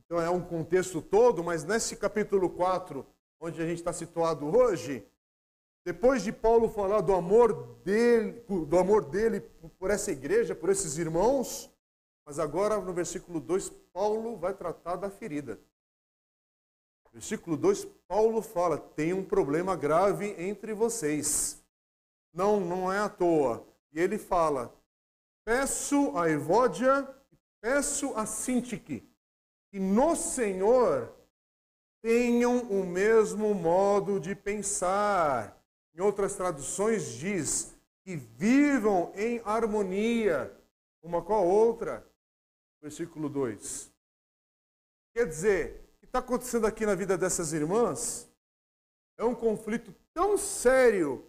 então 0.04 0.20
é 0.20 0.28
um 0.30 0.40
contexto 0.40 1.00
todo, 1.00 1.42
mas 1.42 1.64
nesse 1.64 1.96
capítulo 1.96 2.50
4, 2.50 3.06
onde 3.40 3.60
a 3.60 3.66
gente 3.66 3.78
está 3.78 3.92
situado 3.92 4.46
hoje, 4.46 5.06
depois 5.84 6.22
de 6.22 6.32
Paulo 6.32 6.68
falar 6.68 7.00
do 7.00 7.14
amor 7.14 7.76
dele, 7.84 8.42
do 8.66 8.78
amor 8.78 9.04
dele 9.04 9.40
por 9.78 9.90
essa 9.90 10.10
igreja, 10.10 10.54
por 10.54 10.70
esses 10.70 10.96
irmãos, 10.98 11.70
mas 12.26 12.38
agora 12.38 12.80
no 12.80 12.92
versículo 12.92 13.38
2, 13.38 13.68
Paulo 13.92 14.36
vai 14.36 14.54
tratar 14.54 14.96
da 14.96 15.10
ferida. 15.10 15.60
Versículo 17.12 17.56
2, 17.56 17.84
Paulo 18.08 18.42
fala: 18.42 18.76
tem 18.76 19.12
um 19.12 19.24
problema 19.24 19.76
grave 19.76 20.34
entre 20.36 20.74
vocês. 20.74 21.64
Não, 22.32 22.58
não 22.58 22.92
é 22.92 22.98
à 22.98 23.08
toa. 23.08 23.64
E 23.92 24.00
ele 24.00 24.18
fala: 24.18 24.74
peço 25.44 26.16
a 26.18 26.28
Evódia, 26.28 27.08
peço 27.60 28.12
a 28.16 28.26
Sintique, 28.26 29.08
que 29.74 29.80
no 29.80 30.14
Senhor 30.14 31.12
tenham 32.00 32.60
o 32.70 32.87
mesmo 32.87 33.52
modo 33.52 34.20
de 34.20 34.32
pensar. 34.32 35.60
Em 35.92 36.00
outras 36.00 36.37
traduções 36.37 37.08
diz 37.08 37.76
que 38.04 38.14
vivam 38.14 39.10
em 39.16 39.42
harmonia 39.44 40.56
uma 41.02 41.20
com 41.20 41.34
a 41.34 41.40
outra. 41.40 42.08
Versículo 42.80 43.28
2. 43.28 43.92
Quer 45.12 45.26
dizer, 45.26 45.90
o 45.96 45.98
que 45.98 46.06
está 46.06 46.20
acontecendo 46.20 46.68
aqui 46.68 46.87
na 46.87 46.94
vida 46.94 47.18
dessas 47.18 47.52
irmãs 47.52 48.30
é 49.18 49.24
um 49.24 49.34
conflito 49.34 49.92
tão 50.12 50.38
sério 50.38 51.28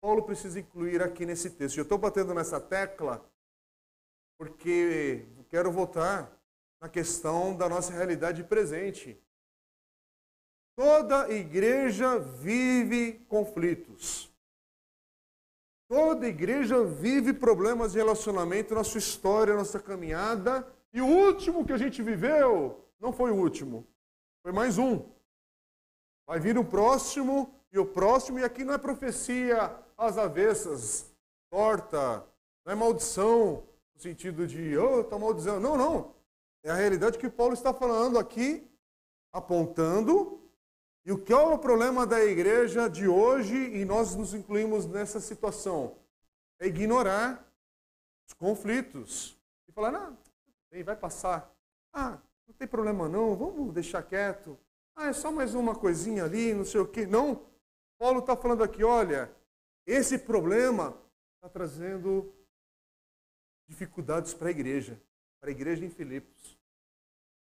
Paulo 0.00 0.22
precisa 0.22 0.60
incluir 0.60 1.02
aqui 1.02 1.24
nesse 1.24 1.48
texto. 1.48 1.78
Eu 1.78 1.82
estou 1.82 1.96
batendo 1.96 2.34
nessa 2.34 2.60
tecla 2.60 3.24
porque 4.38 5.24
quero 5.54 5.70
voltar 5.70 6.33
na 6.84 6.88
questão 6.90 7.56
da 7.56 7.66
nossa 7.66 7.94
realidade 7.94 8.44
presente. 8.44 9.18
Toda 10.76 11.30
igreja 11.30 12.18
vive 12.18 13.24
conflitos. 13.26 14.30
Toda 15.88 16.28
igreja 16.28 16.84
vive 16.84 17.32
problemas 17.32 17.92
de 17.92 17.98
relacionamento 17.98 18.74
na 18.74 18.84
sua 18.84 18.98
história, 18.98 19.56
na 19.56 19.64
sua 19.64 19.80
caminhada. 19.80 20.70
E 20.92 21.00
o 21.00 21.06
último 21.06 21.64
que 21.64 21.72
a 21.72 21.78
gente 21.78 22.02
viveu 22.02 22.84
não 23.00 23.14
foi 23.14 23.30
o 23.30 23.36
último, 23.36 23.86
foi 24.42 24.52
mais 24.52 24.76
um. 24.76 25.08
Vai 26.26 26.38
vir 26.38 26.58
o 26.58 26.64
próximo 26.66 27.50
e 27.72 27.78
o 27.78 27.86
próximo, 27.86 28.40
e 28.40 28.44
aqui 28.44 28.62
não 28.62 28.74
é 28.74 28.78
profecia 28.78 29.74
às 29.96 30.18
avessas, 30.18 31.10
torta, 31.50 32.22
não 32.62 32.72
é 32.74 32.76
maldição, 32.76 33.66
no 33.94 34.00
sentido 34.02 34.46
de, 34.46 34.76
oh, 34.76 35.00
está 35.00 35.18
maldizendo. 35.18 35.60
Não, 35.60 35.78
não. 35.78 36.14
É 36.64 36.70
a 36.70 36.74
realidade 36.74 37.18
que 37.18 37.28
Paulo 37.28 37.52
está 37.52 37.74
falando 37.74 38.18
aqui, 38.18 38.66
apontando. 39.30 40.40
E 41.04 41.12
o 41.12 41.18
que 41.22 41.30
é 41.30 41.36
o 41.36 41.58
problema 41.58 42.06
da 42.06 42.24
igreja 42.24 42.88
de 42.88 43.06
hoje, 43.06 43.54
e 43.54 43.84
nós 43.84 44.14
nos 44.14 44.32
incluímos 44.32 44.86
nessa 44.86 45.20
situação? 45.20 45.98
É 46.58 46.66
ignorar 46.66 47.46
os 48.26 48.32
conflitos. 48.32 49.38
E 49.68 49.72
falar, 49.72 49.92
não, 49.92 50.16
vai 50.82 50.96
passar. 50.96 51.54
Ah, 51.92 52.18
não 52.48 52.54
tem 52.54 52.66
problema 52.66 53.10
não, 53.10 53.36
vamos 53.36 53.74
deixar 53.74 54.02
quieto. 54.02 54.58
Ah, 54.96 55.08
é 55.08 55.12
só 55.12 55.30
mais 55.30 55.54
uma 55.54 55.74
coisinha 55.74 56.24
ali, 56.24 56.54
não 56.54 56.64
sei 56.64 56.80
o 56.80 56.88
quê. 56.88 57.04
Não. 57.04 57.46
Paulo 57.98 58.20
está 58.20 58.34
falando 58.34 58.64
aqui, 58.64 58.82
olha, 58.82 59.30
esse 59.86 60.18
problema 60.18 60.98
está 61.34 61.48
trazendo 61.48 62.34
dificuldades 63.68 64.32
para 64.32 64.48
a 64.48 64.50
igreja, 64.50 64.98
para 65.44 65.50
a 65.50 65.52
igreja 65.52 65.84
em 65.84 65.90
Filipos. 65.90 66.58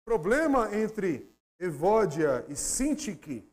Problema 0.03 0.75
entre 0.75 1.33
Evódia 1.57 2.45
e 2.49 2.55
Sintique, 2.55 3.49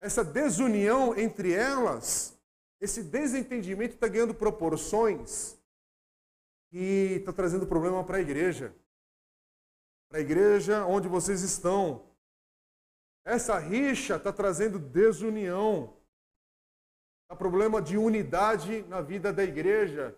essa 0.00 0.22
desunião 0.22 1.18
entre 1.18 1.52
elas, 1.52 2.38
esse 2.80 3.02
desentendimento 3.02 3.94
está 3.94 4.06
ganhando 4.06 4.32
proporções 4.32 5.58
e 6.70 7.16
está 7.18 7.32
trazendo 7.32 7.66
problema 7.66 8.04
para 8.04 8.18
a 8.18 8.20
igreja. 8.20 8.72
Para 10.08 10.18
a 10.18 10.22
igreja 10.22 10.86
onde 10.86 11.08
vocês 11.08 11.42
estão. 11.42 12.08
Essa 13.24 13.58
rixa 13.58 14.14
está 14.14 14.32
trazendo 14.32 14.78
desunião. 14.78 15.96
Há 17.28 17.34
problema 17.34 17.82
de 17.82 17.98
unidade 17.98 18.82
na 18.84 19.00
vida 19.00 19.32
da 19.32 19.42
igreja. 19.42 20.16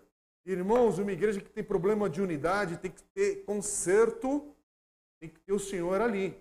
Irmãos, 0.51 0.97
uma 0.97 1.11
igreja 1.11 1.39
que 1.39 1.51
tem 1.51 1.63
problema 1.63 2.09
de 2.09 2.23
unidade 2.23 2.79
tem 2.79 2.89
que 2.89 3.03
ter 3.03 3.45
conserto, 3.45 4.51
tem 5.19 5.29
que 5.29 5.39
ter 5.41 5.53
o 5.53 5.59
Senhor 5.59 6.01
ali. 6.01 6.35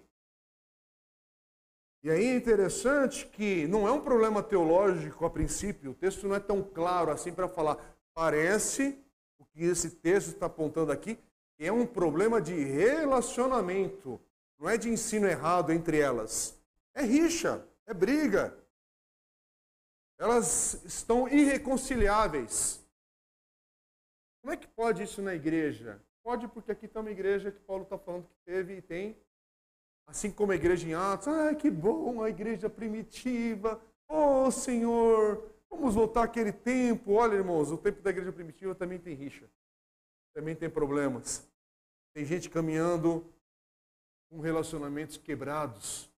E 2.02 2.10
aí 2.10 2.24
é 2.24 2.34
interessante 2.34 3.26
que 3.26 3.66
não 3.66 3.86
é 3.86 3.92
um 3.92 4.00
problema 4.00 4.42
teológico 4.42 5.26
a 5.26 5.30
princípio, 5.30 5.90
o 5.90 5.94
texto 5.94 6.26
não 6.26 6.34
é 6.34 6.40
tão 6.40 6.62
claro 6.62 7.10
assim 7.10 7.34
para 7.34 7.48
falar. 7.48 7.76
Parece, 8.14 8.98
o 9.38 9.44
que 9.44 9.62
esse 9.64 9.90
texto 9.90 10.28
está 10.28 10.46
apontando 10.46 10.90
aqui, 10.90 11.18
é 11.58 11.70
um 11.70 11.84
problema 11.84 12.40
de 12.40 12.54
relacionamento, 12.54 14.18
não 14.58 14.70
é 14.70 14.78
de 14.78 14.88
ensino 14.88 15.26
errado 15.26 15.70
entre 15.70 15.98
elas. 15.98 16.58
É 16.94 17.02
rixa, 17.02 17.62
é 17.84 17.92
briga, 17.92 18.56
elas 20.16 20.82
estão 20.86 21.28
irreconciliáveis. 21.28 22.87
Como 24.48 24.54
é 24.54 24.60
que 24.62 24.68
pode 24.68 25.02
isso 25.02 25.20
na 25.20 25.34
igreja? 25.34 26.00
Pode 26.24 26.48
porque 26.48 26.72
aqui 26.72 26.86
está 26.86 27.00
uma 27.00 27.10
igreja 27.10 27.52
que 27.52 27.60
Paulo 27.60 27.82
está 27.82 27.98
falando 27.98 28.24
que 28.24 28.34
teve 28.46 28.78
e 28.78 28.80
tem. 28.80 29.14
Assim 30.06 30.30
como 30.30 30.52
a 30.52 30.54
igreja 30.54 30.88
em 30.88 30.94
Atos. 30.94 31.28
Ah, 31.28 31.54
que 31.54 31.70
bom, 31.70 32.22
a 32.22 32.30
igreja 32.30 32.70
primitiva. 32.70 33.78
Oh, 34.08 34.50
Senhor, 34.50 35.52
vamos 35.68 35.94
voltar 35.94 36.22
àquele 36.22 36.50
tempo. 36.50 37.12
Olha, 37.12 37.34
irmãos, 37.34 37.70
o 37.70 37.76
tempo 37.76 38.00
da 38.00 38.08
igreja 38.08 38.32
primitiva 38.32 38.74
também 38.74 38.98
tem 38.98 39.14
rixa. 39.14 39.44
Também 40.32 40.56
tem 40.56 40.70
problemas. 40.70 41.46
Tem 42.14 42.24
gente 42.24 42.48
caminhando 42.48 43.30
com 44.30 44.40
relacionamentos 44.40 45.18
quebrados. 45.18 46.10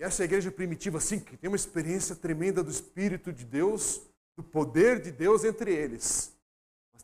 E 0.00 0.02
essa 0.02 0.24
igreja 0.24 0.50
primitiva, 0.50 0.98
sim, 0.98 1.20
que 1.20 1.36
tem 1.36 1.46
uma 1.46 1.54
experiência 1.54 2.16
tremenda 2.16 2.60
do 2.60 2.72
Espírito 2.72 3.32
de 3.32 3.44
Deus, 3.44 4.02
do 4.36 4.42
poder 4.42 5.00
de 5.00 5.12
Deus 5.12 5.44
entre 5.44 5.72
eles. 5.72 6.36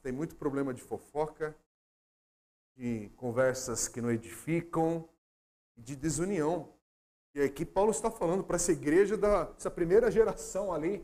Tem 0.06 0.12
muito 0.12 0.36
problema 0.36 0.72
de 0.72 0.80
fofoca, 0.80 1.52
de 2.76 3.10
conversas 3.16 3.88
que 3.88 4.00
não 4.00 4.08
edificam, 4.08 5.08
de 5.76 5.96
desunião. 5.96 6.68
E 7.34 7.42
aqui 7.42 7.64
Paulo 7.64 7.90
está 7.90 8.08
falando 8.08 8.44
para 8.44 8.54
essa 8.54 8.70
igreja 8.70 9.16
dessa 9.16 9.68
primeira 9.68 10.08
geração 10.08 10.72
ali, 10.72 10.98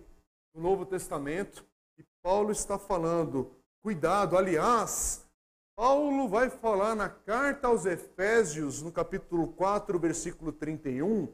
do 0.55 0.61
Novo 0.61 0.87
Testamento. 0.87 1.67
E 1.99 2.05
Paulo 2.23 2.53
está 2.53 2.79
falando, 2.79 3.51
cuidado, 3.83 4.39
aliás, 4.39 5.29
Paulo 5.75 6.29
vai 6.29 6.49
falar 6.49 6.95
na 6.95 7.09
carta 7.09 7.67
aos 7.67 7.85
Efésios, 7.87 8.83
no 8.83 8.93
capítulo 8.93 9.49
4, 9.49 9.99
versículo 9.99 10.53
31, 10.53 11.27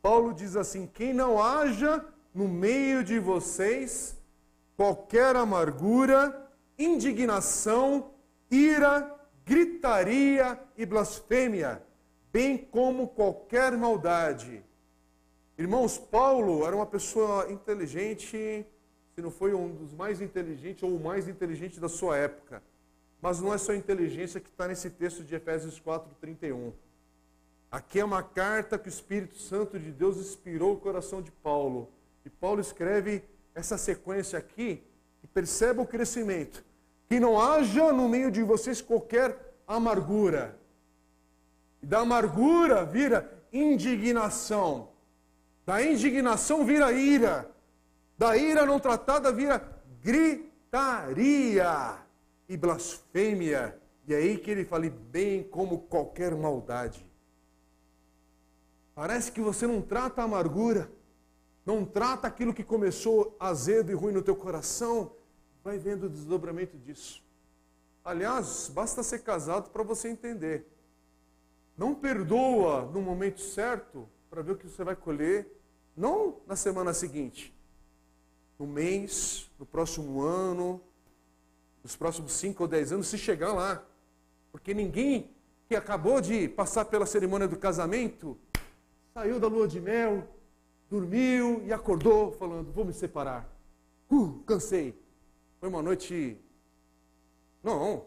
Paulo 0.00 0.32
diz 0.32 0.54
assim: 0.54 0.86
quem 0.86 1.12
não 1.12 1.42
haja 1.42 2.06
no 2.32 2.46
meio 2.46 3.02
de 3.02 3.18
vocês 3.18 4.16
qualquer 4.76 5.34
amargura, 5.34 6.45
indignação, 6.78 8.10
ira, 8.50 9.14
gritaria 9.44 10.60
e 10.76 10.84
blasfêmia, 10.84 11.82
bem 12.32 12.58
como 12.58 13.08
qualquer 13.08 13.76
maldade. 13.76 14.62
Irmãos, 15.58 15.96
Paulo 15.96 16.66
era 16.66 16.76
uma 16.76 16.84
pessoa 16.84 17.50
inteligente, 17.50 18.66
se 19.14 19.22
não 19.22 19.30
foi 19.30 19.54
um 19.54 19.74
dos 19.74 19.94
mais 19.94 20.20
inteligentes 20.20 20.82
ou 20.82 20.94
o 20.94 21.00
mais 21.00 21.28
inteligente 21.28 21.80
da 21.80 21.88
sua 21.88 22.16
época. 22.16 22.62
Mas 23.22 23.40
não 23.40 23.54
é 23.54 23.58
só 23.58 23.74
inteligência 23.74 24.40
que 24.40 24.48
está 24.48 24.68
nesse 24.68 24.90
texto 24.90 25.24
de 25.24 25.34
Efésios 25.34 25.80
4, 25.80 26.14
31. 26.20 26.72
Aqui 27.70 28.00
é 28.00 28.04
uma 28.04 28.22
carta 28.22 28.78
que 28.78 28.88
o 28.88 28.90
Espírito 28.90 29.38
Santo 29.38 29.78
de 29.78 29.90
Deus 29.90 30.18
inspirou 30.18 30.74
o 30.74 30.76
coração 30.78 31.22
de 31.22 31.30
Paulo. 31.30 31.88
E 32.24 32.30
Paulo 32.30 32.60
escreve 32.60 33.22
essa 33.54 33.78
sequência 33.78 34.38
aqui 34.38 34.82
e 35.26 35.28
perceba 35.34 35.82
o 35.82 35.86
crescimento. 35.86 36.64
Que 37.08 37.18
não 37.18 37.40
haja 37.40 37.92
no 37.92 38.08
meio 38.08 38.30
de 38.30 38.42
vocês 38.42 38.80
qualquer 38.80 39.56
amargura. 39.66 40.56
E 41.82 41.86
da 41.86 41.98
amargura 41.98 42.84
vira 42.84 43.42
indignação. 43.52 44.90
Da 45.64 45.82
indignação 45.82 46.64
vira 46.64 46.92
ira. 46.92 47.50
Da 48.16 48.36
ira 48.36 48.64
não 48.64 48.78
tratada 48.78 49.32
vira 49.32 49.60
gritaria 50.00 51.96
e 52.48 52.56
blasfêmia. 52.56 53.76
E 54.06 54.14
é 54.14 54.18
aí 54.18 54.38
que 54.38 54.50
ele 54.50 54.64
fala, 54.64 54.88
bem 54.88 55.42
como 55.42 55.80
qualquer 55.80 56.34
maldade. 56.36 57.04
Parece 58.94 59.32
que 59.32 59.40
você 59.40 59.66
não 59.66 59.82
trata 59.82 60.22
a 60.22 60.24
amargura, 60.24 60.90
não 61.66 61.84
trata 61.84 62.28
aquilo 62.28 62.54
que 62.54 62.62
começou 62.62 63.36
azedo 63.38 63.90
e 63.90 63.94
ruim 63.94 64.12
no 64.12 64.22
teu 64.22 64.36
coração, 64.36 65.12
vai 65.66 65.78
vendo 65.78 66.04
o 66.04 66.08
desdobramento 66.08 66.78
disso. 66.78 67.20
Aliás, 68.04 68.70
basta 68.72 69.02
ser 69.02 69.24
casado 69.24 69.70
para 69.70 69.82
você 69.82 70.08
entender. 70.08 70.64
Não 71.76 71.92
perdoa 71.92 72.88
no 72.94 73.02
momento 73.02 73.40
certo 73.40 74.08
para 74.30 74.42
ver 74.42 74.52
o 74.52 74.56
que 74.56 74.68
você 74.68 74.84
vai 74.84 74.94
colher, 74.94 75.60
não 75.96 76.36
na 76.46 76.54
semana 76.54 76.94
seguinte, 76.94 77.52
no 78.56 78.64
mês, 78.64 79.50
no 79.58 79.66
próximo 79.66 80.22
ano, 80.22 80.80
nos 81.82 81.96
próximos 81.96 82.32
5 82.34 82.62
ou 82.62 82.68
10 82.68 82.92
anos, 82.92 83.08
se 83.08 83.18
chegar 83.18 83.52
lá. 83.52 83.84
Porque 84.52 84.72
ninguém 84.72 85.34
que 85.68 85.74
acabou 85.74 86.20
de 86.20 86.46
passar 86.46 86.84
pela 86.84 87.06
cerimônia 87.06 87.48
do 87.48 87.56
casamento 87.56 88.38
saiu 89.12 89.40
da 89.40 89.48
lua 89.48 89.66
de 89.66 89.80
mel, 89.80 90.28
dormiu 90.88 91.60
e 91.66 91.72
acordou 91.72 92.30
falando: 92.30 92.70
Vou 92.70 92.84
me 92.84 92.92
separar. 92.92 93.52
Uh, 94.08 94.44
cansei. 94.46 95.05
Foi 95.60 95.68
uma 95.68 95.82
noite. 95.82 96.38
Não. 97.62 98.06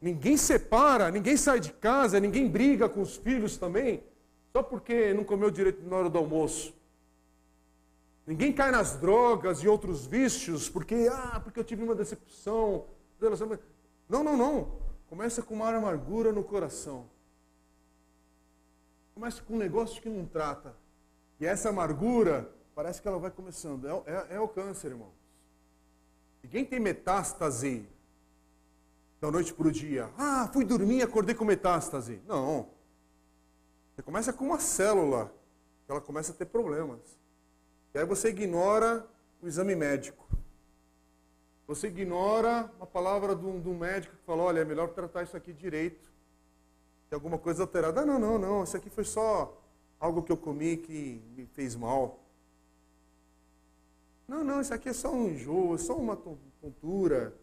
Ninguém 0.00 0.36
separa, 0.36 1.10
ninguém 1.10 1.36
sai 1.36 1.60
de 1.60 1.72
casa, 1.72 2.20
ninguém 2.20 2.48
briga 2.48 2.88
com 2.88 3.00
os 3.00 3.16
filhos 3.16 3.56
também, 3.56 4.02
só 4.52 4.62
porque 4.62 5.14
não 5.14 5.24
comeu 5.24 5.50
direito 5.50 5.82
na 5.88 5.96
hora 5.96 6.10
do 6.10 6.18
almoço. 6.18 6.74
Ninguém 8.26 8.52
cai 8.52 8.70
nas 8.70 8.96
drogas 8.96 9.62
e 9.62 9.68
outros 9.68 10.06
vícios 10.06 10.68
porque, 10.68 11.08
ah, 11.10 11.40
porque 11.42 11.60
eu 11.60 11.64
tive 11.64 11.82
uma 11.82 11.94
decepção. 11.94 12.86
Não, 14.08 14.22
não, 14.22 14.36
não. 14.36 14.72
Começa 15.08 15.42
com 15.42 15.54
uma 15.54 15.74
amargura 15.74 16.32
no 16.32 16.44
coração. 16.44 17.06
Começa 19.14 19.42
com 19.42 19.54
um 19.54 19.58
negócio 19.58 20.02
que 20.02 20.08
não 20.08 20.26
trata. 20.26 20.74
E 21.40 21.46
essa 21.46 21.68
amargura, 21.68 22.50
parece 22.74 23.00
que 23.00 23.08
ela 23.08 23.18
vai 23.18 23.30
começando. 23.30 23.86
É, 23.86 24.02
é, 24.06 24.36
é 24.36 24.40
o 24.40 24.48
câncer, 24.48 24.90
irmãos. 24.90 25.23
Ninguém 26.44 26.62
tem 26.62 26.78
metástase 26.78 27.88
da 29.18 29.30
noite 29.30 29.54
para 29.54 29.66
o 29.66 29.72
dia. 29.72 30.10
Ah, 30.18 30.46
fui 30.52 30.62
dormir 30.62 30.98
e 30.98 31.02
acordei 31.02 31.34
com 31.34 31.42
metástase. 31.42 32.20
Não. 32.26 32.68
Você 33.96 34.02
começa 34.02 34.30
com 34.30 34.44
uma 34.44 34.60
célula, 34.60 35.34
ela 35.88 36.02
começa 36.02 36.32
a 36.32 36.34
ter 36.34 36.44
problemas. 36.44 37.00
E 37.94 37.98
aí 37.98 38.04
você 38.04 38.28
ignora 38.28 39.08
o 39.40 39.48
exame 39.48 39.74
médico. 39.74 40.28
Você 41.66 41.86
ignora 41.86 42.70
uma 42.76 42.86
palavra 42.86 43.34
de 43.34 43.46
um 43.46 43.78
médico 43.78 44.14
que 44.14 44.22
falou, 44.26 44.44
olha, 44.46 44.60
é 44.60 44.64
melhor 44.66 44.90
tratar 44.90 45.22
isso 45.22 45.34
aqui 45.34 45.50
direito. 45.50 46.12
Tem 47.08 47.16
alguma 47.16 47.38
coisa 47.38 47.62
alterada. 47.62 48.02
Ah, 48.02 48.06
não, 48.06 48.18
não, 48.18 48.38
não, 48.38 48.64
isso 48.64 48.76
aqui 48.76 48.90
foi 48.90 49.04
só 49.04 49.58
algo 49.98 50.22
que 50.22 50.30
eu 50.30 50.36
comi 50.36 50.76
que 50.76 51.22
me 51.34 51.46
fez 51.46 51.74
mal. 51.74 52.22
Não, 54.26 54.42
não, 54.42 54.60
isso 54.60 54.72
aqui 54.72 54.88
é 54.88 54.92
só 54.92 55.12
um 55.12 55.28
enjoo, 55.28 55.74
é 55.74 55.78
só 55.78 55.96
uma 55.96 56.16
tontura. 56.16 57.34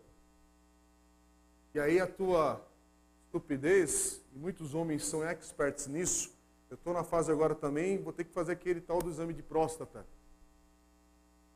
E 1.74 1.80
aí 1.80 2.00
a 2.00 2.08
tua 2.08 2.62
estupidez, 3.26 4.22
e 4.34 4.38
muitos 4.38 4.74
homens 4.74 5.06
são 5.06 5.24
experts 5.24 5.88
nisso, 5.88 6.34
eu 6.70 6.76
estou 6.76 6.94
na 6.94 7.04
fase 7.04 7.32
agora 7.32 7.54
também, 7.54 8.02
vou 8.02 8.12
ter 8.14 8.24
que 8.24 8.34
fazer 8.34 8.54
aquele 8.54 8.82
tal 8.82 9.00
do 9.00 9.10
exame 9.10 9.34
de 9.34 9.44
próstata. 9.44 10.06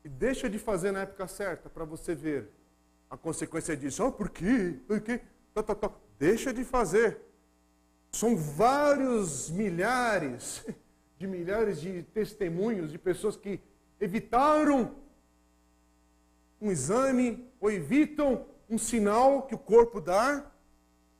E 0.03 0.09
deixa 0.09 0.49
de 0.49 0.59
fazer 0.59 0.91
na 0.91 1.01
época 1.01 1.27
certa 1.27 1.69
para 1.69 1.83
você 1.83 2.13
ver 2.13 2.49
a 3.09 3.17
consequência 3.17 3.75
disso. 3.75 4.03
Oh, 4.03 4.11
por 4.11 4.29
quê? 4.29 4.77
Por 4.88 5.01
quê? 5.01 5.21
Tá, 5.53 5.63
tá, 5.63 5.73
tá. 5.73 5.91
Deixa 6.19 6.53
de 6.53 6.63
fazer. 6.63 7.21
São 8.11 8.38
vários 8.38 9.49
milhares 9.49 10.65
de 11.17 11.25
milhares 11.25 11.81
de 11.81 12.03
testemunhos 12.03 12.91
de 12.91 12.97
pessoas 12.97 13.35
que 13.35 13.59
evitaram 13.99 14.95
um 16.65 16.71
exame 16.71 17.47
ou 17.62 17.71
evitam 17.71 18.45
um 18.69 18.78
sinal 18.78 19.43
que 19.43 19.54
o 19.54 19.58
corpo 19.58 20.01
dá, 20.01 20.51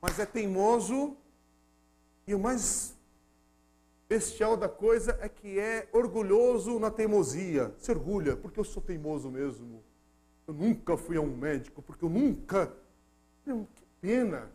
mas 0.00 0.18
é 0.18 0.26
teimoso. 0.26 1.16
E 2.26 2.34
o 2.34 2.38
mais 2.38 2.96
bestial 4.08 4.56
da 4.56 4.68
coisa 4.68 5.16
é 5.20 5.28
que 5.28 5.58
é 5.58 5.88
orgulhoso 5.92 6.80
na 6.80 6.90
teimosia. 6.90 7.72
Se 7.78 7.92
orgulha, 7.92 8.36
porque 8.36 8.58
eu 8.58 8.64
sou 8.64 8.82
teimoso 8.82 9.30
mesmo. 9.30 9.82
Eu 10.48 10.54
nunca 10.54 10.96
fui 10.96 11.16
a 11.16 11.20
um 11.20 11.36
médico, 11.36 11.80
porque 11.80 12.04
eu 12.04 12.08
nunca. 12.08 12.72
que 13.44 13.84
pena. 14.00 14.50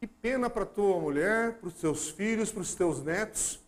Que 0.00 0.06
pena 0.08 0.50
para 0.50 0.66
tua 0.66 0.98
mulher, 0.98 1.58
para 1.58 1.68
os 1.68 1.74
teus 1.74 2.10
filhos, 2.10 2.50
para 2.50 2.62
os 2.62 2.74
teus 2.74 3.00
netos. 3.00 3.60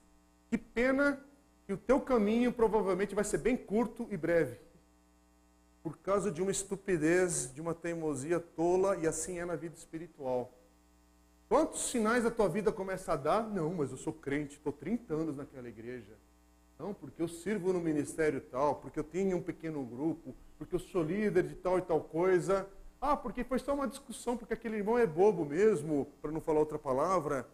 Que 0.51 0.59
pena 0.59 1.21
que 1.65 1.73
o 1.73 1.77
teu 1.77 2.01
caminho 2.01 2.53
provavelmente 2.53 3.15
vai 3.15 3.23
ser 3.23 3.39
bem 3.39 3.57
curto 3.57 4.09
e 4.11 4.17
breve. 4.17 4.64
Por 5.85 5.99
causa 5.99 6.31
de 6.31 6.41
uma 6.41 6.51
estupidez, 6.51 7.53
de 7.53 7.61
uma 7.61 7.75
teimosia 7.75 8.41
tola, 8.41 8.97
e 8.97 9.07
assim 9.07 9.39
é 9.39 9.45
na 9.45 9.55
vida 9.55 9.77
espiritual. 9.77 10.51
Quantos 11.47 11.91
sinais 11.91 12.25
a 12.25 12.31
tua 12.31 12.49
vida 12.49 12.73
começa 12.73 13.13
a 13.13 13.17
dar? 13.17 13.43
Não, 13.43 13.75
mas 13.75 13.91
eu 13.91 13.99
sou 13.99 14.11
crente, 14.11 14.57
estou 14.57 14.73
30 14.73 15.13
anos 15.13 15.37
naquela 15.37 15.69
igreja. 15.69 16.17
Não, 16.79 16.95
porque 16.95 17.21
eu 17.21 17.29
sirvo 17.29 17.71
no 17.71 17.81
ministério 17.81 18.41
tal, 18.41 18.77
porque 18.77 18.99
eu 18.99 19.05
tenho 19.05 19.37
um 19.37 19.43
pequeno 19.43 19.85
grupo, 19.85 20.35
porque 20.57 20.75
eu 20.75 20.79
sou 20.79 21.03
líder 21.03 21.43
de 21.43 21.55
tal 21.55 21.79
e 21.79 21.83
tal 21.83 22.01
coisa. 22.01 22.67
Ah, 22.99 23.15
porque 23.15 23.45
foi 23.45 23.59
só 23.59 23.75
uma 23.75 23.87
discussão, 23.87 24.39
porque 24.39 24.55
aquele 24.55 24.79
irmão 24.79 24.99
é 24.99 25.07
bobo 25.07 25.45
mesmo, 25.45 26.07
para 26.23 26.33
não 26.33 26.41
falar 26.41 26.61
outra 26.61 26.79
palavra. 26.79 27.47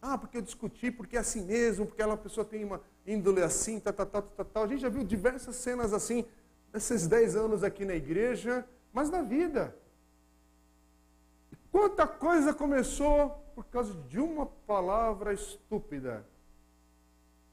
Ah, 0.00 0.16
porque 0.16 0.38
eu 0.38 0.42
discuti, 0.42 0.90
porque 0.90 1.18
é 1.18 1.20
assim 1.20 1.44
mesmo, 1.44 1.84
porque 1.84 2.00
aquela 2.00 2.16
pessoa 2.16 2.46
tem 2.46 2.64
uma 2.64 2.80
índole 3.06 3.42
assim, 3.42 3.78
tal, 3.78 3.92
tal, 3.92 4.06
tal, 4.06 4.22
tal, 4.22 4.44
tal. 4.46 4.64
A 4.64 4.66
gente 4.66 4.80
já 4.80 4.88
viu 4.88 5.04
diversas 5.04 5.56
cenas 5.56 5.92
assim, 5.92 6.24
nesses 6.74 7.06
10 7.06 7.36
anos 7.36 7.62
aqui 7.62 7.84
na 7.84 7.94
igreja, 7.94 8.66
mas 8.92 9.08
na 9.08 9.22
vida. 9.22 9.76
Quanta 11.70 12.04
coisa 12.04 12.52
começou 12.52 13.30
por 13.54 13.64
causa 13.66 13.94
de 14.08 14.18
uma 14.18 14.44
palavra 14.44 15.32
estúpida, 15.32 16.26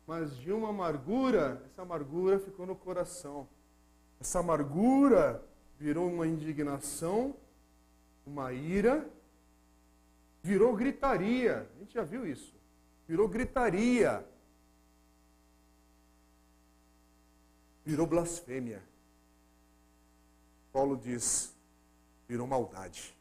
mas 0.08 0.36
de 0.38 0.52
uma 0.52 0.70
amargura, 0.70 1.62
essa 1.68 1.84
amargura 1.84 2.40
ficou 2.40 2.66
no 2.66 2.76
coração. 2.76 3.48
Essa 4.20 4.40
amargura 4.40 5.44
virou 5.78 6.10
uma 6.10 6.26
indignação, 6.26 7.36
uma 8.26 8.52
ira, 8.52 9.08
virou 10.42 10.76
gritaria. 10.76 11.70
A 11.76 11.80
gente 11.80 11.94
já 11.94 12.04
viu 12.04 12.26
isso. 12.26 12.56
Virou 13.08 13.28
gritaria. 13.28 14.26
Virou 17.86 18.08
blasfêmia. 18.08 18.91
Paulo 20.72 20.98
diz: 20.98 21.54
virou 22.28 22.48
maldade. 22.48 23.16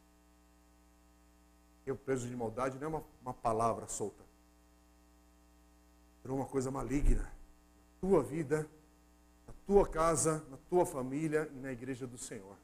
E 1.86 1.90
o 1.90 1.96
peso 1.96 2.28
de 2.28 2.36
maldade 2.36 2.78
não 2.78 2.84
é 2.84 2.88
uma, 2.88 3.04
uma 3.22 3.34
palavra 3.34 3.88
solta. 3.88 4.22
Virou 6.22 6.36
uma 6.38 6.46
coisa 6.46 6.70
maligna. 6.70 7.22
Na 7.22 8.08
tua 8.08 8.22
vida, 8.22 8.68
na 9.46 9.52
tua 9.66 9.88
casa, 9.88 10.44
na 10.50 10.56
tua 10.68 10.86
família 10.86 11.50
e 11.54 11.58
na 11.58 11.72
igreja 11.72 12.06
do 12.06 12.16
Senhor. 12.16 12.56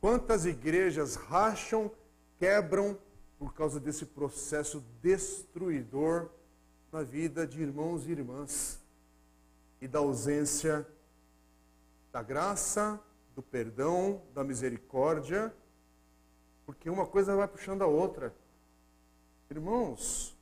Quantas 0.00 0.46
igrejas 0.46 1.16
racham, 1.16 1.90
quebram 2.38 2.96
por 3.38 3.52
causa 3.52 3.80
desse 3.80 4.06
processo 4.06 4.84
destruidor 5.02 6.30
na 6.92 7.02
vida 7.02 7.46
de 7.46 7.60
irmãos 7.60 8.06
e 8.06 8.12
irmãs 8.12 8.80
e 9.80 9.88
da 9.88 9.98
ausência 9.98 10.86
da 12.12 12.22
graça, 12.22 13.00
do 13.34 13.42
perdão, 13.42 14.22
da 14.34 14.42
misericórdia 14.44 15.54
porque 16.70 16.88
uma 16.88 17.04
coisa 17.04 17.34
vai 17.34 17.48
puxando 17.48 17.82
a 17.82 17.86
outra. 17.86 18.32
Irmãos, 19.50 20.38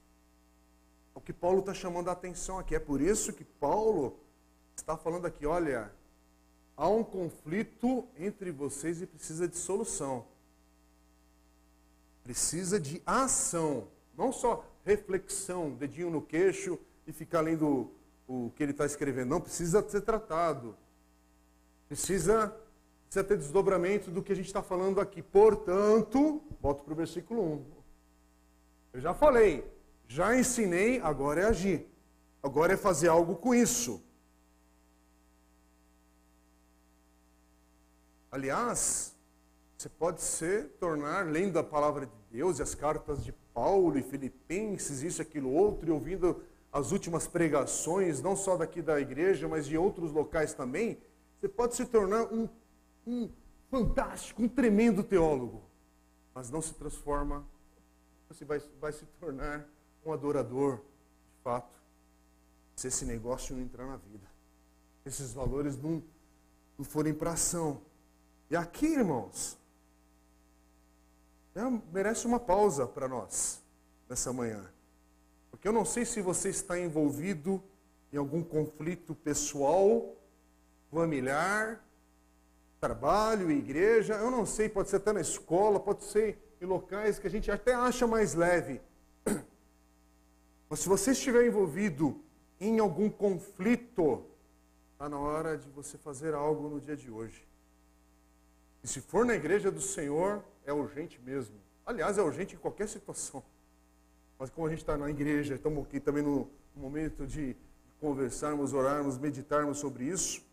o 1.14 1.22
que 1.22 1.33
Paulo 1.33 1.61
está 1.61 1.72
chamando 1.72 2.11
a 2.11 2.12
atenção 2.12 2.59
aqui. 2.59 2.74
É 2.74 2.79
por 2.79 3.01
isso 3.01 3.33
que 3.33 3.44
Paulo 3.44 4.20
está 4.77 4.94
falando 4.94 5.27
aqui: 5.27 5.46
olha, 5.46 5.90
há 6.77 6.87
um 6.87 7.03
conflito 7.03 8.07
entre 8.18 8.51
vocês 8.51 9.01
e 9.01 9.07
precisa 9.07 9.48
de 9.48 9.57
solução. 9.57 10.27
Precisa 12.22 12.79
de 12.79 13.03
ação, 13.07 13.88
não 14.14 14.31
só 14.31 14.66
reflexão, 14.85 15.70
dedinho 15.70 16.11
no 16.11 16.20
queixo 16.20 16.79
e 17.07 17.12
ficar 17.12 17.40
lendo 17.40 17.90
o 18.27 18.53
que 18.55 18.62
ele 18.62 18.72
está 18.72 18.85
escrevendo. 18.85 19.31
Não, 19.31 19.40
precisa 19.40 19.83
ser 19.88 20.03
tratado. 20.03 20.77
Precisa 21.88 22.55
precisa 23.09 23.25
ter 23.25 23.38
desdobramento 23.38 24.11
do 24.11 24.23
que 24.23 24.33
a 24.33 24.37
gente 24.37 24.47
está 24.47 24.62
falando 24.62 25.01
aqui. 25.01 25.23
Portanto, 25.23 26.42
volto 26.61 26.85
para 26.85 26.92
o 26.92 26.97
versículo 26.97 27.42
1. 27.42 27.64
Eu 28.92 29.01
já 29.01 29.14
falei, 29.14 29.64
já 30.07 30.38
ensinei, 30.38 31.01
agora 31.01 31.40
é 31.40 31.44
agir. 31.47 31.87
Agora 32.42 32.75
é 32.75 32.77
fazer 32.77 33.09
algo 33.09 33.35
com 33.37 33.55
isso. 33.55 34.03
Aliás, 38.31 39.14
você 39.77 39.88
pode 39.88 40.21
se 40.21 40.64
tornar, 40.79 41.27
lendo 41.27 41.59
a 41.59 41.64
palavra 41.64 42.05
de 42.05 42.12
Deus 42.31 42.59
e 42.59 42.62
as 42.62 42.75
cartas 42.75 43.25
de 43.25 43.33
Paulo 43.55 43.99
e 43.99 44.03
Filipenses, 44.03 45.03
isso, 45.03 45.23
aquilo, 45.23 45.51
outro, 45.51 45.88
e 45.88 45.90
ouvindo 45.90 46.42
as 46.71 46.92
últimas 46.92 47.27
pregações, 47.27 48.21
não 48.21 48.37
só 48.37 48.57
daqui 48.57 48.83
da 48.83 49.01
igreja, 49.01 49.49
mas 49.49 49.66
de 49.66 49.79
outros 49.79 50.12
locais 50.12 50.53
também, 50.53 50.99
você 51.40 51.49
pode 51.49 51.75
se 51.75 51.87
tornar 51.87 52.25
um, 52.25 52.49
um 53.09 53.31
fantástico, 53.71 54.42
um 54.42 54.49
tremendo 54.49 55.03
teólogo, 55.03 55.62
mas 56.35 56.51
não 56.51 56.61
se 56.61 56.75
transforma, 56.75 57.47
você 58.29 58.44
vai, 58.44 58.61
vai 58.81 58.92
se 58.92 59.07
tornar 59.18 59.66
um 60.05 60.12
adorador, 60.12 60.77
de 60.77 61.42
fato, 61.42 61.75
se 62.77 62.88
esse 62.88 63.05
negócio 63.05 63.57
não 63.57 63.62
entrar 63.62 63.87
na 63.87 63.97
vida. 63.97 64.29
Esses 65.05 65.33
valores 65.33 65.77
não, 65.77 66.03
não 66.77 66.85
forem 66.85 67.14
para 67.14 67.33
ação. 67.33 67.81
E 68.51 68.57
aqui, 68.57 68.87
irmãos, 68.87 69.59
é, 71.55 71.62
merece 71.92 72.27
uma 72.27 72.38
pausa 72.38 72.87
para 72.87 73.09
nós 73.09 73.62
nessa 74.09 74.33
manhã. 74.33 74.71
Porque 75.51 75.66
eu 75.66 75.73
não 75.73 75.85
sei 75.85 76.05
se 76.05 76.21
você 76.21 76.51
está 76.51 76.79
envolvido 76.79 77.62
em 78.12 78.16
algum 78.16 78.42
conflito 78.42 79.14
pessoal, 79.14 80.14
familiar, 80.90 81.83
trabalho, 82.81 83.51
igreja, 83.51 84.14
eu 84.14 84.31
não 84.31 84.47
sei, 84.47 84.69
pode 84.69 84.88
ser 84.88 84.97
até 84.97 85.12
na 85.12 85.21
escola, 85.21 85.81
pode 85.81 86.05
ser 86.05 86.38
em 86.61 86.64
locais 86.67 87.19
que 87.19 87.27
a 87.27 87.31
gente 87.31 87.51
até 87.51 87.75
acha 87.75 88.07
mais 88.07 88.35
leve. 88.35 88.81
Mas 90.69 90.81
se 90.81 90.88
você 90.88 91.12
estiver 91.12 91.47
envolvido 91.47 92.21
em 92.61 92.79
algum 92.79 93.09
conflito, 93.09 94.25
está 94.93 95.09
na 95.09 95.19
hora 95.19 95.57
de 95.57 95.69
você 95.71 95.97
fazer 95.97 96.35
algo 96.35 96.69
no 96.69 96.81
dia 96.81 96.97
de 96.97 97.11
hoje. 97.11 97.47
E 98.83 98.88
se 98.88 99.01
for 99.01 99.25
na 99.25 99.35
igreja 99.35 99.71
do 99.71 99.81
Senhor, 99.81 100.43
é 100.64 100.73
urgente 100.73 101.21
mesmo. 101.21 101.57
Aliás, 101.87 102.19
é 102.19 102.23
urgente 102.23 102.55
em 102.55 102.59
qualquer 102.59 102.88
situação. 102.88 103.43
Mas 104.38 104.51
como 104.51 104.67
a 104.67 104.71
gente 104.71 104.81
está 104.81 104.97
na 104.97 105.11
igreja, 105.11 105.55
estamos 105.55 105.85
aqui 105.85 105.99
também 105.99 106.23
no 106.23 106.49
momento 106.77 107.27
de 107.27 107.57
conversarmos, 108.01 108.73
orarmos, 108.73 109.19
meditarmos 109.19 109.79
sobre 109.79 110.05
isso. 110.05 110.47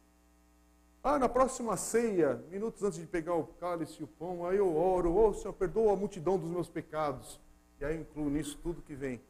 Ah, 1.07 1.19
na 1.19 1.29
próxima 1.29 1.77
ceia, 1.77 2.43
minutos 2.49 2.81
antes 2.81 2.97
de 2.97 3.05
pegar 3.05 3.35
o 3.35 3.45
cálice 3.45 3.97
e 3.99 4.03
o 4.03 4.07
pão, 4.07 4.43
aí 4.43 4.57
eu 4.57 4.75
oro, 4.75 5.11
ô 5.11 5.27
oh, 5.27 5.33
Senhor, 5.35 5.53
perdoa 5.53 5.93
a 5.93 5.95
multidão 5.95 6.35
dos 6.35 6.49
meus 6.49 6.67
pecados. 6.67 7.39
E 7.79 7.85
aí 7.85 8.01
incluo 8.01 8.27
nisso 8.27 8.57
tudo 8.63 8.81
que 8.81 8.95
vem. 8.95 9.21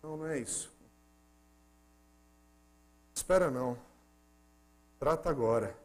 Não, 0.00 0.16
não 0.16 0.28
é 0.28 0.38
isso. 0.38 0.72
Espera 3.12 3.50
não. 3.50 3.76
Trata 5.00 5.28
agora. 5.28 5.76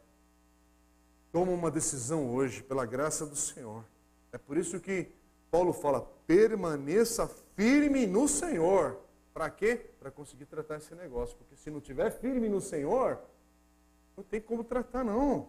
Toma 1.32 1.50
uma 1.50 1.68
decisão 1.68 2.32
hoje, 2.32 2.62
pela 2.62 2.86
graça 2.86 3.26
do 3.26 3.34
Senhor. 3.34 3.82
É 4.30 4.38
por 4.38 4.56
isso 4.56 4.78
que 4.78 5.08
Paulo 5.50 5.72
fala: 5.72 6.00
permaneça 6.28 7.26
firme 7.56 8.06
no 8.06 8.28
Senhor. 8.28 8.96
Para 9.34 9.50
quê? 9.50 9.90
Para 9.98 10.12
conseguir 10.12 10.46
tratar 10.46 10.76
esse 10.76 10.94
negócio. 10.94 11.36
Porque 11.36 11.56
se 11.56 11.70
não 11.70 11.80
tiver 11.80 12.08
firme 12.12 12.48
no 12.48 12.60
Senhor, 12.60 13.18
não 14.18 14.24
tem 14.24 14.40
como 14.40 14.64
tratar, 14.64 15.04
não. 15.04 15.48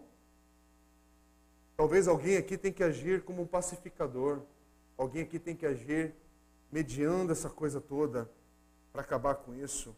Talvez 1.76 2.06
alguém 2.06 2.36
aqui 2.36 2.56
tenha 2.56 2.72
que 2.72 2.84
agir 2.84 3.22
como 3.24 3.42
um 3.42 3.46
pacificador. 3.46 4.42
Alguém 4.96 5.22
aqui 5.22 5.40
tem 5.40 5.56
que 5.56 5.66
agir 5.66 6.14
mediando 6.70 7.32
essa 7.32 7.50
coisa 7.50 7.80
toda 7.80 8.30
para 8.92 9.02
acabar 9.02 9.34
com 9.34 9.52
isso. 9.56 9.92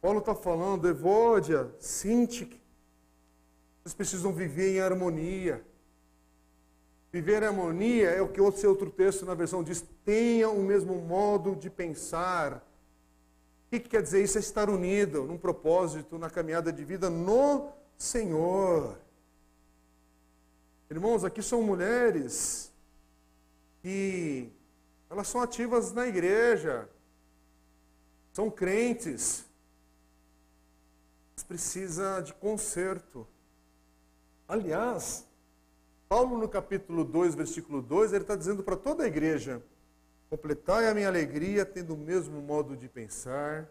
Paulo 0.00 0.20
está 0.20 0.32
falando, 0.32 0.88
Evódia, 0.88 1.74
Sintique, 1.80 2.62
vocês 3.82 3.94
precisam 3.94 4.32
viver 4.32 4.76
em 4.76 4.80
harmonia. 4.80 5.66
Viver 7.10 7.42
em 7.42 7.46
harmonia 7.46 8.10
é 8.10 8.22
o 8.22 8.28
que 8.28 8.40
outro, 8.40 8.68
outro 8.68 8.90
texto 8.92 9.26
na 9.26 9.34
versão 9.34 9.64
diz, 9.64 9.84
tenha 10.04 10.48
o 10.48 10.62
mesmo 10.62 10.94
modo 11.00 11.56
de 11.56 11.68
pensar, 11.68 12.64
o 13.68 13.70
que, 13.70 13.80
que 13.80 13.90
quer 13.90 14.02
dizer 14.02 14.24
isso? 14.24 14.38
É 14.38 14.40
estar 14.40 14.70
unido 14.70 15.24
num 15.24 15.36
propósito, 15.36 16.18
na 16.18 16.30
caminhada 16.30 16.72
de 16.72 16.82
vida 16.82 17.10
no 17.10 17.70
Senhor. 17.98 18.98
Irmãos, 20.90 21.22
aqui 21.22 21.42
são 21.42 21.62
mulheres 21.62 22.72
que 23.82 24.50
elas 25.10 25.28
são 25.28 25.42
ativas 25.42 25.92
na 25.92 26.06
igreja, 26.06 26.88
são 28.32 28.50
crentes, 28.50 29.44
mas 31.36 31.44
precisa 31.44 32.22
de 32.22 32.32
conserto. 32.32 33.28
Aliás, 34.48 35.26
Paulo 36.08 36.38
no 36.38 36.48
capítulo 36.48 37.04
2, 37.04 37.34
versículo 37.34 37.82
2, 37.82 38.14
ele 38.14 38.24
está 38.24 38.34
dizendo 38.34 38.62
para 38.62 38.76
toda 38.76 39.04
a 39.04 39.06
igreja, 39.06 39.62
Completai 40.30 40.88
a 40.88 40.94
minha 40.94 41.08
alegria 41.08 41.64
tendo 41.64 41.94
o 41.94 41.96
mesmo 41.96 42.42
modo 42.42 42.76
de 42.76 42.86
pensar. 42.86 43.66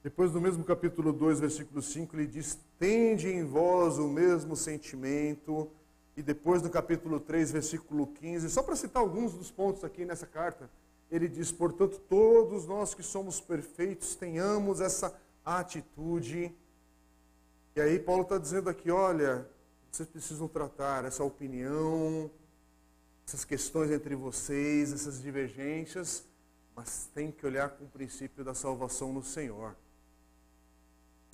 Depois, 0.00 0.32
no 0.32 0.40
mesmo 0.40 0.62
capítulo 0.62 1.12
2, 1.12 1.40
versículo 1.40 1.82
5, 1.82 2.14
ele 2.14 2.26
diz: 2.28 2.56
Tende 2.78 3.28
em 3.28 3.44
vós 3.44 3.98
o 3.98 4.06
mesmo 4.06 4.54
sentimento. 4.54 5.68
E 6.16 6.22
depois, 6.22 6.62
no 6.62 6.70
capítulo 6.70 7.18
3, 7.18 7.50
versículo 7.50 8.06
15, 8.06 8.48
só 8.48 8.62
para 8.62 8.76
citar 8.76 9.02
alguns 9.02 9.34
dos 9.34 9.50
pontos 9.50 9.82
aqui 9.82 10.04
nessa 10.04 10.24
carta, 10.24 10.70
ele 11.10 11.26
diz: 11.26 11.50
Portanto, 11.50 12.00
todos 12.08 12.64
nós 12.64 12.94
que 12.94 13.02
somos 13.02 13.40
perfeitos 13.40 14.14
tenhamos 14.14 14.80
essa 14.80 15.12
atitude. 15.44 16.54
E 17.74 17.80
aí, 17.80 17.98
Paulo 17.98 18.22
está 18.22 18.38
dizendo 18.38 18.70
aqui: 18.70 18.88
olha, 18.88 19.48
vocês 19.90 20.08
precisam 20.08 20.46
tratar 20.46 21.04
essa 21.04 21.24
opinião, 21.24 22.30
essas 23.28 23.44
questões 23.44 23.90
entre 23.90 24.14
vocês, 24.14 24.90
essas 24.90 25.20
divergências, 25.20 26.26
mas 26.74 27.10
tem 27.14 27.30
que 27.30 27.44
olhar 27.44 27.68
com 27.68 27.84
o 27.84 27.88
princípio 27.88 28.42
da 28.42 28.54
salvação 28.54 29.12
no 29.12 29.22
Senhor. 29.22 29.76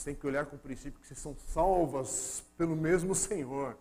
Tem 0.02 0.12
que 0.12 0.26
olhar 0.26 0.44
com 0.46 0.56
o 0.56 0.58
princípio 0.58 1.00
que 1.00 1.06
vocês 1.06 1.20
são 1.20 1.36
salvas 1.52 2.42
pelo 2.58 2.74
mesmo 2.74 3.14
Senhor. 3.14 3.78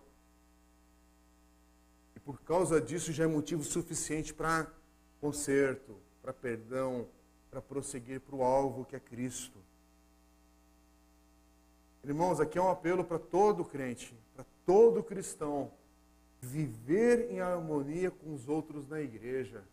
E 2.14 2.20
por 2.20 2.40
causa 2.42 2.80
disso 2.80 3.12
já 3.12 3.24
é 3.24 3.26
motivo 3.26 3.64
suficiente 3.64 4.32
para 4.32 4.72
conserto, 5.20 5.96
para 6.22 6.32
perdão, 6.32 7.08
para 7.50 7.60
prosseguir 7.60 8.20
para 8.20 8.36
o 8.36 8.44
alvo 8.44 8.84
que 8.84 8.94
é 8.94 9.00
Cristo. 9.00 9.58
Irmãos, 12.04 12.38
aqui 12.38 12.58
é 12.58 12.62
um 12.62 12.70
apelo 12.70 13.02
para 13.04 13.18
todo 13.18 13.64
crente, 13.64 14.16
para 14.36 14.46
todo 14.64 15.02
cristão 15.02 15.72
viver 16.44 17.30
em 17.30 17.40
harmonia 17.40 18.10
com 18.10 18.32
os 18.32 18.48
outros 18.48 18.86
na 18.88 19.00
igreja. 19.00 19.64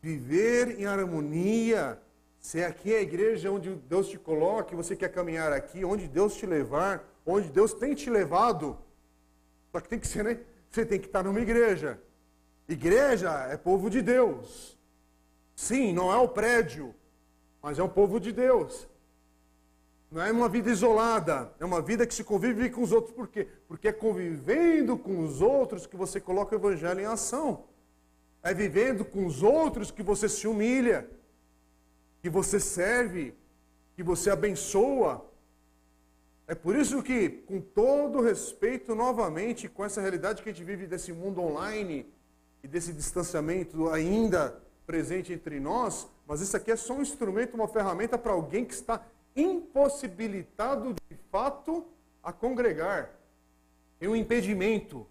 Viver 0.00 0.78
em 0.78 0.84
harmonia. 0.84 2.00
Se 2.38 2.62
aqui 2.62 2.94
é 2.94 2.98
a 2.98 3.02
igreja 3.02 3.50
onde 3.50 3.74
Deus 3.74 4.08
te 4.08 4.18
coloca, 4.18 4.76
você 4.76 4.94
quer 4.94 5.08
caminhar 5.08 5.52
aqui, 5.52 5.84
onde 5.84 6.06
Deus 6.06 6.36
te 6.36 6.46
levar, 6.46 7.04
onde 7.24 7.48
Deus 7.48 7.72
tem 7.72 7.94
te 7.94 8.08
levado. 8.08 8.78
Só 9.72 9.80
que 9.80 9.88
tem 9.88 9.98
que 9.98 10.06
ser, 10.06 10.22
né? 10.22 10.38
Você 10.70 10.84
tem 10.84 11.00
que 11.00 11.06
estar 11.06 11.24
numa 11.24 11.40
igreja. 11.40 11.98
Igreja 12.68 13.30
é 13.50 13.56
povo 13.56 13.88
de 13.90 14.02
Deus. 14.02 14.78
Sim, 15.54 15.92
não 15.92 16.12
é 16.12 16.16
o 16.16 16.28
prédio, 16.28 16.94
mas 17.62 17.78
é 17.78 17.82
o 17.82 17.88
povo 17.88 18.20
de 18.20 18.30
Deus. 18.32 18.86
Não 20.16 20.22
é 20.22 20.32
uma 20.32 20.48
vida 20.48 20.70
isolada, 20.70 21.52
é 21.60 21.64
uma 21.66 21.82
vida 21.82 22.06
que 22.06 22.14
se 22.14 22.24
convive 22.24 22.70
com 22.70 22.80
os 22.80 22.90
outros. 22.90 23.12
Por 23.12 23.28
quê? 23.28 23.46
Porque 23.68 23.88
é 23.88 23.92
convivendo 23.92 24.96
com 24.96 25.22
os 25.22 25.42
outros 25.42 25.86
que 25.86 25.94
você 25.94 26.18
coloca 26.18 26.54
o 26.54 26.58
evangelho 26.58 27.00
em 27.00 27.04
ação. 27.04 27.64
É 28.42 28.54
vivendo 28.54 29.04
com 29.04 29.26
os 29.26 29.42
outros 29.42 29.90
que 29.90 30.02
você 30.02 30.26
se 30.26 30.48
humilha, 30.48 31.06
que 32.22 32.30
você 32.30 32.58
serve, 32.58 33.34
que 33.94 34.02
você 34.02 34.30
abençoa. 34.30 35.22
É 36.48 36.54
por 36.54 36.74
isso 36.74 37.02
que, 37.02 37.28
com 37.28 37.60
todo 37.60 38.22
respeito, 38.22 38.94
novamente, 38.94 39.68
com 39.68 39.84
essa 39.84 40.00
realidade 40.00 40.42
que 40.42 40.48
a 40.48 40.52
gente 40.52 40.64
vive 40.64 40.86
desse 40.86 41.12
mundo 41.12 41.42
online 41.42 42.10
e 42.64 42.66
desse 42.66 42.90
distanciamento 42.90 43.90
ainda 43.90 44.62
presente 44.86 45.30
entre 45.30 45.60
nós, 45.60 46.08
mas 46.26 46.40
isso 46.40 46.56
aqui 46.56 46.70
é 46.70 46.76
só 46.76 46.94
um 46.94 47.02
instrumento, 47.02 47.52
uma 47.52 47.68
ferramenta 47.68 48.16
para 48.16 48.32
alguém 48.32 48.64
que 48.64 48.72
está 48.72 49.04
impossibilitado 49.36 50.94
de 51.08 51.16
fato 51.30 51.86
a 52.22 52.32
congregar. 52.32 53.10
Tem 53.98 54.08
um 54.08 54.16
impedimento. 54.16 55.06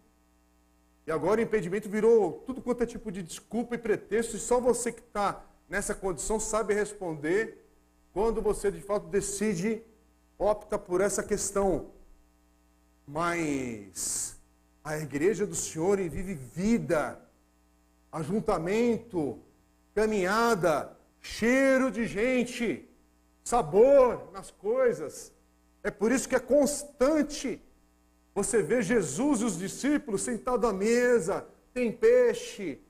E 1.07 1.11
agora 1.11 1.39
o 1.39 1.43
impedimento 1.43 1.87
virou 1.87 2.43
tudo 2.45 2.61
quanto 2.61 2.83
é 2.83 2.85
tipo 2.85 3.11
de 3.11 3.21
desculpa 3.21 3.75
e 3.75 3.77
pretexto, 3.77 4.35
e 4.35 4.39
só 4.39 4.59
você 4.59 4.91
que 4.91 5.01
está 5.01 5.45
nessa 5.69 5.93
condição 5.93 6.39
sabe 6.39 6.73
responder 6.73 7.63
quando 8.11 8.41
você 8.41 8.71
de 8.71 8.81
fato 8.81 9.07
decide, 9.07 9.83
opta 10.37 10.79
por 10.79 11.01
essa 11.01 11.21
questão. 11.21 11.91
Mas 13.05 14.39
a 14.83 14.97
igreja 14.97 15.45
do 15.45 15.55
Senhor 15.55 15.97
vive 15.97 16.33
vida, 16.33 17.21
ajuntamento, 18.11 19.39
caminhada, 19.93 20.97
cheiro 21.21 21.91
de 21.91 22.07
gente, 22.07 22.87
sabor 23.45 24.31
nas 24.33 24.49
coisas. 24.49 25.31
É 25.83 25.91
por 25.91 26.11
isso 26.11 26.27
que 26.27 26.35
é 26.35 26.39
constante. 26.39 27.61
Você 28.33 28.61
vê 28.61 28.81
Jesus 28.81 29.41
e 29.41 29.45
os 29.45 29.57
discípulos 29.57 30.23
sentados 30.23 30.69
à 30.69 30.73
mesa, 30.73 31.47
tem 31.73 31.91
peixe, 31.91 32.81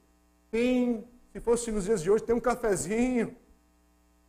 tem, 0.49 1.05
se 1.31 1.39
fosse 1.39 1.71
nos 1.71 1.83
dias 1.83 2.01
de 2.01 2.09
hoje, 2.09 2.23
tem 2.23 2.33
um 2.33 2.39
cafezinho, 2.39 3.35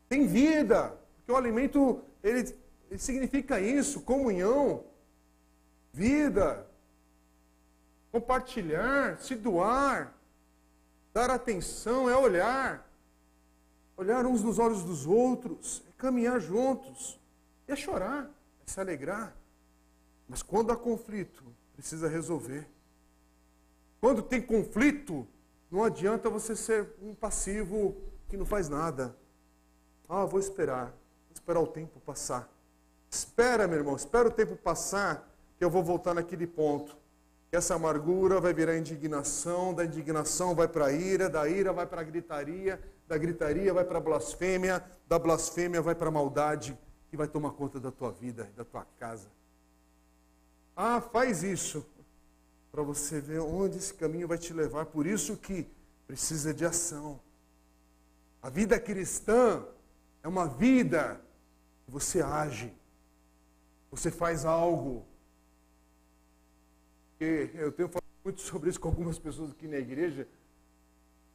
tem 0.08 0.26
vida, 0.26 0.98
porque 1.16 1.32
o 1.32 1.36
alimento 1.36 2.02
ele, 2.22 2.54
ele 2.90 2.98
significa 2.98 3.60
isso, 3.60 4.00
comunhão, 4.02 4.84
vida, 5.92 6.66
compartilhar, 8.10 9.18
se 9.20 9.34
doar, 9.34 10.14
dar 11.14 11.30
atenção, 11.30 12.10
é 12.10 12.16
olhar, 12.16 12.90
olhar 13.96 14.26
uns 14.26 14.42
nos 14.42 14.58
olhos 14.58 14.82
dos 14.82 15.06
outros, 15.06 15.82
é 15.88 15.95
caminhar 15.96 16.40
juntos, 16.40 17.20
é 17.66 17.74
chorar, 17.74 18.30
é 18.66 18.70
se 18.70 18.80
alegrar. 18.80 19.36
Mas 20.28 20.42
quando 20.42 20.72
há 20.72 20.76
conflito, 20.76 21.44
precisa 21.72 22.08
resolver. 22.08 22.68
Quando 24.00 24.22
tem 24.22 24.40
conflito, 24.40 25.26
não 25.70 25.82
adianta 25.82 26.30
você 26.30 26.54
ser 26.54 26.94
um 27.02 27.14
passivo 27.14 27.96
que 28.28 28.36
não 28.36 28.46
faz 28.46 28.68
nada. 28.68 29.16
Ah, 30.08 30.24
vou 30.24 30.38
esperar, 30.38 30.86
vou 30.86 31.34
esperar 31.34 31.60
o 31.60 31.66
tempo 31.66 32.00
passar. 32.00 32.48
Espera, 33.10 33.66
meu 33.66 33.78
irmão, 33.78 33.96
espera 33.96 34.28
o 34.28 34.30
tempo 34.30 34.56
passar, 34.56 35.28
que 35.58 35.64
eu 35.64 35.70
vou 35.70 35.82
voltar 35.82 36.14
naquele 36.14 36.46
ponto. 36.46 36.96
Essa 37.50 37.74
amargura 37.74 38.40
vai 38.40 38.52
virar 38.52 38.76
indignação, 38.76 39.72
da 39.72 39.84
indignação 39.84 40.54
vai 40.54 40.68
para 40.68 40.86
a 40.86 40.92
ira, 40.92 41.28
da 41.28 41.48
ira 41.48 41.72
vai 41.72 41.86
para 41.86 42.00
a 42.00 42.04
gritaria, 42.04 42.80
da 43.08 43.16
gritaria 43.16 43.72
vai 43.72 43.84
para 43.84 43.98
a 43.98 44.00
blasfêmia, 44.00 44.84
da 45.06 45.18
blasfêmia 45.18 45.80
vai 45.80 45.94
para 45.94 46.08
a 46.08 46.12
maldade, 46.12 46.76
que 47.08 47.16
vai 47.16 47.28
tomar 47.28 47.52
conta 47.52 47.78
da 47.78 47.90
tua 47.90 48.10
vida, 48.10 48.50
da 48.56 48.64
tua 48.64 48.84
casa. 48.98 49.28
Ah, 50.74 51.00
faz 51.00 51.42
isso, 51.42 51.86
para 52.70 52.82
você 52.82 53.20
ver 53.20 53.40
onde 53.40 53.78
esse 53.78 53.94
caminho 53.94 54.28
vai 54.28 54.36
te 54.36 54.52
levar. 54.52 54.86
Por 54.86 55.06
isso 55.06 55.36
que 55.36 55.66
precisa 56.06 56.52
de 56.52 56.64
ação. 56.64 57.20
A 58.42 58.50
vida 58.50 58.78
cristã 58.78 59.64
é 60.22 60.28
uma 60.28 60.46
vida 60.46 61.20
que 61.84 61.90
você 61.90 62.20
age, 62.20 62.74
você 63.90 64.10
faz 64.10 64.44
algo. 64.44 65.06
Eu 67.18 67.72
tenho 67.72 67.88
falado 67.88 68.04
muito 68.22 68.40
sobre 68.40 68.68
isso 68.68 68.78
com 68.78 68.88
algumas 68.88 69.18
pessoas 69.18 69.52
aqui 69.52 69.66
na 69.66 69.78
igreja. 69.78 70.28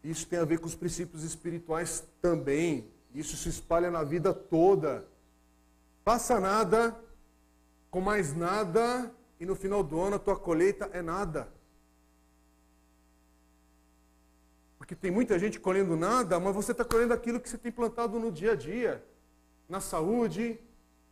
Isso 0.04 0.28
tem 0.28 0.40
a 0.40 0.46
ver 0.46 0.60
com 0.60 0.66
os 0.66 0.76
princípios 0.76 1.24
espirituais 1.24 2.04
também. 2.22 2.90
Isso 3.14 3.38
se 3.38 3.50
espalha 3.50 3.92
na 3.92 4.04
vida 4.04 4.34
toda. 4.34 5.06
Faça 6.04 6.40
nada 6.40 6.98
com 7.90 8.02
mais 8.02 8.36
nada 8.36 9.12
e 9.40 9.46
no 9.46 9.56
final 9.56 9.84
do 9.84 10.00
ano 10.00 10.16
a 10.16 10.20
tua 10.20 10.36
colheita 10.36 10.90
é 10.94 11.02
nada. 11.02 11.48
Porque 14.78 14.96
tem 14.96 15.12
muita 15.12 15.38
gente 15.38 15.60
colhendo 15.60 15.96
nada, 15.96 16.40
mas 16.40 16.56
você 16.56 16.72
está 16.72 16.84
colhendo 16.84 17.14
aquilo 17.14 17.40
que 17.40 17.50
você 17.50 17.58
tem 17.58 17.72
plantado 17.72 18.20
no 18.20 18.32
dia 18.32 18.54
a 18.54 18.56
dia 18.56 19.04
na 19.72 19.80
saúde, 19.80 20.60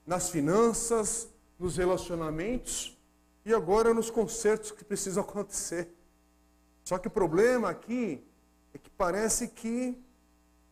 nas 0.05 0.29
finanças, 0.29 1.29
nos 1.57 1.77
relacionamentos 1.77 2.97
e 3.45 3.53
agora 3.53 3.93
nos 3.93 4.11
concertos 4.11 4.69
que 4.69 4.83
precisam 4.83 5.23
acontecer. 5.23 5.87
Só 6.83 6.97
que 6.97 7.07
o 7.07 7.11
problema 7.11 7.69
aqui 7.69 8.21
é 8.73 8.77
que 8.77 8.89
parece 8.89 9.47
que 9.47 9.97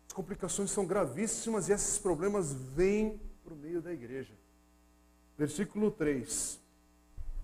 as 0.07 0.13
complicações 0.13 0.71
são 0.71 0.85
gravíssimas 0.85 1.69
e 1.69 1.73
esses 1.73 1.97
problemas 1.97 2.53
vêm 2.53 3.19
para 3.43 3.53
o 3.53 3.57
meio 3.57 3.81
da 3.81 3.91
igreja. 3.91 4.33
Versículo 5.37 5.91
3. 5.91 6.59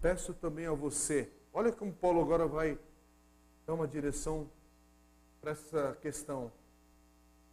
Peço 0.01 0.33
também 0.33 0.65
a 0.65 0.73
você, 0.73 1.29
olha 1.53 1.71
como 1.71 1.93
Paulo 1.93 2.21
agora 2.21 2.45
vai 2.45 2.77
dar 3.65 3.73
uma 3.73 3.87
direção 3.87 4.49
para 5.39 5.51
essa 5.51 5.97
questão. 6.01 6.51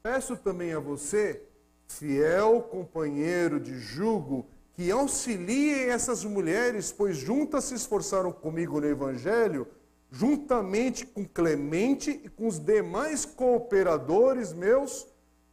Peço 0.02 0.36
também 0.36 0.72
a 0.72 0.80
você, 0.80 1.42
fiel 1.86 2.62
companheiro 2.62 3.60
de 3.60 3.78
jugo, 3.78 4.46
que 4.72 4.90
auxilie 4.90 5.88
essas 5.88 6.24
mulheres, 6.24 6.90
pois 6.90 7.16
juntas 7.16 7.64
se 7.64 7.74
esforçaram 7.74 8.32
comigo 8.32 8.80
no 8.80 8.86
Evangelho, 8.86 9.68
juntamente 10.10 11.06
com 11.06 11.24
Clemente 11.24 12.20
e 12.24 12.28
com 12.28 12.46
os 12.48 12.58
demais 12.58 13.24
cooperadores 13.24 14.52
meus, 14.52 15.06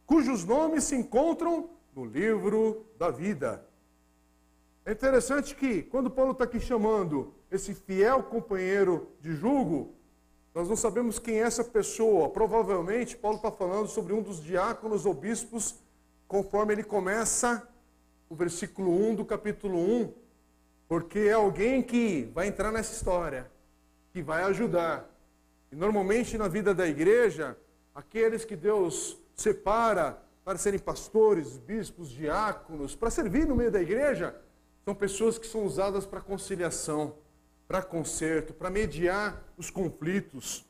cujos 0.04 0.44
nomes 0.44 0.84
se 0.84 0.96
encontram 0.96 1.70
no 1.94 2.04
livro 2.04 2.86
da 2.98 3.10
vida. 3.10 3.64
É 4.84 4.92
interessante 4.92 5.54
que, 5.54 5.82
quando 5.82 6.10
Paulo 6.10 6.32
está 6.32 6.44
aqui 6.44 6.58
chamando 6.58 7.34
esse 7.50 7.74
fiel 7.74 8.22
companheiro 8.22 9.10
de 9.20 9.32
jugo, 9.32 9.94
nós 10.54 10.68
não 10.68 10.76
sabemos 10.76 11.18
quem 11.18 11.36
é 11.36 11.42
essa 11.42 11.62
pessoa. 11.62 12.30
Provavelmente, 12.30 13.16
Paulo 13.16 13.36
está 13.36 13.50
falando 13.50 13.86
sobre 13.86 14.12
um 14.12 14.22
dos 14.22 14.42
diáconos 14.42 15.06
ou 15.06 15.14
bispos, 15.14 15.76
conforme 16.26 16.72
ele 16.72 16.82
começa 16.82 17.68
o 18.28 18.34
versículo 18.34 18.90
1 18.90 19.14
do 19.16 19.24
capítulo 19.24 19.78
1, 19.78 20.12
porque 20.88 21.18
é 21.20 21.32
alguém 21.32 21.82
que 21.82 22.30
vai 22.34 22.48
entrar 22.48 22.72
nessa 22.72 22.92
história, 22.92 23.50
que 24.12 24.22
vai 24.22 24.42
ajudar. 24.44 25.08
E 25.70 25.76
normalmente 25.76 26.38
na 26.38 26.48
vida 26.48 26.74
da 26.74 26.86
igreja, 26.86 27.56
aqueles 27.94 28.44
que 28.44 28.56
Deus 28.56 29.18
separa 29.34 30.20
para 30.44 30.58
serem 30.58 30.80
pastores, 30.80 31.58
bispos, 31.58 32.08
diáconos, 32.08 32.94
para 32.94 33.10
servir 33.10 33.46
no 33.46 33.54
meio 33.54 33.70
da 33.70 33.80
igreja, 33.80 34.34
são 34.84 34.94
pessoas 34.94 35.38
que 35.38 35.46
são 35.46 35.64
usadas 35.64 36.06
para 36.06 36.20
conciliação 36.20 37.14
para 37.68 37.82
conserto, 37.82 38.54
para 38.54 38.70
mediar 38.70 39.44
os 39.58 39.68
conflitos. 39.68 40.64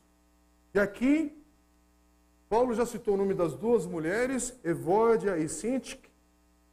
E 0.73 0.79
aqui, 0.79 1.41
Paulo 2.49 2.75
já 2.75 2.85
citou 2.85 3.13
o 3.13 3.17
nome 3.17 3.33
das 3.33 3.55
duas 3.55 3.85
mulheres, 3.85 4.53
Evódia 4.65 5.37
e 5.37 5.47
Sintique. 5.47 6.09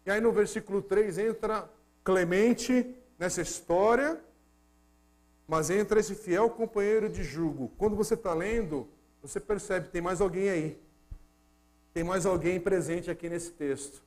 E 0.05 0.11
aí 0.11 0.21
no 0.21 0.33
versículo 0.33 0.83
3 0.83 1.19
entra 1.19 1.71
Clemente 2.03 2.95
nessa 3.19 3.41
história, 3.41 4.21
mas 5.47 5.71
entra 5.71 6.01
esse 6.01 6.15
fiel 6.15 6.51
companheiro 6.51 7.09
de 7.09 7.23
jugo. 7.23 7.73
Quando 7.79 7.95
você 7.95 8.15
está 8.15 8.35
lendo, 8.35 8.89
você 9.23 9.39
percebe, 9.39 9.89
tem 9.89 10.03
mais 10.03 10.21
alguém 10.21 10.49
aí. 10.49 10.81
Tem 11.95 12.05
mais 12.05 12.27
alguém 12.27 12.61
presente 12.61 13.11
aqui 13.11 13.29
nesse 13.29 13.53
texto. 13.53 14.03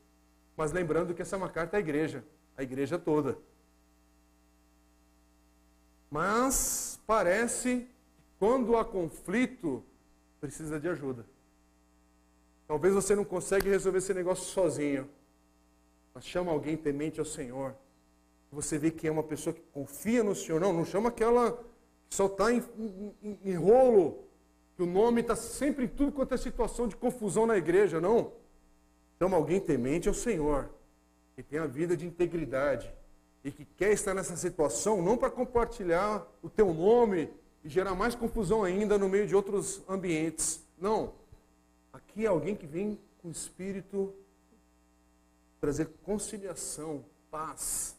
Mas 0.56 0.72
lembrando 0.72 1.14
que 1.14 1.22
essa 1.22 1.36
é 1.36 1.38
uma 1.38 1.50
carta 1.50 1.78
à 1.78 1.80
igreja, 1.80 2.24
a 2.58 2.64
igreja 2.64 3.00
toda. 3.00 3.38
Mas 6.12 7.00
parece 7.06 7.82
que 7.82 8.00
quando 8.40 8.78
há 8.78 8.86
conflito, 8.86 9.84
precisa 10.40 10.80
de 10.80 10.88
ajuda. 10.88 11.26
Talvez 12.66 12.94
você 12.94 13.14
não 13.14 13.26
consegue 13.26 13.68
resolver 13.68 13.98
esse 13.98 14.14
negócio 14.14 14.46
sozinho. 14.46 15.10
Mas 16.14 16.26
chama 16.26 16.50
alguém 16.50 16.78
temente 16.78 17.20
ao 17.20 17.26
Senhor. 17.26 17.76
Você 18.52 18.78
vê 18.78 18.91
que 18.91 19.08
é 19.08 19.12
uma 19.12 19.24
pessoa 19.24 19.54
que 19.54 19.62
confia 19.72 20.24
no 20.24 20.36
Senhor. 20.36 20.60
Não, 20.60 20.74
não 20.74 20.86
chama 20.86 21.10
aquela 21.10 21.52
que 22.10 22.16
só 22.16 22.26
está 22.26 22.52
em, 22.52 22.64
em, 23.22 23.39
em 23.43 23.54
rolo. 23.56 24.24
Que 24.76 24.84
o 24.84 24.86
nome 24.86 25.22
está 25.22 25.36
sempre 25.36 25.86
em 25.86 25.88
tudo 25.88 26.12
quanto 26.12 26.34
é 26.34 26.38
situação 26.38 26.88
de 26.88 26.95
confusão 26.95 27.45
na 27.45 27.58
igreja. 27.58 28.02
Não. 28.02 28.34
Chama 29.18 29.38
alguém 29.38 29.60
temente 29.60 30.08
ao 30.08 30.14
Senhor. 30.14 30.70
Que 31.36 31.43
tem 31.43 31.60
a 31.60 31.68
vida 31.68 31.95
de 31.95 32.06
integridade 32.06 32.91
e 33.43 33.52
que 33.52 33.66
quer 33.66 33.91
estar 33.91 34.14
nessa 34.14 34.36
situação 34.36 35.02
não 35.02 35.18
para 35.18 35.30
compartilhar 35.30 36.28
o 36.41 36.50
teu 36.50 36.74
nome 36.74 37.32
e 37.64 37.70
gerar 37.70 37.95
mais 37.95 38.16
confusão 38.16 38.64
ainda 38.64 38.97
no 38.97 39.08
meio 39.08 39.28
de 39.28 39.36
outros 39.36 39.82
ambientes. 39.88 40.66
Não. 40.78 41.14
Aqui 41.91 42.26
é 42.26 42.28
alguém 42.28 42.56
que 42.56 42.66
vem 42.66 43.00
com 43.22 43.30
espírito 43.30 44.14
trazer 45.60 45.89
conciliação, 46.04 47.04
paz. 47.30 47.95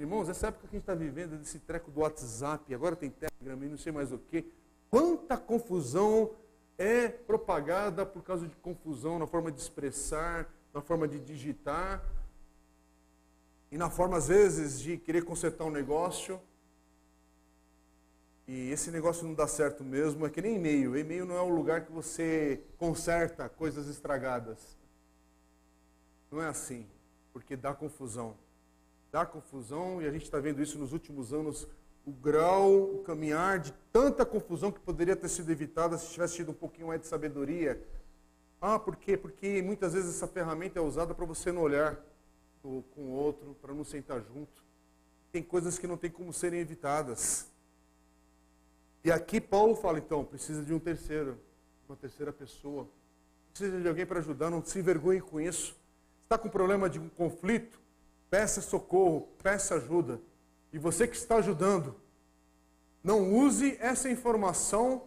Irmãos, 0.00 0.30
essa 0.30 0.46
época 0.46 0.66
que 0.66 0.76
a 0.76 0.78
gente 0.78 0.82
está 0.82 0.94
vivendo, 0.94 1.36
desse 1.36 1.58
treco 1.58 1.90
do 1.90 2.00
WhatsApp, 2.00 2.74
agora 2.74 2.96
tem 2.96 3.10
Telegram 3.10 3.66
e 3.66 3.68
não 3.68 3.76
sei 3.76 3.92
mais 3.92 4.10
o 4.10 4.18
que, 4.18 4.50
quanta 4.88 5.36
confusão 5.36 6.30
é 6.78 7.08
propagada 7.08 8.06
por 8.06 8.22
causa 8.22 8.48
de 8.48 8.56
confusão 8.56 9.18
na 9.18 9.26
forma 9.26 9.52
de 9.52 9.60
expressar, 9.60 10.50
na 10.72 10.80
forma 10.80 11.06
de 11.06 11.18
digitar, 11.20 12.02
e 13.70 13.76
na 13.76 13.90
forma, 13.90 14.16
às 14.16 14.28
vezes, 14.28 14.80
de 14.80 14.96
querer 14.96 15.22
consertar 15.22 15.64
um 15.64 15.70
negócio. 15.70 16.40
E 18.48 18.70
esse 18.70 18.90
negócio 18.90 19.26
não 19.26 19.34
dá 19.34 19.46
certo 19.46 19.84
mesmo, 19.84 20.26
é 20.26 20.30
que 20.30 20.40
nem 20.40 20.56
e-mail. 20.56 20.96
E-mail 20.96 21.26
não 21.26 21.36
é 21.36 21.42
o 21.42 21.48
lugar 21.50 21.84
que 21.84 21.92
você 21.92 22.64
conserta 22.78 23.50
coisas 23.50 23.86
estragadas. 23.86 24.78
Não 26.30 26.42
é 26.42 26.48
assim, 26.48 26.86
porque 27.34 27.54
dá 27.54 27.74
confusão. 27.74 28.34
Dá 29.12 29.26
confusão, 29.26 30.00
e 30.00 30.06
a 30.06 30.12
gente 30.12 30.22
está 30.22 30.38
vendo 30.38 30.62
isso 30.62 30.78
nos 30.78 30.92
últimos 30.92 31.32
anos, 31.32 31.66
o 32.06 32.12
grau, 32.12 32.94
o 32.94 33.02
caminhar 33.02 33.58
de 33.58 33.72
tanta 33.92 34.24
confusão 34.24 34.70
que 34.70 34.80
poderia 34.80 35.16
ter 35.16 35.28
sido 35.28 35.50
evitada 35.50 35.98
se 35.98 36.10
tivesse 36.10 36.36
tido 36.36 36.50
um 36.52 36.54
pouquinho 36.54 36.88
mais 36.88 37.00
de 37.00 37.06
sabedoria 37.06 37.80
Ah, 38.60 38.78
por 38.78 38.96
quê? 38.96 39.16
Porque 39.16 39.62
muitas 39.62 39.94
vezes 39.94 40.16
essa 40.16 40.28
ferramenta 40.28 40.78
é 40.78 40.82
usada 40.82 41.14
para 41.14 41.24
você 41.24 41.50
não 41.50 41.62
olhar 41.62 41.98
com 42.62 42.84
o 42.96 43.10
outro, 43.10 43.56
para 43.60 43.72
não 43.72 43.84
sentar 43.84 44.20
junto. 44.20 44.62
Tem 45.32 45.42
coisas 45.42 45.78
que 45.78 45.86
não 45.86 45.96
tem 45.96 46.10
como 46.10 46.32
serem 46.32 46.60
evitadas. 46.60 47.48
E 49.02 49.10
aqui 49.10 49.40
Paulo 49.40 49.74
fala, 49.74 49.98
então, 49.98 50.24
precisa 50.24 50.62
de 50.62 50.74
um 50.74 50.78
terceiro, 50.78 51.38
uma 51.88 51.96
terceira 51.96 52.32
pessoa. 52.32 52.86
Precisa 53.50 53.80
de 53.80 53.88
alguém 53.88 54.04
para 54.04 54.18
ajudar, 54.18 54.50
não 54.50 54.62
se 54.62 54.78
envergonhe 54.78 55.22
com 55.22 55.40
isso. 55.40 55.74
Está 56.24 56.36
com 56.36 56.50
problema 56.50 56.90
de 56.90 56.98
um 56.98 57.08
conflito? 57.08 57.79
Peça 58.30 58.60
socorro, 58.60 59.28
peça 59.42 59.74
ajuda. 59.74 60.20
E 60.72 60.78
você 60.78 61.06
que 61.08 61.16
está 61.16 61.36
ajudando, 61.36 61.96
não 63.02 63.34
use 63.34 63.76
essa 63.80 64.08
informação 64.08 65.02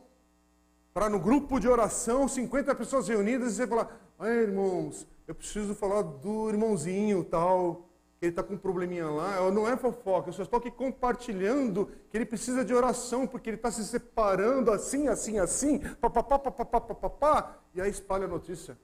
para 0.93 1.09
no 1.09 1.19
grupo 1.19 1.59
de 1.59 1.67
oração, 1.67 2.27
50 2.27 2.75
pessoas 2.75 3.07
reunidas, 3.07 3.53
e 3.53 3.55
você 3.55 3.67
falar, 3.67 3.99
ah, 4.19 4.29
irmãos, 4.29 5.07
eu 5.25 5.33
preciso 5.33 5.73
falar 5.73 6.01
do 6.01 6.49
irmãozinho 6.49 7.23
tal, 7.23 7.87
que 8.19 8.25
ele 8.25 8.31
está 8.31 8.43
com 8.43 8.53
um 8.53 8.57
probleminha 8.57 9.09
lá. 9.09 9.49
Não 9.51 9.67
é 9.67 9.75
fofoca, 9.77 10.29
eu 10.29 10.33
só 10.33 10.43
estou 10.43 10.59
aqui 10.59 10.69
compartilhando 10.69 11.89
que 12.09 12.17
ele 12.17 12.25
precisa 12.25 12.63
de 12.63 12.73
oração, 12.73 13.25
porque 13.25 13.49
ele 13.49 13.57
está 13.57 13.71
se 13.71 13.85
separando 13.85 14.69
assim, 14.69 15.07
assim, 15.07 15.39
assim, 15.39 15.79
papapá, 15.79 16.37
papapá, 16.37 16.81
papapá, 16.81 17.57
e 17.73 17.81
aí 17.81 17.89
espalha 17.89 18.25
a 18.25 18.27
notícia. 18.27 18.77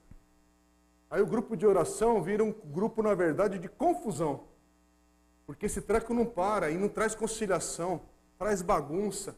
Aí 1.09 1.21
o 1.21 1.25
grupo 1.25 1.57
de 1.57 1.65
oração 1.65 2.21
vira 2.21 2.43
um 2.43 2.51
grupo, 2.51 3.01
na 3.01 3.15
verdade, 3.15 3.57
de 3.57 3.67
confusão. 3.67 4.43
Porque 5.45 5.65
esse 5.65 5.81
treco 5.81 6.13
não 6.13 6.25
para 6.25 6.69
e 6.69 6.77
não 6.77 6.87
traz 6.87 7.15
conciliação, 7.15 8.01
traz 8.37 8.61
bagunça. 8.61 9.35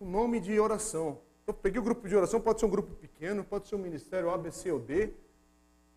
O 0.00 0.04
nome 0.04 0.40
de 0.40 0.58
oração. 0.58 1.20
Eu 1.46 1.54
peguei 1.54 1.80
o 1.80 1.84
grupo 1.84 2.08
de 2.08 2.16
oração, 2.16 2.40
pode 2.40 2.58
ser 2.58 2.66
um 2.66 2.70
grupo 2.70 2.92
pequeno, 2.96 3.44
pode 3.44 3.68
ser 3.68 3.76
um 3.76 3.78
ministério 3.78 4.28
A, 4.30 4.36
B, 4.36 4.50
C 4.50 4.72
ou 4.72 4.80
D. 4.80 5.12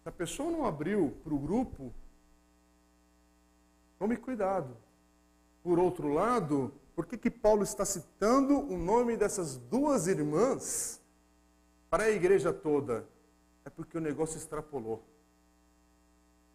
Se 0.04 0.08
a 0.08 0.12
pessoa 0.12 0.52
não 0.52 0.64
abriu 0.64 1.18
para 1.24 1.34
o 1.34 1.40
grupo, 1.40 1.92
tome 3.98 4.16
cuidado. 4.16 4.78
Por 5.64 5.80
outro 5.80 6.14
lado, 6.14 6.72
por 6.96 7.08
que, 7.08 7.18
que 7.18 7.32
Paulo 7.32 7.64
está 7.64 7.84
citando 7.84 8.60
o 8.60 8.78
nome 8.78 9.18
dessas 9.18 9.58
duas 9.58 10.06
irmãs 10.06 11.02
para 11.90 12.04
a 12.04 12.12
igreja 12.12 12.54
toda? 12.54 13.08
É 13.66 13.70
porque 13.70 13.98
o 13.98 14.02
negócio 14.02 14.38
extrapolou. 14.38 15.04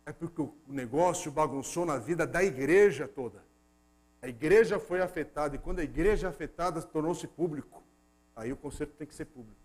É 0.06 0.12
porque 0.12 0.42
o 0.42 0.54
negócio 0.68 1.30
bagunçou 1.30 1.86
na 1.86 1.98
vida 1.98 2.26
da 2.26 2.42
igreja 2.42 3.08
toda. 3.08 3.42
A 4.20 4.28
igreja 4.28 4.78
foi 4.78 5.02
afetada, 5.02 5.56
e 5.56 5.58
quando 5.58 5.80
a 5.80 5.84
igreja 5.84 6.26
é 6.26 6.30
afetada, 6.30 6.80
tornou-se 6.82 7.26
público. 7.26 7.82
Aí 8.34 8.52
o 8.52 8.56
conserto 8.56 8.94
tem 8.96 9.06
que 9.06 9.14
ser 9.14 9.26
público. 9.26 9.60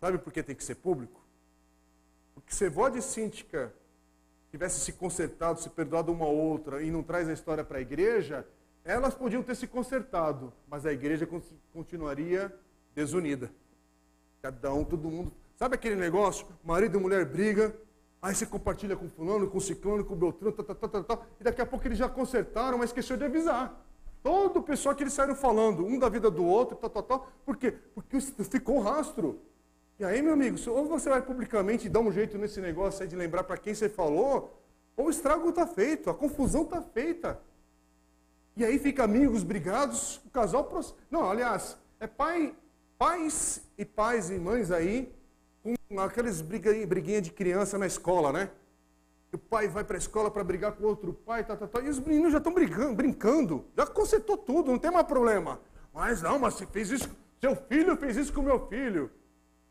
Sabe 0.00 0.18
por 0.18 0.32
que 0.32 0.42
tem 0.42 0.54
que 0.54 0.64
ser 0.64 0.76
público? 0.76 1.20
Porque 2.34 2.54
se 2.54 2.68
Vó 2.68 2.88
de 2.88 3.02
Síntica 3.02 3.72
tivesse 4.50 4.80
se 4.80 4.92
consertado, 4.92 5.60
se 5.60 5.68
perdoado 5.68 6.12
uma 6.12 6.26
outra 6.26 6.82
e 6.82 6.90
não 6.90 7.02
traz 7.02 7.28
a 7.28 7.32
história 7.32 7.64
para 7.64 7.78
a 7.78 7.82
igreja, 7.82 8.46
elas 8.84 9.14
podiam 9.14 9.42
ter 9.42 9.54
se 9.54 9.66
consertado, 9.66 10.52
mas 10.66 10.86
a 10.86 10.92
igreja 10.92 11.28
continuaria 11.72 12.54
desunida. 12.94 13.50
Cada 14.40 14.72
um, 14.72 14.84
todo 14.84 15.10
mundo. 15.10 15.32
Sabe 15.58 15.74
aquele 15.74 15.96
negócio? 15.96 16.46
Marido 16.62 16.98
e 16.98 17.00
mulher 17.00 17.24
briga, 17.24 17.74
aí 18.22 18.32
você 18.32 18.46
compartilha 18.46 18.94
com 18.94 19.08
fulano, 19.08 19.50
com 19.50 19.58
ciclano, 19.58 20.04
com 20.04 20.14
beltrano, 20.14 20.52
tá, 20.52 20.62
tá, 20.62 20.86
tá, 20.86 21.02
tá, 21.02 21.18
e 21.40 21.42
daqui 21.42 21.60
a 21.60 21.66
pouco 21.66 21.84
eles 21.84 21.98
já 21.98 22.08
consertaram, 22.08 22.78
mas 22.78 22.90
esqueceu 22.90 23.16
de 23.16 23.24
avisar. 23.24 23.84
Todo 24.22 24.60
o 24.60 24.62
pessoal 24.62 24.94
que 24.94 25.02
eles 25.02 25.12
saíram 25.12 25.34
falando, 25.34 25.84
um 25.84 25.98
da 25.98 26.08
vida 26.08 26.30
do 26.30 26.44
outro, 26.44 26.76
tal, 26.76 26.88
tal, 26.88 27.02
tal. 27.02 27.32
Por 27.44 27.56
quê? 27.56 27.72
Porque 27.92 28.20
ficou 28.20 28.78
rastro. 28.78 29.40
E 29.98 30.04
aí, 30.04 30.22
meu 30.22 30.34
amigo, 30.34 30.56
ou 30.70 30.86
você 30.86 31.10
vai 31.10 31.22
publicamente 31.22 31.88
dar 31.88 31.98
um 31.98 32.12
jeito 32.12 32.38
nesse 32.38 32.60
negócio 32.60 33.02
aí 33.02 33.08
de 33.08 33.16
lembrar 33.16 33.42
para 33.42 33.56
quem 33.56 33.74
você 33.74 33.88
falou, 33.88 34.62
ou 34.96 35.06
o 35.06 35.10
estrago 35.10 35.48
está 35.48 35.66
feito, 35.66 36.08
a 36.08 36.14
confusão 36.14 36.62
está 36.62 36.80
feita. 36.80 37.40
E 38.56 38.64
aí 38.64 38.78
fica 38.78 39.02
amigos 39.02 39.42
brigados, 39.42 40.20
o 40.24 40.30
casal. 40.30 40.70
Não, 41.10 41.28
aliás, 41.28 41.76
é 41.98 42.06
pai, 42.06 42.54
pais 42.96 43.60
e 43.76 43.84
pais 43.84 44.30
e 44.30 44.38
mães 44.38 44.70
aí, 44.70 45.17
aqueles 45.96 46.40
briguinhas 46.40 47.22
de 47.22 47.30
criança 47.30 47.78
na 47.78 47.86
escola, 47.86 48.32
né? 48.32 48.50
o 49.32 49.38
pai 49.38 49.68
vai 49.68 49.84
para 49.84 49.96
a 49.96 49.98
escola 49.98 50.30
para 50.30 50.42
brigar 50.42 50.72
com 50.72 50.84
outro 50.84 51.12
pai, 51.12 51.44
tá, 51.44 51.54
tá, 51.54 51.66
tá, 51.66 51.80
e 51.80 51.88
os 51.88 52.00
meninos 52.00 52.32
já 52.32 52.38
estão 52.38 52.52
brincando, 52.52 52.94
brincando, 52.94 53.64
já 53.76 53.86
consertou 53.86 54.38
tudo, 54.38 54.70
não 54.70 54.78
tem 54.78 54.90
mais 54.90 55.06
problema. 55.06 55.60
Mas 55.92 56.22
não, 56.22 56.38
mas 56.38 56.54
você 56.54 56.66
fez 56.66 56.90
isso, 56.90 57.10
seu 57.40 57.54
filho 57.54 57.96
fez 57.96 58.16
isso 58.16 58.32
com 58.32 58.42
meu 58.42 58.66
filho. 58.68 59.10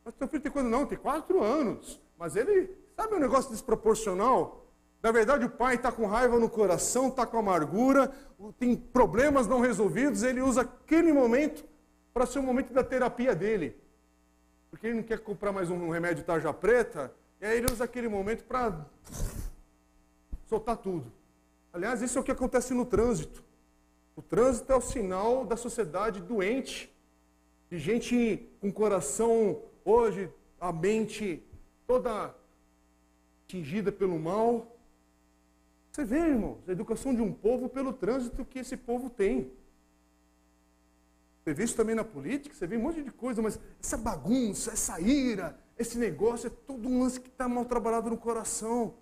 Mas 0.05 0.13
seu 0.15 0.27
filho 0.27 0.43
tem 0.43 0.51
quando 0.51 0.69
não, 0.69 0.85
tem 0.85 0.97
quatro 0.97 1.41
anos. 1.41 1.99
Mas 2.17 2.35
ele, 2.35 2.71
sabe 2.95 3.15
um 3.15 3.19
negócio 3.19 3.51
desproporcional? 3.51 4.65
Na 5.01 5.11
verdade, 5.11 5.45
o 5.45 5.49
pai 5.49 5.75
está 5.75 5.91
com 5.91 6.05
raiva 6.05 6.39
no 6.39 6.49
coração, 6.49 7.07
está 7.07 7.25
com 7.25 7.37
amargura, 7.37 8.11
tem 8.59 8.75
problemas 8.75 9.47
não 9.47 9.59
resolvidos, 9.59 10.23
ele 10.23 10.41
usa 10.41 10.61
aquele 10.61 11.11
momento 11.11 11.65
para 12.13 12.25
ser 12.25 12.39
o 12.39 12.43
momento 12.43 12.73
da 12.73 12.83
terapia 12.83 13.33
dele. 13.33 13.75
Porque 14.69 14.87
ele 14.87 14.95
não 14.95 15.03
quer 15.03 15.19
comprar 15.19 15.51
mais 15.51 15.69
um 15.69 15.89
remédio 15.89 16.23
tarja 16.23 16.53
preta, 16.53 17.13
e 17.39 17.45
aí 17.45 17.57
ele 17.57 17.71
usa 17.71 17.83
aquele 17.83 18.07
momento 18.07 18.43
para 18.43 18.85
soltar 20.45 20.77
tudo. 20.77 21.11
Aliás, 21.71 22.01
isso 22.01 22.17
é 22.17 22.21
o 22.21 22.23
que 22.23 22.31
acontece 22.31 22.73
no 22.73 22.85
trânsito. 22.85 23.43
O 24.15 24.21
trânsito 24.21 24.71
é 24.71 24.75
o 24.75 24.81
sinal 24.81 25.45
da 25.45 25.55
sociedade 25.55 26.21
doente, 26.21 26.91
de 27.69 27.77
gente 27.77 28.49
com 28.59 28.71
coração 28.71 29.61
hoje, 29.85 30.29
a 30.59 30.73
mente 30.73 31.43
toda 31.85 32.33
atingida 33.45 33.91
pelo 33.91 34.19
mal. 34.19 34.75
Você 35.91 36.03
vê, 36.03 36.19
irmãos, 36.19 36.57
a 36.67 36.71
educação 36.71 37.13
de 37.13 37.21
um 37.21 37.31
povo 37.31 37.69
pelo 37.69 37.93
trânsito 37.93 38.43
que 38.43 38.59
esse 38.59 38.75
povo 38.75 39.09
tem. 39.09 39.51
Você 41.47 41.53
vê 41.53 41.63
isso 41.63 41.77
também 41.77 41.95
na 41.95 42.03
política, 42.03 42.53
você 42.53 42.67
vê 42.67 42.75
um 42.75 42.81
monte 42.81 43.01
de 43.01 43.09
coisa, 43.09 43.41
mas 43.41 43.57
essa 43.81 43.95
bagunça, 43.95 44.71
essa 44.71 44.99
ira, 44.99 45.57
esse 45.79 45.97
negócio 45.97 46.47
é 46.47 46.49
todo 46.49 46.89
um 46.89 46.99
lance 46.99 47.21
que 47.21 47.29
está 47.29 47.47
mal 47.47 47.63
trabalhado 47.63 48.09
no 48.09 48.17
coração 48.17 48.95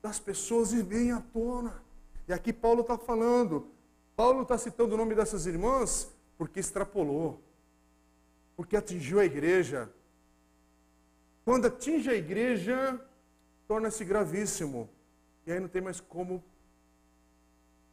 das 0.00 0.20
pessoas 0.20 0.72
e 0.72 0.80
vem 0.80 1.10
à 1.10 1.20
tona. 1.20 1.82
E 2.28 2.32
aqui 2.32 2.52
Paulo 2.52 2.82
está 2.82 2.96
falando, 2.96 3.66
Paulo 4.14 4.42
está 4.42 4.56
citando 4.56 4.94
o 4.94 4.96
nome 4.96 5.12
dessas 5.12 5.44
irmãs 5.44 6.08
porque 6.36 6.60
extrapolou, 6.60 7.42
porque 8.56 8.76
atingiu 8.76 9.18
a 9.18 9.24
igreja. 9.24 9.92
Quando 11.44 11.66
atinge 11.66 12.08
a 12.08 12.14
igreja, 12.14 13.04
torna-se 13.66 14.04
gravíssimo. 14.04 14.88
E 15.44 15.50
aí 15.50 15.58
não 15.58 15.66
tem 15.66 15.82
mais 15.82 15.98
como 15.98 16.44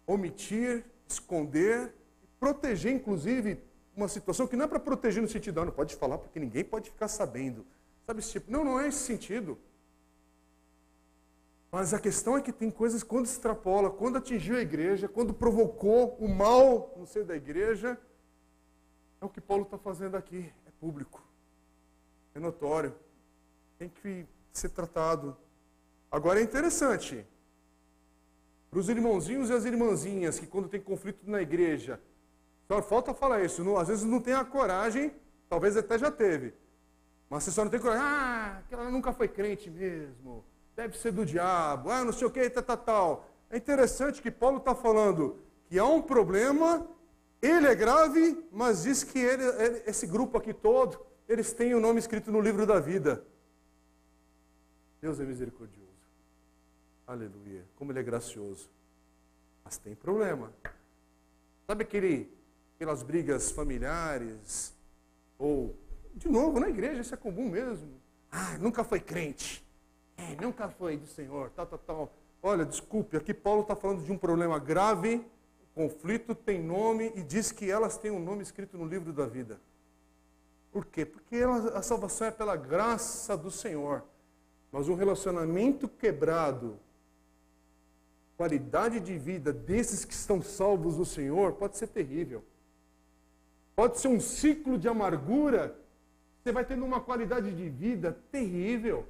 omitir, 0.06 0.86
esconder, 1.08 1.91
proteger, 2.39 2.93
inclusive, 2.93 3.64
uma 3.96 4.08
situação 4.08 4.46
que 4.46 4.56
não 4.56 4.66
é 4.66 4.68
para 4.68 4.80
proteger 4.80 5.22
no 5.22 5.28
sentido, 5.28 5.62
ah, 5.62 5.66
não 5.66 5.72
pode 5.72 5.96
falar 5.96 6.18
porque 6.18 6.39
ninguém 6.39 6.64
pode 6.64 6.89
ficar 6.89 7.08
sabendo. 7.08 7.66
Sabe 8.06 8.20
esse 8.20 8.34
tipo? 8.34 8.52
Não, 8.52 8.64
não 8.64 8.80
é 8.80 8.88
esse 8.88 9.00
sentido. 9.00 9.58
Mas 11.72 11.93
a 11.93 12.00
questão 12.00 12.38
é 12.38 12.41
que 12.41 12.52
tem 12.52 12.70
coisas 12.70 13.04
quando 13.04 13.26
extrapola, 13.26 13.89
quando 13.89 14.18
atingiu 14.18 14.56
a 14.58 14.62
igreja, 14.62 15.08
quando 15.08 15.34
provocou 15.34 16.16
o 16.20 16.28
mal 16.28 16.93
no 16.98 17.06
seio 17.06 17.26
da 17.26 17.36
igreja, 17.36 18.00
é 19.20 19.26
o 19.26 19.30
que 19.30 19.41
Paulo 19.41 19.64
está 19.64 19.78
fazendo 19.78 20.16
aqui. 20.16 20.52
É 20.66 20.72
público, 20.80 21.24
é 22.34 22.39
notório, 22.39 22.93
tem 23.78 23.89
que 23.89 24.26
ser 24.52 24.70
tratado. 24.70 25.36
Agora 26.12 26.39
é 26.39 26.43
interessante, 26.43 27.26
para 28.70 28.80
os 28.80 28.88
irmãozinhos 28.88 29.50
e 29.50 29.54
as 29.54 29.66
irmãzinhas 29.66 30.39
que 30.39 30.48
quando 30.48 30.70
tem 30.70 30.80
conflito 30.80 31.30
na 31.30 31.41
igreja, 31.41 32.00
só 32.68 32.82
falta 32.82 33.13
falar 33.13 33.43
isso, 33.43 33.63
não, 33.63 33.78
às 33.78 33.88
vezes 33.88 34.03
não 34.03 34.20
tem 34.20 34.34
a 34.34 34.43
coragem, 34.43 35.13
talvez 35.49 35.78
até 35.78 35.97
já 35.97 36.11
teve, 36.11 36.53
mas 37.30 37.43
você 37.43 37.51
só 37.51 37.63
não 37.63 37.72
tem 37.72 37.80
coragem, 37.80 38.03
ah, 38.03 38.61
aquela 38.66 38.89
nunca 38.89 39.13
foi 39.13 39.28
crente 39.28 39.70
mesmo 39.70 40.43
deve 40.76 40.97
ser 40.97 41.11
do 41.11 41.26
diabo, 41.26 41.89
ah, 41.89 42.03
não 42.03 42.11
sei 42.11 42.28
o 42.28 42.32
que, 42.32 42.49
tal, 42.49 42.63
tal, 42.63 42.78
tal. 42.78 43.30
É 43.49 43.57
interessante 43.57 44.22
que 44.22 44.30
Paulo 44.30 44.57
está 44.57 44.76
falando 44.76 45.39
que 45.68 45.80
há 45.80 45.86
um 45.86 46.01
problema, 46.01 46.88
ele 47.41 47.68
é 47.68 47.74
grave, 47.74 48.45
mas 48.51 48.84
diz 48.84 49.03
que 49.03 49.18
ele, 49.18 49.43
esse 49.86 50.05
grupo 50.05 50.38
aqui 50.38 50.53
todo, 50.53 50.99
eles 51.28 51.53
têm 51.53 51.74
o 51.74 51.80
nome 51.80 51.99
escrito 51.99 52.32
no 52.32 52.41
livro 52.41 52.66
da 52.66 52.80
vida. 52.80 53.26
Deus 55.01 55.20
é 55.20 55.24
misericordioso. 55.24 55.86
Aleluia. 57.07 57.66
Como 57.76 57.91
ele 57.91 57.99
é 57.99 58.03
gracioso. 58.03 58.70
Mas 59.63 59.78
tem 59.78 59.95
problema. 59.95 60.51
Sabe 61.68 61.84
aquele, 61.84 62.32
aquelas 62.76 63.04
brigas 63.04 63.52
familiares? 63.52 64.74
Ou, 65.38 65.76
de 66.14 66.30
novo, 66.30 66.60
na 66.60 66.70
igreja, 66.70 67.02
isso 67.02 67.14
é 67.14 67.18
comum 67.18 67.50
mesmo. 67.50 68.00
Ah, 68.32 68.58
nunca 68.60 68.84
foi 68.84 69.00
crente. 69.00 69.66
É, 70.18 70.36
nunca 70.42 70.70
foi 70.70 70.98
do 70.98 71.08
Senhor, 71.08 71.50
tal, 71.52 71.66
tal, 71.66 71.80
tal. 71.80 72.14
Olha, 72.42 72.66
desculpe, 72.66 73.18
aqui 73.18 73.34
Paulo 73.34 73.62
está 73.62 73.76
falando 73.76 74.04
de 74.04 74.12
um 74.12 74.18
problema 74.18 74.60
grave, 74.60 75.26
o 75.76 75.82
conflito 75.82 76.36
tem 76.36 76.62
nome 76.62 77.12
e 77.16 77.24
diz 77.24 77.52
que 77.52 77.70
elas 77.70 77.98
têm 77.98 78.12
um 78.12 78.20
nome 78.20 78.44
escrito 78.44 78.78
no 78.78 78.86
livro 78.86 79.12
da 79.12 79.26
vida. 79.26 79.60
Por 80.72 80.86
quê? 80.86 81.06
Porque 81.06 81.38
a 81.74 81.82
salvação 81.82 82.28
é 82.28 82.32
pela 82.32 82.56
graça 82.56 83.36
do 83.38 83.50
Senhor. 83.50 84.04
Mas 84.72 84.90
um 84.90 84.96
relacionamento 84.96 85.88
quebrado, 85.88 86.78
qualidade 88.36 89.00
de 89.00 89.18
vida 89.18 89.54
desses 89.54 90.04
que 90.04 90.14
estão 90.14 90.42
salvos 90.42 90.98
do 90.98 91.06
Senhor 91.06 91.54
pode 91.54 91.78
ser 91.78 91.88
terrível. 91.88 92.44
Pode 93.76 94.00
ser 94.00 94.08
um 94.08 94.20
ciclo 94.20 94.78
de 94.78 94.88
amargura. 94.88 95.78
Você 96.42 96.52
vai 96.52 96.64
tendo 96.64 96.86
uma 96.86 97.02
qualidade 97.02 97.52
de 97.54 97.70
vida 97.70 98.18
terrível. 98.32 99.06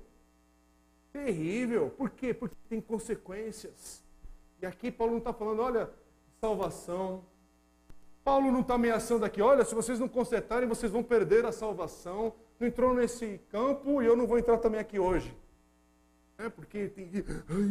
Terrível. 1.14 1.90
Por 1.92 2.10
quê? 2.10 2.34
Porque 2.34 2.56
tem 2.68 2.82
consequências. 2.82 4.04
E 4.62 4.66
aqui 4.66 4.92
Paulo 4.92 5.14
não 5.14 5.20
está 5.20 5.34
falando, 5.34 5.62
olha, 5.62 5.90
salvação. 6.42 7.24
Paulo 8.24 8.52
não 8.52 8.62
está 8.62 8.74
ameaçando 8.74 9.24
aqui, 9.24 9.40
olha, 9.40 9.64
se 9.64 9.76
vocês 9.76 10.00
não 10.00 10.08
consertarem, 10.08 10.68
vocês 10.68 10.92
vão 10.92 11.04
perder 11.04 11.46
a 11.46 11.52
salvação. 11.52 12.34
Não 12.60 12.68
entrou 12.68 12.94
nesse 12.94 13.40
campo 13.50 14.02
e 14.02 14.06
eu 14.06 14.16
não 14.16 14.26
vou 14.26 14.40
entrar 14.40 14.58
também 14.58 14.80
aqui 14.80 14.98
hoje. 14.98 15.36
É 16.38 16.50
porque 16.50 16.88
tem. 16.88 17.10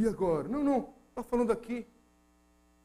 E 0.01 0.09
agora? 0.09 0.47
Não, 0.47 0.63
não. 0.63 0.95
Está 1.09 1.23
falando 1.23 1.51
aqui. 1.51 1.87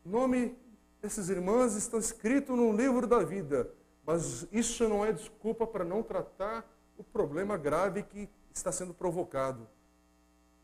O 0.04 0.10
nome 0.10 0.58
dessas 1.02 1.30
irmãs 1.30 1.76
está 1.76 1.98
escrito 1.98 2.56
no 2.56 2.76
livro 2.76 3.06
da 3.06 3.20
vida. 3.20 3.70
Mas 4.06 4.48
isso 4.52 4.88
não 4.88 5.06
é 5.06 5.12
desculpa 5.12 5.68
para 5.68 5.84
não 5.84 6.02
tratar 6.02 6.70
o 6.98 7.04
problema 7.04 7.58
grave 7.58 8.04
que 8.04 8.30
está 8.54 8.72
sendo 8.72 8.94
provocado. 8.94 9.68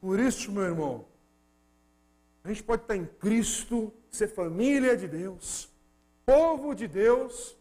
Por 0.01 0.19
isso, 0.19 0.51
meu 0.51 0.63
irmão, 0.63 1.05
a 2.43 2.49
gente 2.49 2.63
pode 2.63 2.83
estar 2.83 2.95
em 2.95 3.05
Cristo, 3.05 3.91
ser 4.09 4.27
família 4.27 4.95
de 4.95 5.07
Deus, 5.07 5.69
povo 6.25 6.75
de 6.75 6.87
Deus, 6.87 7.57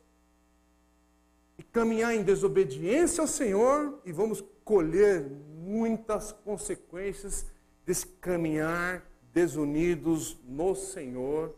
e 1.56 1.62
caminhar 1.62 2.14
em 2.14 2.22
desobediência 2.22 3.20
ao 3.22 3.28
Senhor, 3.28 4.00
e 4.04 4.12
vamos 4.12 4.42
colher 4.64 5.30
muitas 5.64 6.32
consequências 6.32 7.46
desse 7.86 8.06
caminhar 8.06 9.08
desunidos 9.32 10.38
no 10.44 10.74
Senhor, 10.74 11.54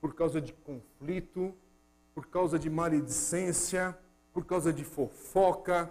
por 0.00 0.14
causa 0.14 0.40
de 0.40 0.52
conflito, 0.52 1.54
por 2.20 2.26
causa 2.26 2.58
de 2.58 2.68
maledicência, 2.68 3.98
por 4.30 4.44
causa 4.44 4.70
de 4.70 4.84
fofoca, 4.84 5.90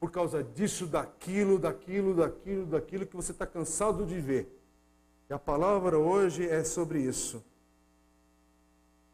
por 0.00 0.10
causa 0.10 0.42
disso, 0.42 0.88
daquilo, 0.88 1.56
daquilo, 1.56 2.16
daquilo, 2.16 2.66
daquilo 2.66 3.06
que 3.06 3.14
você 3.14 3.30
está 3.30 3.46
cansado 3.46 4.04
de 4.04 4.18
ver. 4.18 4.60
E 5.30 5.32
a 5.32 5.38
palavra 5.38 5.96
hoje 5.96 6.48
é 6.48 6.64
sobre 6.64 7.00
isso. 7.00 7.44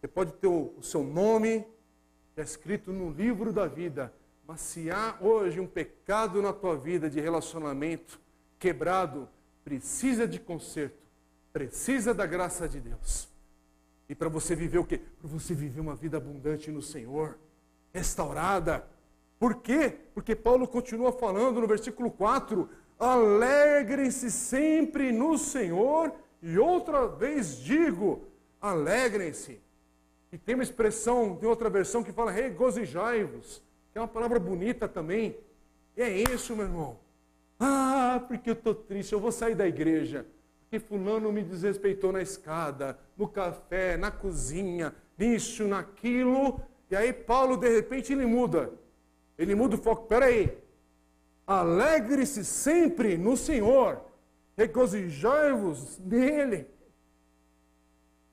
Você 0.00 0.08
pode 0.08 0.32
ter 0.32 0.46
o, 0.46 0.72
seu 0.80 1.04
nome 1.04 1.66
é 2.34 2.40
escrito 2.40 2.90
no 2.94 3.10
livro 3.10 3.52
da 3.52 3.66
vida, 3.66 4.10
mas 4.46 4.62
se 4.62 4.90
há 4.90 5.18
hoje 5.20 5.60
um 5.60 5.66
pecado 5.66 6.40
na 6.40 6.54
tua 6.54 6.78
vida 6.78 7.10
de 7.10 7.20
relacionamento 7.20 8.18
quebrado, 8.58 9.28
precisa 9.62 10.26
de 10.26 10.40
conserto, 10.40 11.06
precisa 11.52 12.14
da 12.14 12.24
graça 12.24 12.66
de 12.66 12.80
Deus. 12.80 13.33
E 14.08 14.14
para 14.14 14.28
você 14.28 14.54
viver 14.54 14.78
o 14.78 14.84
quê? 14.84 15.00
Para 15.18 15.28
você 15.28 15.54
viver 15.54 15.80
uma 15.80 15.94
vida 15.94 16.16
abundante 16.16 16.70
no 16.70 16.82
Senhor, 16.82 17.38
restaurada. 17.92 18.84
Por 19.38 19.56
quê? 19.56 19.96
Porque 20.12 20.34
Paulo 20.34 20.68
continua 20.68 21.12
falando 21.12 21.60
no 21.60 21.66
versículo 21.66 22.10
4: 22.10 22.68
alegrem-se 22.98 24.30
sempre 24.30 25.12
no 25.12 25.38
Senhor, 25.38 26.12
e 26.42 26.58
outra 26.58 27.06
vez 27.06 27.58
digo, 27.58 28.22
alegrem-se. 28.60 29.60
E 30.30 30.38
tem 30.38 30.54
uma 30.54 30.64
expressão 30.64 31.36
de 31.36 31.46
outra 31.46 31.70
versão 31.70 32.02
que 32.02 32.12
fala 32.12 32.30
regozijai-vos, 32.30 33.62
que 33.92 33.98
é 33.98 34.00
uma 34.00 34.08
palavra 34.08 34.38
bonita 34.38 34.88
também. 34.88 35.36
E 35.96 36.02
é 36.02 36.10
isso, 36.10 36.56
meu 36.56 36.66
irmão. 36.66 36.98
Ah, 37.58 38.22
porque 38.26 38.50
eu 38.50 38.54
estou 38.54 38.74
triste, 38.74 39.12
eu 39.12 39.20
vou 39.20 39.30
sair 39.30 39.54
da 39.54 39.66
igreja. 39.66 40.26
Porque 40.74 40.80
fulano 40.80 41.30
me 41.30 41.42
desrespeitou 41.42 42.10
na 42.10 42.20
escada, 42.20 42.98
no 43.16 43.28
café, 43.28 43.96
na 43.96 44.10
cozinha, 44.10 44.92
nisso, 45.16 45.64
naquilo. 45.64 46.60
E 46.90 46.96
aí 46.96 47.12
Paulo, 47.12 47.56
de 47.56 47.68
repente, 47.68 48.12
ele 48.12 48.26
muda. 48.26 48.72
Ele 49.38 49.54
muda 49.54 49.76
o 49.76 49.78
foco. 49.78 50.06
Peraí, 50.06 50.58
Alegre-se 51.46 52.44
sempre 52.44 53.18
no 53.18 53.36
Senhor, 53.36 54.00
regozijai-vos 54.56 55.98
nele. 55.98 56.66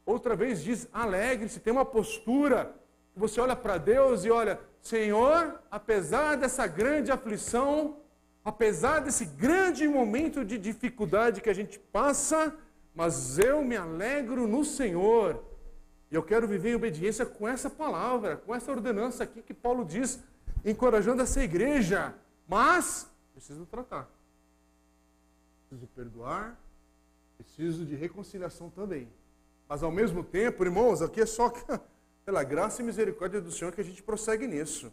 Outra 0.05 0.35
vez 0.35 0.63
diz: 0.63 0.87
alegre-se, 0.93 1.59
tem 1.59 1.73
uma 1.73 1.85
postura. 1.85 2.73
Você 3.15 3.39
olha 3.41 3.55
para 3.55 3.77
Deus 3.77 4.23
e 4.23 4.31
olha, 4.31 4.59
Senhor, 4.81 5.59
apesar 5.69 6.37
dessa 6.37 6.65
grande 6.65 7.11
aflição, 7.11 7.97
apesar 8.43 8.99
desse 8.99 9.25
grande 9.25 9.87
momento 9.87 10.43
de 10.43 10.57
dificuldade 10.57 11.41
que 11.41 11.49
a 11.49 11.53
gente 11.53 11.79
passa, 11.79 12.55
mas 12.93 13.37
eu 13.37 13.63
me 13.63 13.75
alegro 13.77 14.47
no 14.47 14.65
Senhor. 14.65 15.43
E 16.11 16.15
eu 16.15 16.23
quero 16.23 16.47
viver 16.47 16.71
em 16.71 16.75
obediência 16.75 17.25
com 17.25 17.47
essa 17.47 17.69
palavra, 17.69 18.37
com 18.37 18.53
essa 18.53 18.71
ordenança 18.71 19.23
aqui 19.23 19.41
que 19.41 19.53
Paulo 19.53 19.85
diz, 19.85 20.19
encorajando 20.65 21.21
essa 21.21 21.41
igreja. 21.41 22.13
Mas 22.47 23.09
preciso 23.33 23.65
tratar. 23.65 24.09
Preciso 25.69 25.87
perdoar, 25.95 26.59
preciso 27.37 27.85
de 27.85 27.95
reconciliação 27.95 28.69
também. 28.69 29.07
Mas 29.69 29.83
ao 29.83 29.91
mesmo 29.91 30.21
tempo, 30.21 30.65
irmãos, 30.65 31.01
aqui 31.01 31.21
é 31.21 31.25
só 31.25 31.49
pela 32.25 32.43
graça 32.43 32.81
e 32.81 32.85
misericórdia 32.85 33.39
do 33.39 33.51
Senhor 33.51 33.71
que 33.71 33.79
a 33.79 33.83
gente 33.83 34.03
prossegue 34.03 34.45
nisso. 34.47 34.91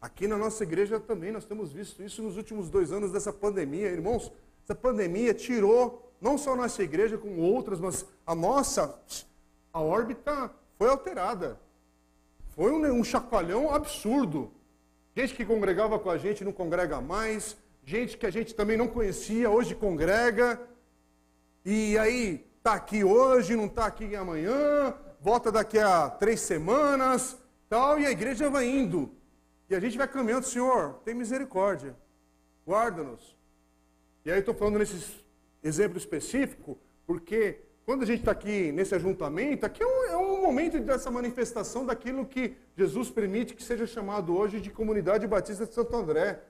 Aqui 0.00 0.26
na 0.26 0.38
nossa 0.38 0.62
igreja 0.62 0.98
também 0.98 1.30
nós 1.30 1.44
temos 1.44 1.72
visto 1.72 2.02
isso 2.02 2.22
nos 2.22 2.38
últimos 2.38 2.70
dois 2.70 2.90
anos 2.90 3.12
dessa 3.12 3.32
pandemia. 3.32 3.88
Irmãos, 3.88 4.32
essa 4.64 4.74
pandemia 4.74 5.34
tirou 5.34 6.10
não 6.20 6.38
só 6.38 6.54
a 6.54 6.56
nossa 6.56 6.82
igreja, 6.82 7.18
como 7.18 7.42
outras, 7.42 7.78
mas 7.78 8.06
a 8.26 8.34
nossa, 8.34 8.98
a 9.72 9.80
órbita 9.80 10.50
foi 10.78 10.88
alterada. 10.88 11.60
Foi 12.50 12.72
um, 12.72 13.00
um 13.00 13.04
chacoalhão 13.04 13.74
absurdo. 13.74 14.50
Gente 15.14 15.34
que 15.34 15.44
congregava 15.44 15.98
com 15.98 16.08
a 16.08 16.16
gente 16.16 16.44
não 16.44 16.52
congrega 16.52 17.00
mais, 17.00 17.56
gente 17.84 18.16
que 18.16 18.24
a 18.24 18.30
gente 18.30 18.54
também 18.54 18.76
não 18.76 18.88
conhecia, 18.88 19.50
hoje 19.50 19.74
congrega. 19.74 20.60
E 21.64 21.98
aí, 21.98 22.46
está 22.56 22.72
aqui 22.74 23.04
hoje, 23.04 23.54
não 23.54 23.66
está 23.66 23.84
aqui 23.86 24.16
amanhã, 24.16 24.94
volta 25.20 25.52
daqui 25.52 25.78
a 25.78 26.08
três 26.08 26.40
semanas, 26.40 27.36
tal, 27.68 27.98
e 27.98 28.06
a 28.06 28.10
igreja 28.10 28.48
vai 28.48 28.66
indo. 28.66 29.10
E 29.70 29.74
a 29.76 29.78
gente 29.78 29.96
vai 29.96 30.08
caminhando, 30.08 30.44
Senhor, 30.44 30.94
tem 31.04 31.14
misericórdia, 31.14 31.94
guarda-nos. 32.66 33.38
E 34.24 34.30
aí 34.30 34.40
estou 34.40 34.52
falando 34.52 34.80
nesse 34.80 35.24
exemplo 35.62 35.96
específico, 35.96 36.76
porque 37.06 37.60
quando 37.86 38.02
a 38.02 38.06
gente 38.06 38.18
está 38.18 38.32
aqui 38.32 38.72
nesse 38.72 38.96
ajuntamento, 38.96 39.64
aqui 39.64 39.80
é 39.80 39.86
um, 39.86 40.04
é 40.06 40.16
um, 40.16 40.42
momento 40.42 40.80
dessa 40.80 41.08
manifestação 41.08 41.86
daquilo 41.86 42.26
que 42.26 42.56
Jesus 42.76 43.10
permite 43.10 43.54
que 43.54 43.62
seja 43.62 43.86
chamado 43.86 44.36
hoje 44.36 44.60
de 44.60 44.70
Comunidade 44.70 45.24
Batista 45.28 45.64
de 45.64 45.72
Santo 45.72 45.96
André. 45.96 46.42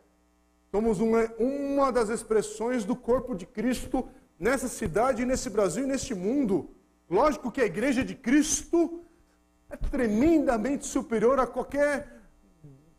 Somos 0.71 0.99
uma, 0.99 1.31
uma 1.39 1.93
das 1.93 2.09
expressões 2.09 2.85
do 2.85 2.97
corpo 2.97 3.35
de 3.35 3.45
Cristo 3.45 4.09
nessa 4.39 4.66
cidade, 4.66 5.27
nesse 5.27 5.51
Brasil 5.51 5.85
e 5.85 5.87
neste 5.87 6.14
mundo. 6.14 6.71
Lógico 7.09 7.53
que 7.53 7.61
a 7.61 7.66
igreja 7.66 8.03
de 8.03 8.14
Cristo 8.14 9.03
é 9.68 9.77
tremendamente 9.77 10.87
superior 10.87 11.39
a 11.39 11.47
qualquer 11.47 12.20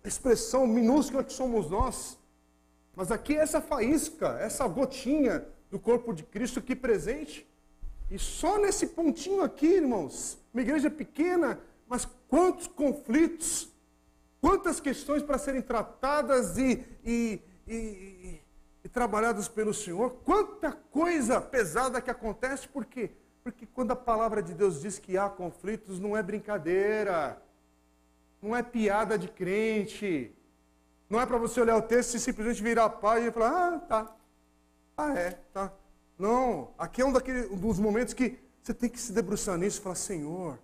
expressão 0.04 0.66
minúscula 0.66 1.24
que 1.24 1.34
somos 1.34 1.70
nós. 1.70 2.18
Mas 2.96 3.12
aqui 3.12 3.36
é 3.36 3.42
essa 3.42 3.62
faísca, 3.62 4.38
essa 4.40 4.68
gotinha 4.68 5.46
do 5.70 5.80
corpo 5.80 6.14
de 6.14 6.24
Cristo 6.24 6.60
aqui 6.60 6.76
presente. 6.76 7.48
E 8.10 8.20
só 8.20 8.60
nesse 8.60 8.88
pontinho 8.88 9.42
aqui, 9.42 9.68
irmãos, 9.68 10.38
uma 10.54 10.62
igreja 10.62 10.90
pequena, 10.90 11.60
mas 11.88 12.08
quantos 12.28 12.68
conflitos, 12.68 13.70
quantas 14.42 14.82
questões 14.82 15.24
para 15.24 15.38
serem 15.38 15.62
tratadas 15.62 16.58
e, 16.58 16.84
e, 17.06 17.42
e, 17.66 18.42
e, 18.84 18.90
trabalhadas 18.90 19.48
pelo 19.48 19.74
Senhor, 19.74 20.12
quanta 20.26 20.74
coisa 20.74 21.40
pesada 21.40 22.02
que 22.02 22.12
acontece, 22.12 22.68
por 22.68 22.86
quê? 22.86 23.12
Porque 23.44 23.66
quando 23.66 23.92
a 23.92 23.96
palavra 23.96 24.44
de 24.44 24.54
Deus 24.54 24.82
diz 24.82 25.00
que 25.00 25.18
há 25.18 25.30
conflitos, 25.30 25.98
não 25.98 26.16
é 26.16 26.22
brincadeira, 26.22 27.42
não 28.42 28.56
é 28.56 28.64
piada 28.64 29.18
de 29.18 29.28
crente, 29.28 30.32
não 31.10 31.20
é 31.20 31.26
para 31.26 31.38
você 31.38 31.60
olhar 31.62 31.78
o 31.78 31.82
texto 31.82 32.16
e 32.16 32.20
simplesmente 32.20 32.64
virar 32.64 32.86
a 32.86 32.90
página 32.90 33.30
e 33.30 33.32
falar, 33.32 33.74
ah, 33.76 33.80
tá, 33.80 34.16
ah, 34.98 35.14
é, 35.14 35.32
tá. 35.54 35.74
Não, 36.18 36.72
aqui 36.78 37.02
é 37.02 37.06
um, 37.06 37.12
daqueles, 37.12 37.50
um 37.50 37.58
dos 37.58 37.80
momentos 37.80 38.14
que 38.14 38.38
você 38.62 38.74
tem 38.74 38.90
que 38.90 39.00
se 39.00 39.12
debruçar 39.12 39.58
nisso 39.58 39.80
e 39.80 39.82
falar: 39.82 39.96
Senhor, 39.96 40.60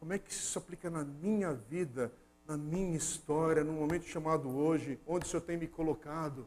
como 0.00 0.12
é 0.12 0.18
que 0.18 0.30
isso 0.30 0.58
aplica 0.58 0.88
na 0.88 1.04
minha 1.04 1.52
vida, 1.52 2.10
na 2.46 2.56
minha 2.56 2.96
história, 2.96 3.62
no 3.62 3.72
momento 3.74 4.04
chamado 4.06 4.48
hoje, 4.48 4.98
onde 5.06 5.26
o 5.26 5.28
Senhor 5.28 5.42
tem 5.42 5.56
me 5.56 5.66
colocado? 5.66 6.46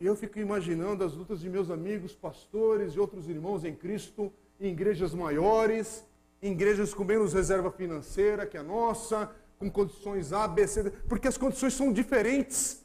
E 0.00 0.06
eu 0.06 0.16
fico 0.16 0.38
imaginando 0.38 1.04
as 1.04 1.14
lutas 1.14 1.40
de 1.40 1.48
meus 1.48 1.70
amigos, 1.70 2.14
pastores 2.14 2.94
e 2.94 3.00
outros 3.00 3.28
irmãos 3.28 3.64
em 3.64 3.74
Cristo, 3.74 4.32
em 4.60 4.72
igrejas 4.72 5.14
maiores, 5.14 6.04
em 6.42 6.52
igrejas 6.52 6.92
com 6.92 7.04
menos 7.04 7.32
reserva 7.32 7.70
financeira 7.70 8.46
que 8.46 8.56
a 8.56 8.62
nossa, 8.62 9.30
com 9.58 9.70
condições 9.70 10.32
A, 10.32 10.46
B, 10.46 10.66
C, 10.66 10.84
D, 10.84 10.90
porque 11.08 11.28
as 11.28 11.36
condições 11.36 11.74
são 11.74 11.92
diferentes. 11.92 12.84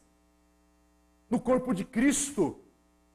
no 1.30 1.39
corpo 1.39 1.74
de 1.74 1.84
Cristo. 1.84 2.59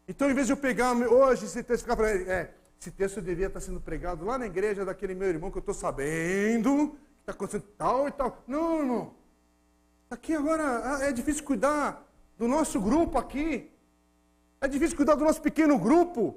Então, 0.09 0.29
em 0.29 0.35
vez 0.35 0.49
de 0.49 0.53
eu 0.53 0.57
pegar 0.57 0.93
hoje 0.93 1.45
esse 1.45 1.63
texto 1.63 1.83
e 1.83 1.85
ficar 1.85 1.97
falando, 1.97 2.29
é, 2.29 2.51
esse 2.81 2.91
texto 2.91 3.21
devia 3.21 3.47
estar 3.47 3.61
sendo 3.61 3.81
pregado 3.81 4.25
lá 4.25 4.37
na 4.37 4.47
igreja 4.47 4.85
daquele 4.85 5.15
meu 5.15 5.29
irmão 5.29 5.51
que 5.51 5.59
eu 5.59 5.61
estou 5.61 5.75
sabendo 5.75 6.97
que 7.19 7.23
está 7.23 7.33
acontecendo 7.33 7.65
tal 7.77 8.09
e 8.09 8.11
tal. 8.11 8.43
Não, 8.47 8.79
irmão. 8.79 9.15
Aqui 10.11 10.35
agora 10.35 10.63
ah, 10.65 11.05
é 11.05 11.13
difícil 11.13 11.45
cuidar 11.45 12.07
do 12.39 12.49
nosso 12.49 12.81
grupo 12.81 13.19
aqui. 13.19 13.71
É 14.61 14.67
difícil 14.67 14.97
cuidar 14.97 15.15
do 15.15 15.25
nosso 15.25 15.41
pequeno 15.43 15.79
grupo. 15.79 16.37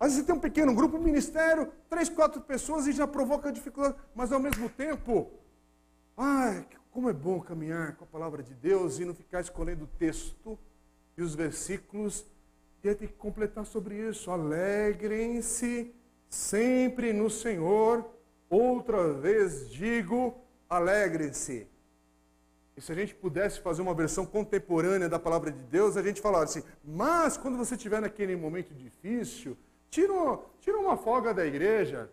Às 0.00 0.08
vezes 0.08 0.20
você 0.20 0.26
tem 0.26 0.34
um 0.34 0.40
pequeno 0.40 0.74
grupo, 0.74 0.96
um 0.96 1.02
ministério, 1.02 1.70
três, 1.88 2.08
quatro 2.08 2.40
pessoas 2.40 2.86
e 2.86 2.92
já 2.92 3.06
provoca 3.06 3.52
dificuldade. 3.52 3.96
Mas 4.14 4.32
ao 4.32 4.40
mesmo 4.40 4.68
tempo, 4.68 5.30
ai, 6.16 6.66
como 6.90 7.10
é 7.10 7.12
bom 7.12 7.40
caminhar 7.40 7.96
com 7.96 8.04
a 8.04 8.06
palavra 8.06 8.42
de 8.42 8.54
Deus 8.54 8.98
e 8.98 9.04
não 9.04 9.14
ficar 9.14 9.40
escolhendo 9.40 9.84
o 9.84 9.98
texto 9.98 10.58
e 11.16 11.22
os 11.22 11.34
versículos. 11.34 12.24
E 12.82 12.94
tem 12.94 13.08
que 13.08 13.14
completar 13.14 13.64
sobre 13.64 13.96
isso. 13.96 14.30
Alegrem-se 14.30 15.92
sempre 16.28 17.12
no 17.12 17.30
Senhor. 17.30 18.04
Outra 18.48 19.12
vez 19.12 19.70
digo, 19.70 20.34
alegrem-se. 20.68 21.66
E 22.76 22.80
se 22.80 22.92
a 22.92 22.94
gente 22.94 23.14
pudesse 23.14 23.60
fazer 23.60 23.82
uma 23.82 23.94
versão 23.94 24.26
contemporânea 24.26 25.08
da 25.08 25.18
palavra 25.18 25.50
de 25.50 25.62
Deus, 25.64 25.96
a 25.96 26.02
gente 26.02 26.20
falaria 26.20 26.44
assim: 26.44 26.62
mas 26.84 27.36
quando 27.36 27.56
você 27.56 27.74
estiver 27.74 28.00
naquele 28.00 28.36
momento 28.36 28.74
difícil, 28.74 29.56
tira, 29.90 30.12
tira 30.60 30.78
uma 30.78 30.96
folga 30.96 31.32
da 31.32 31.46
igreja. 31.46 32.10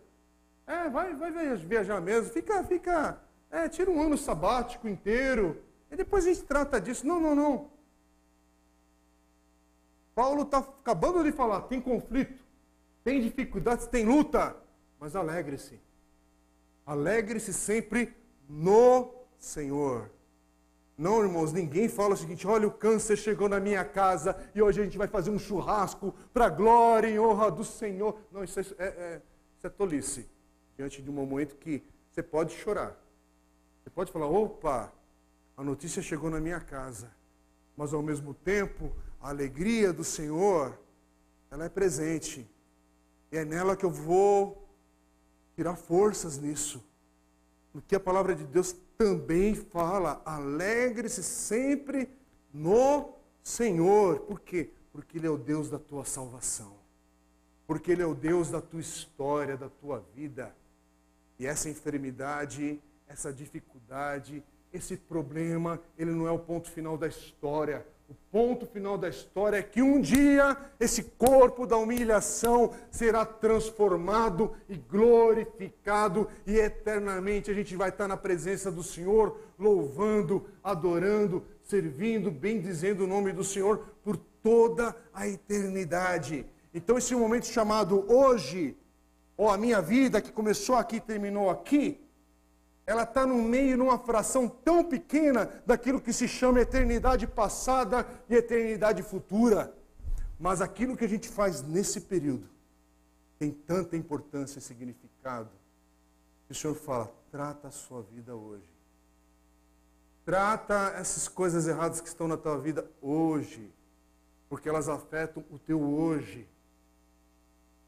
É, 0.66 0.88
vai, 0.88 1.14
vai 1.14 1.56
viajar 1.56 2.00
mesmo. 2.00 2.32
Fica, 2.32 2.62
fica, 2.64 3.20
é, 3.52 3.68
tira 3.68 3.90
um 3.90 4.02
ano 4.02 4.16
sabático 4.16 4.88
inteiro. 4.88 5.62
E 5.90 5.94
depois 5.94 6.24
a 6.24 6.28
gente 6.32 6.42
trata 6.44 6.80
disso. 6.80 7.06
Não, 7.06 7.20
não, 7.20 7.34
não. 7.34 7.70
Paulo 10.14 10.42
está 10.42 10.58
acabando 10.58 11.22
de 11.22 11.30
falar: 11.30 11.60
tem 11.62 11.80
conflito, 11.80 12.42
tem 13.04 13.20
dificuldades, 13.20 13.86
tem 13.86 14.06
luta. 14.06 14.56
Mas 14.98 15.14
alegre-se. 15.14 15.78
Alegre-se 16.86 17.52
sempre 17.52 18.16
no 18.48 19.12
Senhor. 19.38 20.10
Não, 20.96 21.22
irmãos, 21.22 21.52
ninguém 21.52 21.88
fala 21.88 22.14
o 22.14 22.16
seguinte: 22.16 22.46
olha, 22.46 22.66
o 22.66 22.72
câncer 22.72 23.16
chegou 23.16 23.48
na 23.48 23.60
minha 23.60 23.84
casa 23.84 24.34
e 24.54 24.62
hoje 24.62 24.80
a 24.80 24.84
gente 24.84 24.96
vai 24.96 25.08
fazer 25.08 25.30
um 25.30 25.38
churrasco 25.38 26.14
para 26.32 26.46
a 26.46 26.50
glória 26.50 27.08
e 27.08 27.18
honra 27.18 27.50
do 27.50 27.64
Senhor. 27.64 28.18
Não, 28.30 28.42
isso 28.42 28.60
é, 28.60 28.64
é, 28.78 28.84
é, 28.86 29.22
isso 29.58 29.66
é 29.66 29.70
tolice. 29.70 30.26
Diante 30.74 31.02
de 31.02 31.10
um 31.10 31.12
momento 31.12 31.56
que 31.56 31.82
você 32.10 32.22
pode 32.22 32.54
chorar. 32.54 33.01
Você 33.82 33.90
pode 33.90 34.12
falar: 34.12 34.26
opa, 34.26 34.92
a 35.56 35.64
notícia 35.64 36.00
chegou 36.00 36.30
na 36.30 36.40
minha 36.40 36.60
casa. 36.60 37.10
Mas 37.76 37.92
ao 37.92 38.02
mesmo 38.02 38.34
tempo, 38.34 38.92
a 39.20 39.30
alegria 39.30 39.92
do 39.92 40.04
Senhor, 40.04 40.78
ela 41.50 41.64
é 41.64 41.68
presente. 41.68 42.48
E 43.30 43.36
é 43.36 43.44
nela 43.44 43.76
que 43.76 43.84
eu 43.84 43.90
vou 43.90 44.68
tirar 45.56 45.76
forças 45.76 46.38
nisso. 46.38 46.84
Porque 47.72 47.94
a 47.94 48.00
palavra 48.00 48.34
de 48.34 48.44
Deus 48.44 48.76
também 48.96 49.54
fala: 49.54 50.22
alegre-se 50.24 51.22
sempre 51.22 52.10
no 52.52 53.14
Senhor. 53.42 54.20
Por 54.20 54.40
quê? 54.40 54.70
Porque 54.92 55.18
Ele 55.18 55.26
é 55.26 55.30
o 55.30 55.38
Deus 55.38 55.70
da 55.70 55.78
tua 55.78 56.04
salvação. 56.04 56.76
Porque 57.66 57.90
Ele 57.90 58.02
é 58.02 58.06
o 58.06 58.14
Deus 58.14 58.50
da 58.50 58.60
tua 58.60 58.80
história, 58.80 59.56
da 59.56 59.68
tua 59.68 60.04
vida. 60.14 60.54
E 61.38 61.46
essa 61.46 61.70
enfermidade, 61.70 62.80
essa 63.12 63.32
dificuldade, 63.32 64.42
esse 64.72 64.96
problema, 64.96 65.78
ele 65.98 66.10
não 66.12 66.26
é 66.26 66.30
o 66.30 66.38
ponto 66.38 66.70
final 66.70 66.96
da 66.96 67.06
história. 67.06 67.86
O 68.08 68.14
ponto 68.30 68.66
final 68.66 68.96
da 68.96 69.08
história 69.08 69.58
é 69.58 69.62
que 69.62 69.82
um 69.82 70.00
dia 70.00 70.56
esse 70.80 71.02
corpo 71.04 71.66
da 71.66 71.76
humilhação 71.76 72.72
será 72.90 73.24
transformado 73.24 74.54
e 74.68 74.76
glorificado, 74.76 76.28
e 76.46 76.56
eternamente 76.56 77.50
a 77.50 77.54
gente 77.54 77.76
vai 77.76 77.90
estar 77.90 78.08
na 78.08 78.16
presença 78.16 78.70
do 78.70 78.82
Senhor, 78.82 79.38
louvando, 79.58 80.46
adorando, 80.64 81.44
servindo, 81.62 82.30
bendizendo 82.30 83.04
o 83.04 83.06
nome 83.06 83.32
do 83.32 83.44
Senhor 83.44 83.86
por 84.02 84.16
toda 84.42 84.96
a 85.12 85.28
eternidade. 85.28 86.46
Então, 86.74 86.96
esse 86.96 87.14
momento 87.14 87.46
chamado 87.46 88.10
hoje, 88.10 88.76
ou 89.36 89.50
a 89.50 89.58
minha 89.58 89.82
vida, 89.82 90.20
que 90.20 90.32
começou 90.32 90.76
aqui 90.76 90.96
e 90.96 91.00
terminou 91.00 91.50
aqui, 91.50 92.01
ela 92.86 93.04
está 93.04 93.26
no 93.26 93.36
meio, 93.36 93.76
numa 93.76 93.98
fração 93.98 94.48
tão 94.48 94.84
pequena 94.84 95.62
daquilo 95.64 96.00
que 96.00 96.12
se 96.12 96.26
chama 96.26 96.60
eternidade 96.60 97.26
passada 97.26 98.06
e 98.28 98.34
eternidade 98.34 99.02
futura. 99.02 99.72
Mas 100.38 100.60
aquilo 100.60 100.96
que 100.96 101.04
a 101.04 101.08
gente 101.08 101.28
faz 101.28 101.62
nesse 101.62 102.00
período 102.00 102.48
tem 103.38 103.52
tanta 103.52 103.96
importância 103.96 104.58
e 104.58 104.62
significado. 104.62 105.50
Que 106.46 106.52
o 106.52 106.54
Senhor 106.54 106.74
fala: 106.74 107.12
trata 107.30 107.68
a 107.68 107.70
sua 107.70 108.02
vida 108.02 108.34
hoje. 108.34 108.68
Trata 110.24 110.92
essas 110.96 111.28
coisas 111.28 111.66
erradas 111.66 112.00
que 112.00 112.08
estão 112.08 112.28
na 112.28 112.36
tua 112.36 112.56
vida 112.58 112.88
hoje, 113.00 113.72
porque 114.48 114.68
elas 114.68 114.88
afetam 114.88 115.44
o 115.50 115.58
teu 115.58 115.80
hoje. 115.80 116.48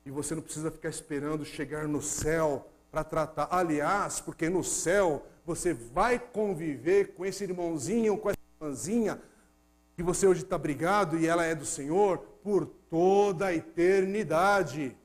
E 0.05 0.11
você 0.11 0.35
não 0.35 0.43
precisa 0.43 0.71
ficar 0.71 0.89
esperando 0.89 1.45
chegar 1.45 1.89
no 1.89 2.03
céu 2.03 2.69
para 2.95 3.03
tratar. 3.03 3.49
Aliás, 3.51 4.21
porque 4.21 4.49
no 4.49 4.63
céu 4.63 5.27
você 5.45 5.75
vai 5.75 6.17
conviver 6.17 7.15
com 7.15 7.27
esse 7.27 7.43
irmãozinho, 7.43 8.17
com 8.17 8.31
essa 8.31 8.39
irmãzinha, 8.61 9.21
que 9.97 10.03
você 10.03 10.29
hoje 10.29 10.45
está 10.45 10.57
brigado 10.57 11.19
e 11.19 11.27
ela 11.27 11.45
é 11.45 11.57
do 11.57 11.67
Senhor, 11.67 12.19
por 12.43 12.67
toda 12.89 13.47
a 13.47 13.55
eternidade. 13.55 14.97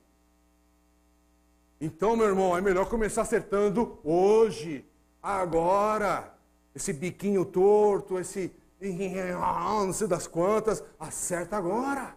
Então, 1.81 2.15
meu 2.15 2.27
irmão, 2.27 2.55
é 2.55 2.61
melhor 2.61 2.87
começar 2.87 3.23
acertando 3.23 3.97
hoje, 4.03 4.85
agora. 5.21 6.35
Esse 6.75 6.93
biquinho 6.93 7.43
torto, 7.43 8.19
esse 8.19 8.53
não 8.79 9.93
sei 9.93 10.07
das 10.07 10.27
quantas, 10.27 10.83
acerta 10.99 11.57
agora. 11.57 12.15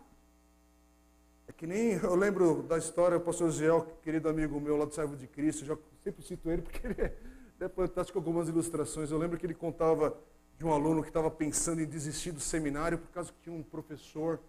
Que 1.63 1.67
nem 1.69 1.93
eu 1.93 2.17
lembro 2.17 2.65
da 2.65 2.77
história 2.77 3.17
do 3.17 3.25
pastor 3.25 3.49
Giel, 3.53 3.87
querido 4.03 4.29
amigo 4.29 4.61
meu 4.61 4.77
lá 4.77 4.85
do 4.85 4.93
Servo 4.93 5.15
de 5.15 5.29
Cristo, 5.29 5.65
já 5.65 5.79
sempre 6.03 6.21
cito 6.21 6.51
ele 6.51 6.61
porque 6.61 6.85
ele 6.85 7.01
é, 7.01 7.15
é 7.61 7.69
fantástico 7.69 8.19
algumas 8.19 8.49
ilustrações. 8.49 9.13
Eu 9.13 9.17
lembro 9.17 9.39
que 9.39 9.47
ele 9.47 9.55
contava 9.55 10.19
de 10.59 10.65
um 10.67 10.73
aluno 10.73 11.03
que 11.03 11.09
estava 11.09 11.31
pensando 11.31 11.81
em 11.81 11.87
desistir 11.87 12.33
do 12.33 12.41
seminário 12.41 12.99
por 12.99 13.07
causa 13.13 13.31
que 13.31 13.39
tinha 13.45 13.55
um 13.55 13.63
professor 13.63 14.41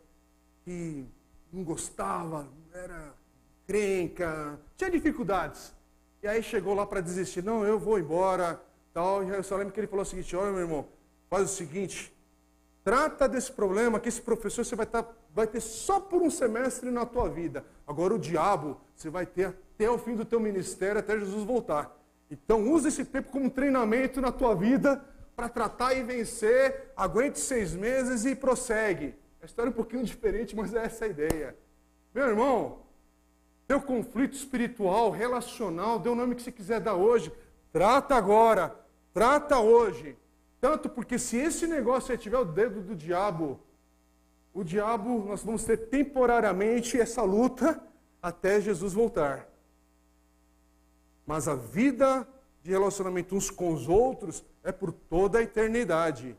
que 0.64 1.06
não 1.52 1.64
gostava, 1.64 2.48
era 2.74 3.14
crenca, 3.68 4.60
tinha 4.76 4.90
dificuldades. 4.90 5.72
E 6.24 6.28
aí 6.28 6.42
chegou 6.42 6.74
lá 6.74 6.84
para 6.84 7.00
desistir, 7.00 7.44
não, 7.44 7.64
eu 7.64 7.78
vou 7.78 8.00
embora, 8.00 8.60
tal. 8.92 9.24
E 9.24 9.30
eu 9.30 9.44
só 9.44 9.56
lembro 9.56 9.72
que 9.72 9.80
ele 9.80 9.86
falou 9.86 10.02
o 10.02 10.06
seguinte, 10.08 10.36
olha 10.36 10.52
meu 10.52 10.62
irmão, 10.62 10.88
faz 11.30 11.44
o 11.44 11.56
seguinte, 11.56 12.12
trata 12.84 13.28
desse 13.28 13.52
problema 13.52 14.00
que 14.00 14.10
esse 14.10 14.22
professor 14.22 14.66
você 14.66 14.76
vai 14.76 14.86
tá 14.86 15.06
vai 15.34 15.48
ter 15.48 15.62
só 15.62 16.00
por 16.00 16.22
um 16.22 16.30
semestre 16.30 16.92
na 16.92 17.06
tua 17.06 17.30
vida. 17.30 17.66
Agora 17.88 18.14
o 18.14 18.20
diabo 18.20 18.80
você 18.96 19.10
vai 19.10 19.26
ter 19.26 19.48
até 19.48 19.90
o 19.90 19.98
fim 19.98 20.16
do 20.16 20.26
teu 20.26 20.40
ministério, 20.40 21.00
até 21.00 21.18
Jesus 21.18 21.44
voltar. 21.44 21.98
Então 22.30 22.72
use 22.72 22.88
esse 22.88 23.06
tempo 23.06 23.32
como 23.32 23.50
treinamento 23.50 24.22
na 24.22 24.32
tua 24.32 24.56
vida 24.56 25.04
para 25.36 25.50
tratar 25.50 25.94
e 25.94 26.04
vencer. 26.04 26.92
Aguente 26.96 27.40
seis 27.40 27.74
meses 27.74 28.26
e 28.26 28.36
prossegue. 28.36 29.16
A 29.42 29.46
história 29.46 29.70
é 29.70 29.72
um 29.72 29.76
pouquinho 29.76 30.04
diferente, 30.04 30.56
mas 30.56 30.74
é 30.74 30.86
essa 30.86 31.06
a 31.06 31.08
ideia. 31.08 31.58
Meu 32.14 32.28
irmão, 32.28 32.84
teu 33.68 33.82
conflito 33.82 34.34
espiritual, 34.34 35.10
relacional, 35.10 36.00
dê 36.00 36.10
o 36.10 36.16
nome 36.16 36.36
que 36.36 36.42
você 36.42 36.52
quiser 36.52 36.80
dar 36.80 36.96
hoje. 36.96 37.32
Trata 37.72 38.16
agora, 38.16 38.76
trata 39.14 39.60
hoje. 39.60 40.16
Tanto 40.64 40.88
porque 40.88 41.20
se 41.20 41.36
esse 41.36 41.68
negócio 41.68 42.18
tiver 42.18 42.38
o 42.38 42.46
dedo 42.46 42.80
do 42.80 42.96
diabo, 42.96 43.60
o 44.54 44.64
diabo, 44.64 45.26
nós 45.26 45.44
vamos 45.44 45.66
ter 45.66 45.76
temporariamente 45.76 46.98
essa 46.98 47.22
luta 47.22 47.84
até 48.22 48.62
Jesus 48.62 48.94
voltar. 48.94 49.46
Mas 51.26 51.50
a 51.50 51.56
vida 51.56 52.26
de 52.62 52.72
relacionamento 52.72 53.36
uns 53.36 53.50
com 53.50 53.74
os 53.74 53.90
outros 53.90 54.42
é 54.64 54.72
por 54.72 54.94
toda 54.94 55.40
a 55.40 55.42
eternidade. 55.42 56.34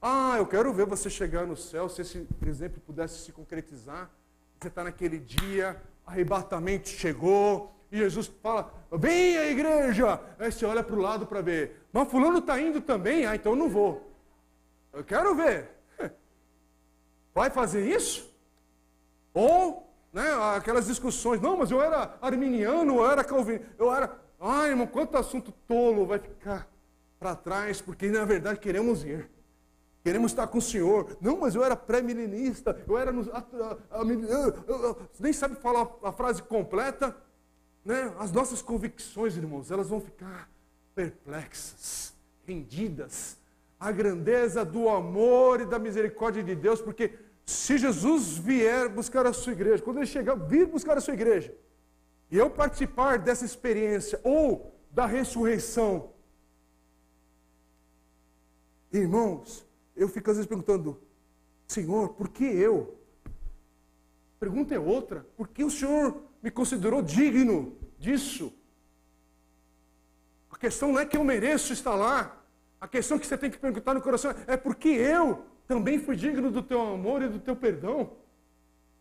Ah, 0.00 0.34
eu 0.38 0.46
quero 0.48 0.72
ver 0.72 0.86
você 0.86 1.08
chegar 1.08 1.46
no 1.46 1.56
céu, 1.56 1.88
se 1.88 2.02
esse 2.02 2.26
exemplo 2.44 2.82
pudesse 2.84 3.20
se 3.20 3.30
concretizar. 3.30 4.10
Você 4.58 4.66
está 4.66 4.82
naquele 4.82 5.20
dia, 5.20 5.80
arrebatamento 6.04 6.88
chegou, 6.88 7.72
e 7.92 7.98
Jesus 7.98 8.32
fala: 8.42 8.72
Vem 8.90 9.36
a 9.36 9.50
igreja! 9.50 10.18
Aí 10.38 10.50
você 10.50 10.64
olha 10.64 10.82
para 10.82 10.96
o 10.96 11.00
lado 11.00 11.26
para 11.26 11.42
ver. 11.42 11.86
Mas 11.92 12.08
Fulano 12.08 12.38
está 12.38 12.58
indo 12.58 12.80
também? 12.80 13.26
Ah, 13.26 13.36
então 13.36 13.52
eu 13.52 13.56
não 13.56 13.68
vou. 13.68 14.10
Eu 14.94 15.04
quero 15.04 15.34
ver. 15.34 15.68
Vai 17.34 17.50
fazer 17.50 17.86
isso? 17.86 18.34
Ou, 19.34 19.94
né, 20.12 20.26
aquelas 20.56 20.86
discussões, 20.86 21.40
não, 21.40 21.56
mas 21.58 21.70
eu 21.70 21.82
era 21.82 22.16
arminiano, 22.20 22.96
eu 22.96 23.10
era 23.10 23.22
calvinista, 23.22 23.66
eu 23.78 23.94
era. 23.94 24.18
Ai, 24.40 24.70
irmão, 24.70 24.86
quanto 24.86 25.16
assunto 25.16 25.52
tolo 25.68 26.06
vai 26.06 26.18
ficar 26.18 26.68
para 27.18 27.36
trás, 27.36 27.80
porque 27.80 28.08
na 28.10 28.24
verdade 28.24 28.58
queremos 28.58 29.04
ir. 29.04 29.30
Queremos 30.02 30.32
estar 30.32 30.46
com 30.48 30.58
o 30.58 30.62
Senhor. 30.62 31.16
Não, 31.20 31.38
mas 31.38 31.54
eu 31.54 31.62
era 31.62 31.76
pré-milenista, 31.76 32.82
eu 32.88 32.98
era. 32.98 33.12
No, 33.12 33.22
nem 35.20 35.32
sabe 35.32 35.56
falar 35.56 35.88
a 36.02 36.10
frase 36.10 36.42
completa. 36.42 37.14
Né? 37.84 38.14
As 38.18 38.30
nossas 38.30 38.62
convicções, 38.62 39.36
irmãos, 39.36 39.70
elas 39.70 39.88
vão 39.88 40.00
ficar 40.00 40.48
perplexas, 40.94 42.14
rendidas 42.44 43.36
à 43.78 43.90
grandeza 43.90 44.64
do 44.64 44.88
amor 44.88 45.60
e 45.60 45.66
da 45.66 45.78
misericórdia 45.78 46.42
de 46.42 46.54
Deus, 46.54 46.80
porque 46.80 47.18
se 47.44 47.76
Jesus 47.76 48.38
vier 48.38 48.88
buscar 48.88 49.26
a 49.26 49.32
sua 49.32 49.52
igreja, 49.52 49.82
quando 49.82 49.98
ele 49.98 50.06
chegar, 50.06 50.36
vir 50.36 50.66
buscar 50.66 50.96
a 50.96 51.00
sua 51.00 51.14
igreja, 51.14 51.54
e 52.30 52.38
eu 52.38 52.48
participar 52.48 53.18
dessa 53.18 53.44
experiência 53.44 54.20
ou 54.22 54.72
da 54.90 55.04
ressurreição, 55.04 56.10
irmãos, 58.92 59.66
eu 59.96 60.08
fico 60.08 60.30
às 60.30 60.36
vezes 60.36 60.48
perguntando, 60.48 61.00
Senhor, 61.66 62.10
por 62.10 62.28
que 62.28 62.44
eu? 62.44 62.96
A 63.26 64.38
pergunta 64.38 64.74
é 64.74 64.78
outra, 64.78 65.26
por 65.36 65.48
que 65.48 65.64
o 65.64 65.70
Senhor 65.70 66.22
me 66.42 66.50
considerou 66.50 67.00
digno 67.00 67.76
disso? 67.98 68.52
A 70.50 70.58
questão 70.58 70.92
não 70.92 71.00
é 71.00 71.06
que 71.06 71.16
eu 71.16 71.24
mereço 71.24 71.72
estar 71.72 71.94
lá, 71.94 72.42
a 72.80 72.88
questão 72.88 73.18
que 73.18 73.26
você 73.26 73.38
tem 73.38 73.50
que 73.50 73.58
perguntar 73.58 73.94
no 73.94 74.02
coração 74.02 74.34
é 74.46 74.56
por 74.56 74.74
que 74.74 74.88
eu 74.88 75.44
também 75.68 75.98
fui 75.98 76.16
digno 76.16 76.50
do 76.50 76.62
teu 76.62 76.80
amor 76.80 77.22
e 77.22 77.28
do 77.28 77.38
teu 77.38 77.54
perdão. 77.54 78.12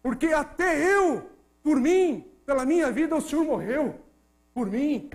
Porque 0.01 0.27
até 0.27 0.79
eu, 0.95 1.29
por 1.63 1.77
mim, 1.79 2.31
pela 2.45 2.65
minha 2.65 2.91
vida, 2.91 3.15
o 3.15 3.21
Senhor 3.21 3.43
morreu. 3.43 3.99
Por 4.53 4.67
mim. 4.67 5.09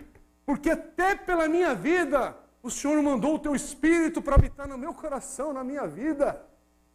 Porque 0.45 0.71
até 0.71 1.15
pela 1.15 1.49
minha 1.49 1.75
vida, 1.75 2.37
o 2.63 2.71
Senhor 2.71 3.01
mandou 3.03 3.37
o 3.37 3.39
teu 3.39 3.55
espírito 3.55 4.21
para 4.21 4.35
habitar 4.35 4.69
no 4.69 4.77
meu 4.77 4.93
coração, 4.93 5.53
na 5.53 5.63
minha 5.63 5.87
vida. 5.87 6.45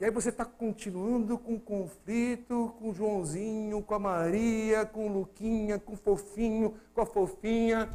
E 0.01 0.05
aí 0.05 0.09
você 0.09 0.29
está 0.29 0.43
continuando 0.43 1.37
com 1.37 1.59
conflito 1.59 2.73
com 2.79 2.91
Joãozinho, 2.91 3.83
com 3.83 3.93
a 3.93 3.99
Maria, 3.99 4.83
com 4.83 5.07
o 5.07 5.13
Luquinha, 5.13 5.77
com 5.77 5.93
o 5.93 5.95
fofinho, 5.95 6.73
com 6.91 7.01
a 7.01 7.05
fofinha, 7.05 7.87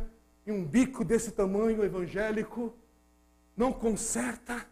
e 0.46 0.52
um 0.52 0.64
bico 0.64 1.04
desse 1.04 1.32
tamanho 1.32 1.82
evangélico, 1.82 2.72
não 3.56 3.72
conserta? 3.72 4.64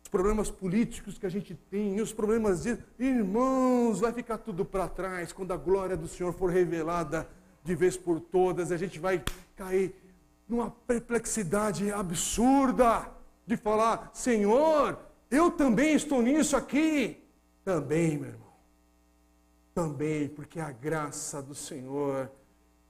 Os 0.00 0.08
problemas 0.08 0.52
políticos 0.52 1.18
que 1.18 1.26
a 1.26 1.28
gente 1.28 1.56
tem, 1.68 2.00
os 2.00 2.12
problemas 2.12 2.62
de 2.62 2.78
irmãos, 2.96 3.98
vai 3.98 4.12
ficar 4.12 4.38
tudo 4.38 4.64
para 4.64 4.86
trás 4.86 5.32
quando 5.32 5.50
a 5.50 5.56
glória 5.56 5.96
do 5.96 6.06
Senhor 6.06 6.32
for 6.32 6.48
revelada 6.48 7.28
de 7.64 7.74
vez 7.74 7.96
por 7.96 8.20
todas, 8.20 8.70
a 8.70 8.76
gente 8.76 9.00
vai 9.00 9.20
cair 9.56 9.92
numa 10.48 10.70
perplexidade 10.70 11.90
absurda 11.90 13.10
de 13.44 13.56
falar: 13.56 14.12
Senhor, 14.14 15.07
eu 15.30 15.50
também 15.50 15.94
estou 15.94 16.22
nisso 16.22 16.56
aqui. 16.56 17.22
Também, 17.64 18.16
meu 18.18 18.30
irmão. 18.30 18.48
Também, 19.74 20.28
porque 20.28 20.58
a 20.58 20.72
graça 20.72 21.42
do 21.42 21.54
Senhor 21.54 22.30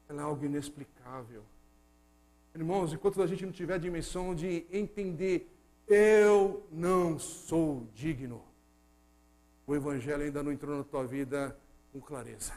é 0.08 0.18
algo 0.18 0.44
inexplicável. 0.44 1.42
Irmãos, 2.54 2.92
enquanto 2.92 3.22
a 3.22 3.26
gente 3.26 3.44
não 3.44 3.52
tiver 3.52 3.74
a 3.74 3.78
dimensão 3.78 4.34
de 4.34 4.66
entender, 4.72 5.50
eu 5.86 6.66
não 6.70 7.18
sou 7.18 7.86
digno, 7.94 8.42
o 9.66 9.74
Evangelho 9.74 10.22
ainda 10.22 10.42
não 10.42 10.50
entrou 10.50 10.76
na 10.76 10.84
tua 10.84 11.06
vida 11.06 11.58
com 11.92 12.00
clareza. 12.00 12.52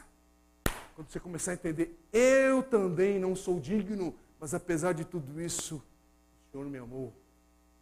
Quando 0.94 1.08
você 1.08 1.20
começar 1.20 1.52
a 1.52 1.54
entender, 1.54 1.98
eu 2.12 2.62
também 2.62 3.18
não 3.18 3.34
sou 3.36 3.60
digno, 3.60 4.14
mas 4.38 4.54
apesar 4.54 4.92
de 4.92 5.04
tudo 5.04 5.40
isso, 5.40 5.76
o 5.76 6.52
Senhor 6.52 6.66
me 6.66 6.78
amou, 6.78 7.12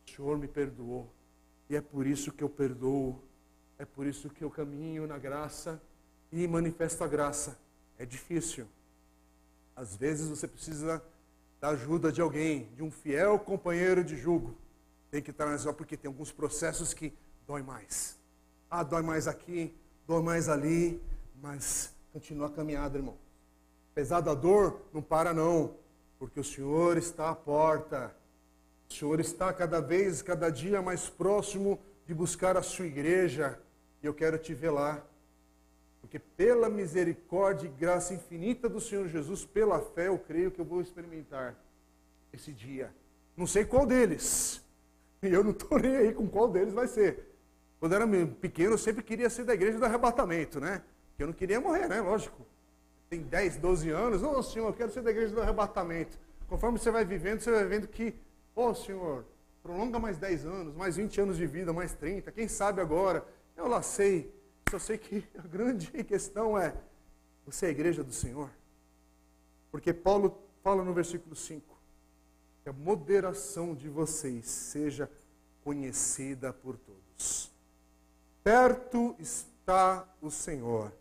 o 0.06 0.10
Senhor 0.10 0.38
me 0.38 0.48
perdoou. 0.48 1.08
E 1.70 1.76
é 1.76 1.80
por 1.80 2.04
isso 2.06 2.32
que 2.32 2.42
eu 2.42 2.48
perdoo, 2.50 3.18
é 3.78 3.84
por 3.84 4.04
isso 4.04 4.28
que 4.28 4.42
eu 4.42 4.50
caminho 4.50 5.06
na 5.06 5.16
graça 5.16 5.80
e 6.32 6.46
manifesto 6.48 7.04
a 7.04 7.06
graça. 7.08 7.56
É 7.96 8.04
difícil. 8.04 8.66
Às 9.76 9.96
vezes 9.96 10.28
você 10.28 10.48
precisa 10.48 11.00
da 11.60 11.68
ajuda 11.68 12.10
de 12.10 12.20
alguém, 12.20 12.68
de 12.74 12.82
um 12.82 12.90
fiel 12.90 13.38
companheiro 13.38 14.02
de 14.02 14.16
jugo. 14.16 14.56
Tem 15.12 15.22
que 15.22 15.32
na 15.32 15.72
porque 15.72 15.96
tem 15.96 16.08
alguns 16.08 16.32
processos 16.32 16.92
que 16.92 17.12
dói 17.46 17.62
mais. 17.62 18.18
Ah, 18.68 18.82
dói 18.82 19.02
mais 19.02 19.28
aqui, 19.28 19.72
dói 20.08 20.22
mais 20.22 20.48
ali, 20.48 21.00
mas 21.40 21.94
continua 22.12 22.48
a 22.48 22.50
caminhada, 22.50 22.98
irmão. 22.98 23.16
Apesar 23.92 24.20
da 24.20 24.34
dor, 24.34 24.82
não 24.92 25.00
para 25.00 25.32
não 25.32 25.76
porque 26.20 26.38
o 26.38 26.44
Senhor 26.44 26.98
está 26.98 27.30
à 27.30 27.34
porta. 27.34 28.14
O 28.90 28.94
Senhor 28.94 29.20
está 29.20 29.52
cada 29.52 29.80
vez, 29.80 30.20
cada 30.20 30.50
dia 30.50 30.82
mais 30.82 31.08
próximo 31.08 31.78
de 32.06 32.12
buscar 32.12 32.56
a 32.56 32.62
sua 32.62 32.86
igreja. 32.86 33.58
E 34.02 34.06
eu 34.06 34.12
quero 34.12 34.36
te 34.36 34.52
ver 34.52 34.70
lá. 34.70 35.02
Porque 36.00 36.18
pela 36.18 36.68
misericórdia 36.68 37.66
e 37.66 37.70
graça 37.70 38.12
infinita 38.12 38.68
do 38.68 38.80
Senhor 38.80 39.06
Jesus, 39.06 39.44
pela 39.44 39.80
fé, 39.80 40.08
eu 40.08 40.18
creio 40.18 40.50
que 40.50 40.60
eu 40.60 40.64
vou 40.64 40.80
experimentar 40.80 41.54
esse 42.32 42.52
dia. 42.52 42.92
Não 43.36 43.46
sei 43.46 43.64
qual 43.64 43.86
deles. 43.86 44.60
E 45.22 45.28
eu 45.32 45.44
não 45.44 45.52
estou 45.52 45.78
nem 45.78 45.96
aí 45.96 46.12
com 46.12 46.26
qual 46.26 46.48
deles 46.48 46.74
vai 46.74 46.88
ser. 46.88 47.28
Quando 47.78 47.94
era 47.94 48.06
pequeno, 48.40 48.72
eu 48.72 48.78
sempre 48.78 49.02
queria 49.02 49.30
ser 49.30 49.44
da 49.44 49.54
igreja 49.54 49.78
do 49.78 49.84
arrebatamento, 49.84 50.60
né? 50.60 50.82
Porque 51.10 51.22
eu 51.22 51.28
não 51.28 51.34
queria 51.34 51.60
morrer, 51.60 51.88
né? 51.88 52.00
Lógico 52.00 52.44
tem 53.10 53.22
10, 53.22 53.56
12 53.56 53.90
anos, 53.90 54.22
oh, 54.22 54.40
Senhor, 54.40 54.68
eu 54.68 54.72
quero 54.72 54.92
ser 54.92 55.02
da 55.02 55.10
igreja 55.10 55.34
do 55.34 55.42
arrebatamento. 55.42 56.16
Conforme 56.48 56.78
você 56.78 56.92
vai 56.92 57.04
vivendo, 57.04 57.40
você 57.40 57.50
vai 57.50 57.64
vendo 57.64 57.88
que, 57.88 58.14
ô 58.60 58.68
oh, 58.68 58.74
Senhor, 58.74 59.24
prolonga 59.62 59.98
mais 59.98 60.18
10 60.18 60.44
anos, 60.44 60.74
mais 60.76 60.96
20 60.96 61.18
anos 61.22 61.36
de 61.38 61.46
vida, 61.46 61.72
mais 61.72 61.94
30, 61.94 62.30
quem 62.30 62.46
sabe 62.46 62.82
agora. 62.82 63.26
Eu 63.56 63.66
lá 63.66 63.80
sei, 63.80 64.34
só 64.70 64.78
sei 64.78 64.98
que 64.98 65.24
a 65.38 65.42
grande 65.42 65.90
questão 66.04 66.58
é, 66.58 66.74
você 67.46 67.66
é 67.66 67.68
a 67.70 67.72
igreja 67.72 68.04
do 68.04 68.12
Senhor? 68.12 68.50
Porque 69.70 69.94
Paulo 69.94 70.38
fala 70.62 70.84
no 70.84 70.92
versículo 70.92 71.34
5, 71.34 71.74
que 72.62 72.68
a 72.68 72.72
moderação 72.72 73.74
de 73.74 73.88
vocês 73.88 74.46
seja 74.46 75.10
conhecida 75.64 76.52
por 76.52 76.76
todos. 76.76 77.50
Perto 78.44 79.16
está 79.18 80.06
o 80.20 80.30
Senhor. 80.30 80.92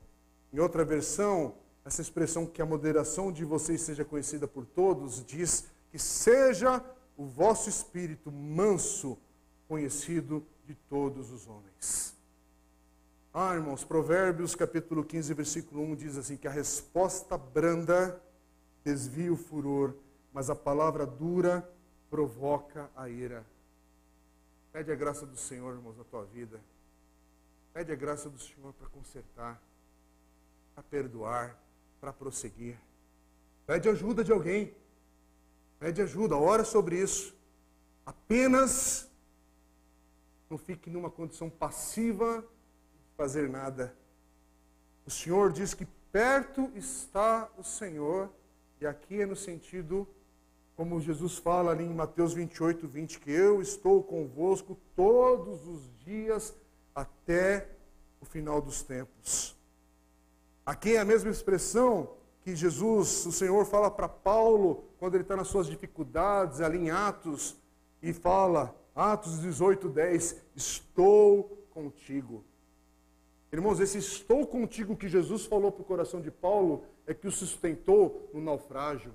Em 0.53 0.59
outra 0.59 0.85
versão, 0.85 1.55
essa 1.83 2.01
expressão 2.01 2.45
que 2.45 2.61
a 2.61 2.65
moderação 2.65 3.33
de 3.33 3.43
vocês 3.43 3.81
seja 3.81 4.05
conhecida 4.05 4.47
por 4.47 4.65
todos, 4.65 5.25
diz 5.25 5.67
que 5.91 5.99
seja 5.99 6.83
o 7.19 7.25
vosso 7.25 7.67
espírito 7.67 8.31
manso 8.31 9.19
conhecido 9.67 10.41
de 10.65 10.73
todos 10.73 11.31
os 11.31 11.47
homens. 11.47 12.15
Ah, 13.33 13.53
irmãos, 13.53 13.83
Provérbios 13.83 14.55
capítulo 14.55 15.03
15, 15.03 15.33
versículo 15.33 15.81
1 15.81 15.95
diz 15.97 16.17
assim: 16.17 16.37
que 16.37 16.47
a 16.47 16.51
resposta 16.51 17.37
branda 17.37 18.23
desvia 18.85 19.33
o 19.33 19.35
furor, 19.35 19.93
mas 20.31 20.49
a 20.49 20.55
palavra 20.55 21.05
dura 21.05 21.69
provoca 22.09 22.89
a 22.95 23.09
ira. 23.09 23.45
Pede 24.71 24.89
a 24.89 24.95
graça 24.95 25.25
do 25.25 25.35
Senhor, 25.35 25.75
irmãos, 25.75 25.97
na 25.97 26.05
tua 26.05 26.23
vida. 26.23 26.61
Pede 27.73 27.91
a 27.91 27.95
graça 27.95 28.29
do 28.29 28.39
Senhor 28.39 28.71
para 28.71 28.87
consertar, 28.87 29.61
para 30.73 30.83
perdoar 30.83 31.59
para 31.99 32.13
prosseguir. 32.13 32.77
Pede 33.65 33.89
ajuda 33.89 34.23
de 34.23 34.31
alguém. 34.31 34.73
Pede 35.79 36.01
ajuda, 36.01 36.35
ora 36.35 36.65
sobre 36.65 37.01
isso. 37.01 37.33
Apenas 38.05 39.09
não 40.49 40.57
fique 40.57 40.89
numa 40.89 41.09
condição 41.09 41.49
passiva 41.49 42.41
de 42.41 43.15
fazer 43.15 43.49
nada. 43.49 43.95
O 45.05 45.11
Senhor 45.11 45.53
diz 45.53 45.73
que 45.73 45.85
perto 46.11 46.69
está 46.75 47.49
o 47.57 47.63
Senhor, 47.63 48.29
e 48.81 48.85
aqui 48.85 49.21
é 49.21 49.25
no 49.25 49.35
sentido, 49.35 50.07
como 50.75 50.99
Jesus 50.99 51.37
fala 51.37 51.71
ali 51.71 51.85
em 51.85 51.93
Mateus 51.93 52.33
28, 52.33 52.87
20, 52.87 53.19
que 53.19 53.31
eu 53.31 53.61
estou 53.61 54.03
convosco 54.03 54.77
todos 54.95 55.65
os 55.65 55.89
dias 55.99 56.53
até 56.93 57.69
o 58.19 58.25
final 58.25 58.61
dos 58.61 58.83
tempos. 58.83 59.55
Aqui 60.65 60.95
é 60.95 60.99
a 60.99 61.05
mesma 61.05 61.29
expressão 61.29 62.17
que 62.41 62.55
Jesus, 62.55 63.25
o 63.25 63.31
Senhor, 63.31 63.65
fala 63.65 63.89
para 63.89 64.09
Paulo 64.09 64.88
quando 64.99 65.15
ele 65.15 65.23
está 65.23 65.35
nas 65.35 65.47
suas 65.47 65.65
dificuldades, 65.67 66.59
ali 66.59 66.77
em 66.77 66.91
Atos, 66.91 67.57
e 68.03 68.11
fala, 68.11 68.75
Atos 68.93 69.41
18, 69.41 69.87
10, 69.87 70.35
estou 70.55 71.65
contigo. 71.71 72.43
Irmãos, 73.51 73.79
esse 73.79 73.97
estou 73.97 74.45
contigo 74.45 74.95
que 74.95 75.07
Jesus 75.07 75.45
falou 75.45 75.71
para 75.71 75.81
o 75.81 75.85
coração 75.85 76.21
de 76.21 76.29
Paulo 76.29 76.83
é 77.07 77.13
que 77.13 77.27
o 77.27 77.31
sustentou 77.31 78.29
no 78.33 78.41
naufrágio, 78.41 79.13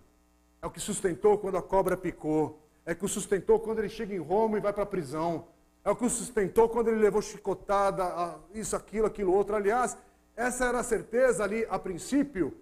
é 0.60 0.66
o 0.66 0.70
que 0.70 0.80
sustentou 0.80 1.38
quando 1.38 1.58
a 1.58 1.62
cobra 1.62 1.96
picou, 1.96 2.58
é 2.86 2.94
que 2.94 3.04
o 3.04 3.08
sustentou 3.08 3.60
quando 3.60 3.78
ele 3.78 3.88
chega 3.88 4.14
em 4.14 4.18
Roma 4.18 4.56
e 4.56 4.60
vai 4.60 4.72
para 4.72 4.82
a 4.82 4.86
prisão, 4.86 5.46
é 5.84 5.90
o 5.90 5.94
que 5.94 6.06
o 6.06 6.10
sustentou 6.10 6.68
quando 6.68 6.88
ele 6.88 6.98
levou 6.98 7.20
chicotada, 7.20 8.40
isso, 8.54 8.74
aquilo, 8.74 9.06
aquilo 9.06 9.34
outro. 9.34 9.54
Aliás, 9.54 9.96
essa 10.34 10.64
era 10.64 10.80
a 10.80 10.82
certeza 10.82 11.44
ali 11.44 11.66
a 11.68 11.78
princípio. 11.78 12.56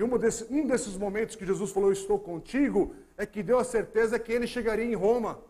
E 0.00 0.02
um, 0.02 0.16
desse, 0.16 0.46
um 0.50 0.66
desses 0.66 0.96
momentos 0.96 1.36
que 1.36 1.44
Jesus 1.44 1.72
falou, 1.72 1.92
estou 1.92 2.18
contigo, 2.18 2.94
é 3.18 3.26
que 3.26 3.42
deu 3.42 3.58
a 3.58 3.64
certeza 3.64 4.18
que 4.18 4.32
ele 4.32 4.46
chegaria 4.46 4.86
em 4.86 4.94
Roma. 4.94 5.42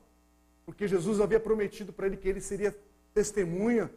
porque 0.66 0.88
Jesus 0.88 1.20
havia 1.20 1.38
prometido 1.38 1.92
para 1.92 2.06
ele 2.08 2.16
que 2.16 2.28
ele 2.28 2.40
seria 2.40 2.76
testemunha, 3.14 3.88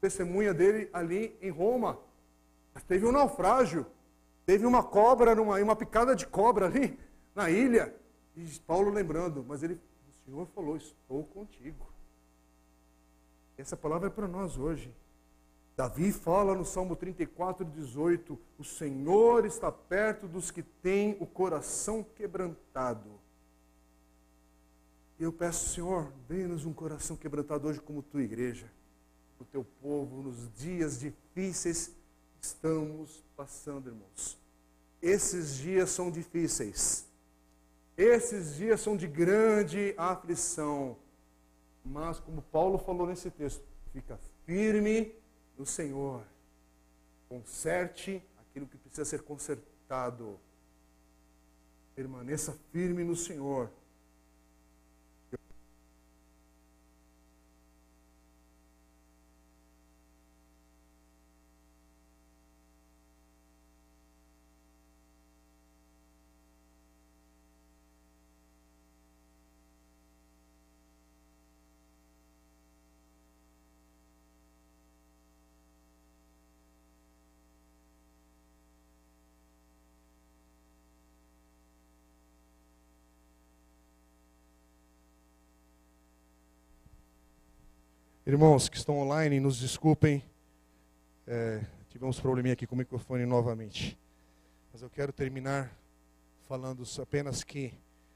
testemunha 0.00 0.54
dele 0.54 0.88
ali 0.90 1.36
em 1.42 1.50
Roma. 1.50 1.98
Mas 2.72 2.82
teve 2.82 3.04
um 3.04 3.12
naufrágio, 3.12 3.84
teve 4.46 4.64
uma 4.64 4.82
cobra, 4.82 5.34
numa, 5.34 5.60
uma 5.60 5.76
picada 5.76 6.16
de 6.16 6.26
cobra 6.26 6.64
ali 6.64 6.98
na 7.34 7.50
ilha. 7.50 7.94
E 8.34 8.42
Paulo 8.66 8.90
lembrando, 8.90 9.44
mas 9.46 9.62
ele, 9.62 9.74
o 9.74 10.24
Senhor 10.24 10.46
falou: 10.54 10.78
Estou 10.78 11.24
contigo. 11.24 11.86
Essa 13.58 13.76
palavra 13.76 14.08
é 14.08 14.10
para 14.10 14.26
nós 14.26 14.56
hoje. 14.56 14.90
Davi 15.80 16.12
fala 16.12 16.54
no 16.54 16.62
Salmo 16.62 16.94
34, 16.94 17.64
18: 17.64 18.38
O 18.58 18.62
Senhor 18.62 19.46
está 19.46 19.72
perto 19.72 20.28
dos 20.28 20.50
que 20.50 20.62
têm 20.62 21.16
o 21.18 21.24
coração 21.26 22.04
quebrantado. 22.04 23.08
E 25.18 25.22
eu 25.22 25.32
peço, 25.32 25.70
Senhor, 25.70 26.12
dê-nos 26.28 26.66
um 26.66 26.72
coração 26.74 27.16
quebrantado 27.16 27.66
hoje, 27.66 27.80
como 27.80 28.02
tua 28.02 28.22
igreja, 28.22 28.70
o 29.38 29.44
teu 29.46 29.64
povo, 29.80 30.20
nos 30.20 30.52
dias 30.54 31.00
difíceis 31.00 31.86
que 31.86 32.44
estamos 32.44 33.24
passando, 33.34 33.88
irmãos. 33.88 34.36
Esses 35.00 35.56
dias 35.56 35.88
são 35.88 36.10
difíceis. 36.10 37.06
Esses 37.96 38.54
dias 38.54 38.82
são 38.82 38.98
de 38.98 39.06
grande 39.06 39.94
aflição. 39.96 40.98
Mas, 41.82 42.20
como 42.20 42.42
Paulo 42.42 42.76
falou 42.76 43.06
nesse 43.06 43.30
texto, 43.30 43.64
fica 43.94 44.20
firme 44.44 45.18
no 45.60 45.66
Senhor. 45.66 46.24
Conserte 47.28 48.22
aquilo 48.38 48.66
que 48.66 48.78
precisa 48.78 49.04
ser 49.04 49.22
consertado. 49.22 50.40
Permaneça 51.94 52.56
firme 52.72 53.04
no 53.04 53.14
Senhor. 53.14 53.70
Irmãos 88.30 88.68
que 88.68 88.76
estão 88.76 89.00
online, 89.00 89.40
nos 89.40 89.58
desculpem. 89.58 90.22
É, 91.26 91.62
tivemos 91.88 92.20
probleminha 92.20 92.52
aqui 92.52 92.64
com 92.64 92.76
o 92.76 92.78
microfone 92.78 93.26
novamente. 93.26 93.98
Mas 94.72 94.82
eu 94.82 94.88
quero 94.88 95.12
terminar 95.12 95.76
falando 96.46 96.84
apenas 97.02 97.42
que 97.42 97.74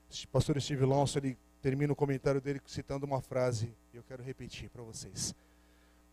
o 0.09 0.29
pastor 0.29 0.63
Steve 0.63 0.85
Lonson 0.85 1.19
ele 1.19 1.37
termina 1.61 1.93
o 1.93 1.97
comentário 1.97 2.41
dele 2.41 2.63
citando 2.65 3.05
uma 3.05 3.21
frase 3.21 3.75
e 3.93 3.97
eu 3.97 4.05
quero 4.05 4.23
repetir 4.23 4.71
para 4.71 4.85
vocês. 4.85 5.35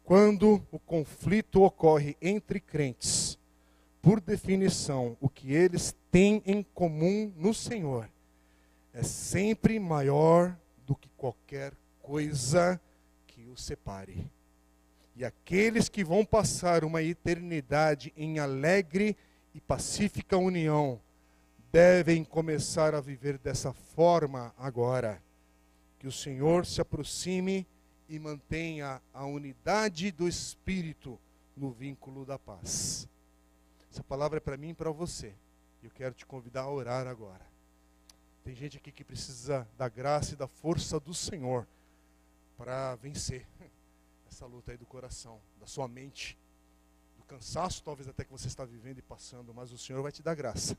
Quando 0.03 0.65
o 0.71 0.79
conflito 0.79 1.61
ocorre 1.61 2.17
entre 2.19 2.59
crentes, 2.59 3.37
por 4.01 4.19
definição, 4.19 5.15
o 5.21 5.29
que 5.29 5.53
eles 5.53 5.95
têm 6.09 6.41
em 6.43 6.63
comum 6.63 7.31
no 7.37 7.53
Senhor 7.53 8.09
é 8.95 9.03
sempre 9.03 9.79
maior 9.79 10.57
do 10.87 10.95
que 10.95 11.07
qualquer 11.15 11.71
coisa 12.01 12.81
o 13.51 13.57
separe. 13.57 14.31
E 15.15 15.25
aqueles 15.25 15.89
que 15.89 16.03
vão 16.03 16.25
passar 16.25 16.83
uma 16.83 17.03
eternidade 17.03 18.13
em 18.15 18.39
alegre 18.39 19.15
e 19.53 19.59
pacífica 19.59 20.37
união 20.37 21.01
devem 21.71 22.23
começar 22.23 22.95
a 22.95 23.01
viver 23.01 23.37
dessa 23.37 23.73
forma 23.73 24.53
agora. 24.57 25.21
Que 25.99 26.07
o 26.07 26.11
Senhor 26.11 26.65
se 26.65 26.81
aproxime 26.81 27.67
e 28.07 28.17
mantenha 28.17 29.01
a 29.13 29.25
unidade 29.25 30.11
do 30.11 30.27
Espírito 30.27 31.19
no 31.55 31.71
vínculo 31.71 32.25
da 32.25 32.39
paz. 32.39 33.07
Essa 33.91 34.03
palavra 34.03 34.37
é 34.37 34.39
para 34.39 34.57
mim 34.57 34.69
e 34.69 34.73
para 34.73 34.91
você. 34.91 35.33
Eu 35.83 35.91
quero 35.91 36.13
te 36.13 36.25
convidar 36.25 36.61
a 36.61 36.71
orar 36.71 37.07
agora. 37.07 37.45
Tem 38.43 38.55
gente 38.55 38.77
aqui 38.77 38.91
que 38.91 39.03
precisa 39.03 39.67
da 39.77 39.87
graça 39.87 40.33
e 40.33 40.37
da 40.37 40.47
força 40.47 40.99
do 40.99 41.13
Senhor 41.13 41.67
para 42.61 42.93
vencer 42.93 43.43
essa 44.29 44.45
luta 44.45 44.71
aí 44.71 44.77
do 44.77 44.85
coração, 44.85 45.39
da 45.59 45.65
sua 45.65 45.87
mente, 45.87 46.37
do 47.17 47.23
cansaço 47.23 47.81
talvez 47.83 48.07
até 48.07 48.23
que 48.23 48.31
você 48.31 48.45
está 48.45 48.63
vivendo 48.63 48.99
e 48.99 49.01
passando, 49.01 49.51
mas 49.51 49.71
o 49.71 49.79
Senhor 49.79 50.03
vai 50.03 50.11
te 50.11 50.21
dar 50.21 50.35
graça. 50.35 50.77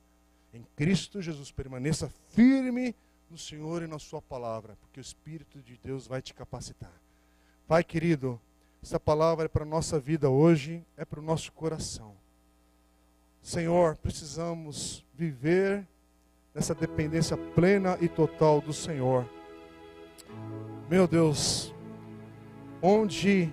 Em 0.54 0.64
Cristo 0.76 1.20
Jesus 1.20 1.50
permaneça 1.50 2.08
firme 2.28 2.94
no 3.28 3.36
Senhor 3.36 3.82
e 3.82 3.88
na 3.88 3.98
sua 3.98 4.22
palavra, 4.22 4.76
porque 4.80 5.00
o 5.00 5.02
Espírito 5.02 5.60
de 5.60 5.76
Deus 5.76 6.06
vai 6.06 6.22
te 6.22 6.32
capacitar. 6.32 6.92
Pai 7.66 7.82
querido, 7.82 8.40
essa 8.80 9.00
palavra 9.00 9.46
é 9.46 9.48
para 9.48 9.64
a 9.64 9.66
nossa 9.66 9.98
vida 9.98 10.30
hoje, 10.30 10.86
é 10.96 11.04
para 11.04 11.18
o 11.18 11.22
nosso 11.22 11.50
coração. 11.50 12.14
Senhor, 13.42 13.96
precisamos 13.96 15.04
viver 15.12 15.84
nessa 16.54 16.76
dependência 16.76 17.36
plena 17.36 17.98
e 18.00 18.08
total 18.08 18.60
do 18.60 18.72
Senhor. 18.72 19.28
Meu 20.92 21.06
Deus, 21.06 21.74
onde 22.82 23.50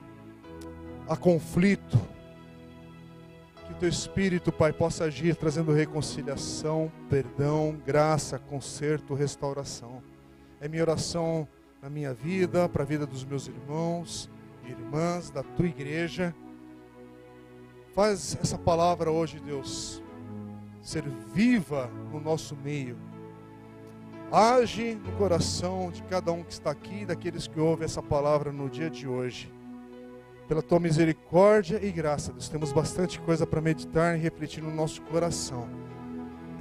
há 1.08 1.16
conflito, 1.16 1.98
que 3.66 3.74
teu 3.76 3.88
Espírito, 3.88 4.52
Pai, 4.52 4.74
possa 4.74 5.06
agir 5.06 5.38
trazendo 5.38 5.72
reconciliação, 5.72 6.92
perdão, 7.10 7.82
graça, 7.86 8.38
conserto, 8.38 9.14
restauração. 9.14 10.04
É 10.60 10.68
minha 10.68 10.84
oração 10.84 11.48
na 11.82 11.90
minha 11.90 12.14
vida, 12.14 12.68
para 12.68 12.84
a 12.84 12.86
vida 12.86 13.06
dos 13.06 13.24
meus 13.24 13.48
irmãos 13.48 14.30
e 14.66 14.72
irmãs, 14.72 15.30
da 15.30 15.42
tua 15.42 15.68
igreja. 15.68 16.36
Faz 17.96 18.38
essa 18.44 18.58
palavra 18.58 19.12
hoje, 19.12 19.40
Deus, 19.40 20.04
ser 20.82 21.06
viva 21.34 21.90
no 22.12 22.20
nosso 22.20 22.54
meio 22.58 22.98
Age 24.32 24.94
no 24.94 25.12
coração 25.14 25.90
de 25.90 26.04
cada 26.04 26.32
um 26.32 26.44
que 26.44 26.54
está 26.54 26.70
aqui, 26.70 27.04
daqueles 27.04 27.48
que 27.48 27.60
ouvem 27.60 27.86
essa 27.86 28.02
palavra 28.02 28.52
no 28.52 28.70
dia 28.70 28.88
de 28.88 29.08
hoje. 29.08 29.52
Pela 30.48 30.62
tua 30.62 30.80
misericórdia 30.80 31.84
e 31.84 31.92
graça, 31.92 32.32
Deus, 32.32 32.48
temos 32.48 32.72
bastante 32.72 33.20
coisa 33.20 33.48
para 33.48 33.60
meditar 33.60 34.16
e 34.16 34.22
refletir 34.22 34.62
no 34.62 34.70
nosso 34.70 35.02
coração. 35.02 35.68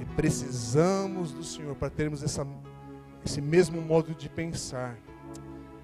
E 0.01 0.05
precisamos 0.15 1.31
do 1.31 1.43
Senhor 1.43 1.75
para 1.75 1.91
termos 1.91 2.23
essa, 2.23 2.45
esse 3.23 3.39
mesmo 3.39 3.79
modo 3.79 4.15
de 4.15 4.27
pensar, 4.27 4.97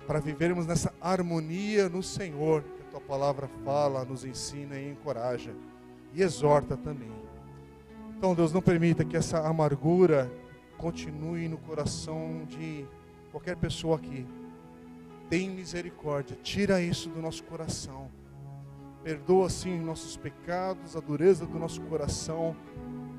para 0.07 0.19
vivermos 0.19 0.65
nessa 0.65 0.91
harmonia 0.99 1.87
no 1.87 2.01
Senhor, 2.01 2.63
que 2.63 2.81
a 2.81 2.91
tua 2.91 3.01
palavra 3.01 3.47
fala, 3.63 4.03
nos 4.03 4.25
ensina 4.25 4.75
e 4.79 4.89
encoraja 4.89 5.53
e 6.15 6.23
exorta 6.23 6.75
também. 6.75 7.11
Então, 8.17 8.33
Deus, 8.33 8.51
não 8.51 8.61
permita 8.61 9.05
que 9.05 9.15
essa 9.15 9.47
amargura 9.47 10.31
continue 10.77 11.47
no 11.47 11.57
coração 11.57 12.45
de 12.45 12.85
qualquer 13.31 13.55
pessoa 13.57 13.97
aqui. 13.97 14.25
Tem 15.29 15.49
misericórdia, 15.49 16.37
tira 16.41 16.81
isso 16.81 17.09
do 17.09 17.21
nosso 17.21 17.43
coração. 17.43 18.09
Perdoa 19.03 19.49
sim 19.49 19.79
nossos 19.79 20.17
pecados, 20.17 20.95
a 20.95 20.99
dureza 20.99 21.45
do 21.45 21.59
nosso 21.59 21.81
coração, 21.81 22.55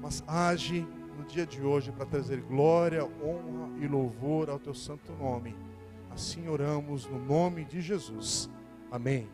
mas 0.01 0.23
age 0.27 0.87
no 1.17 1.25
dia 1.25 1.47
de 1.47 1.63
hoje 1.63 1.93
para 1.93 2.07
trazer 2.07 2.41
glória, 2.41 3.05
honra 3.05 3.71
e 3.81 3.87
louvor 3.87 4.51
ao 4.51 4.59
teu 4.59 4.75
santo 4.75 5.13
nome. 5.13 5.57
Assim 6.11 6.49
oramos 6.49 7.07
no 7.07 7.19
nome 7.19 7.65
de 7.65 7.81
Jesus. 7.81 8.51
Amém. 8.91 9.29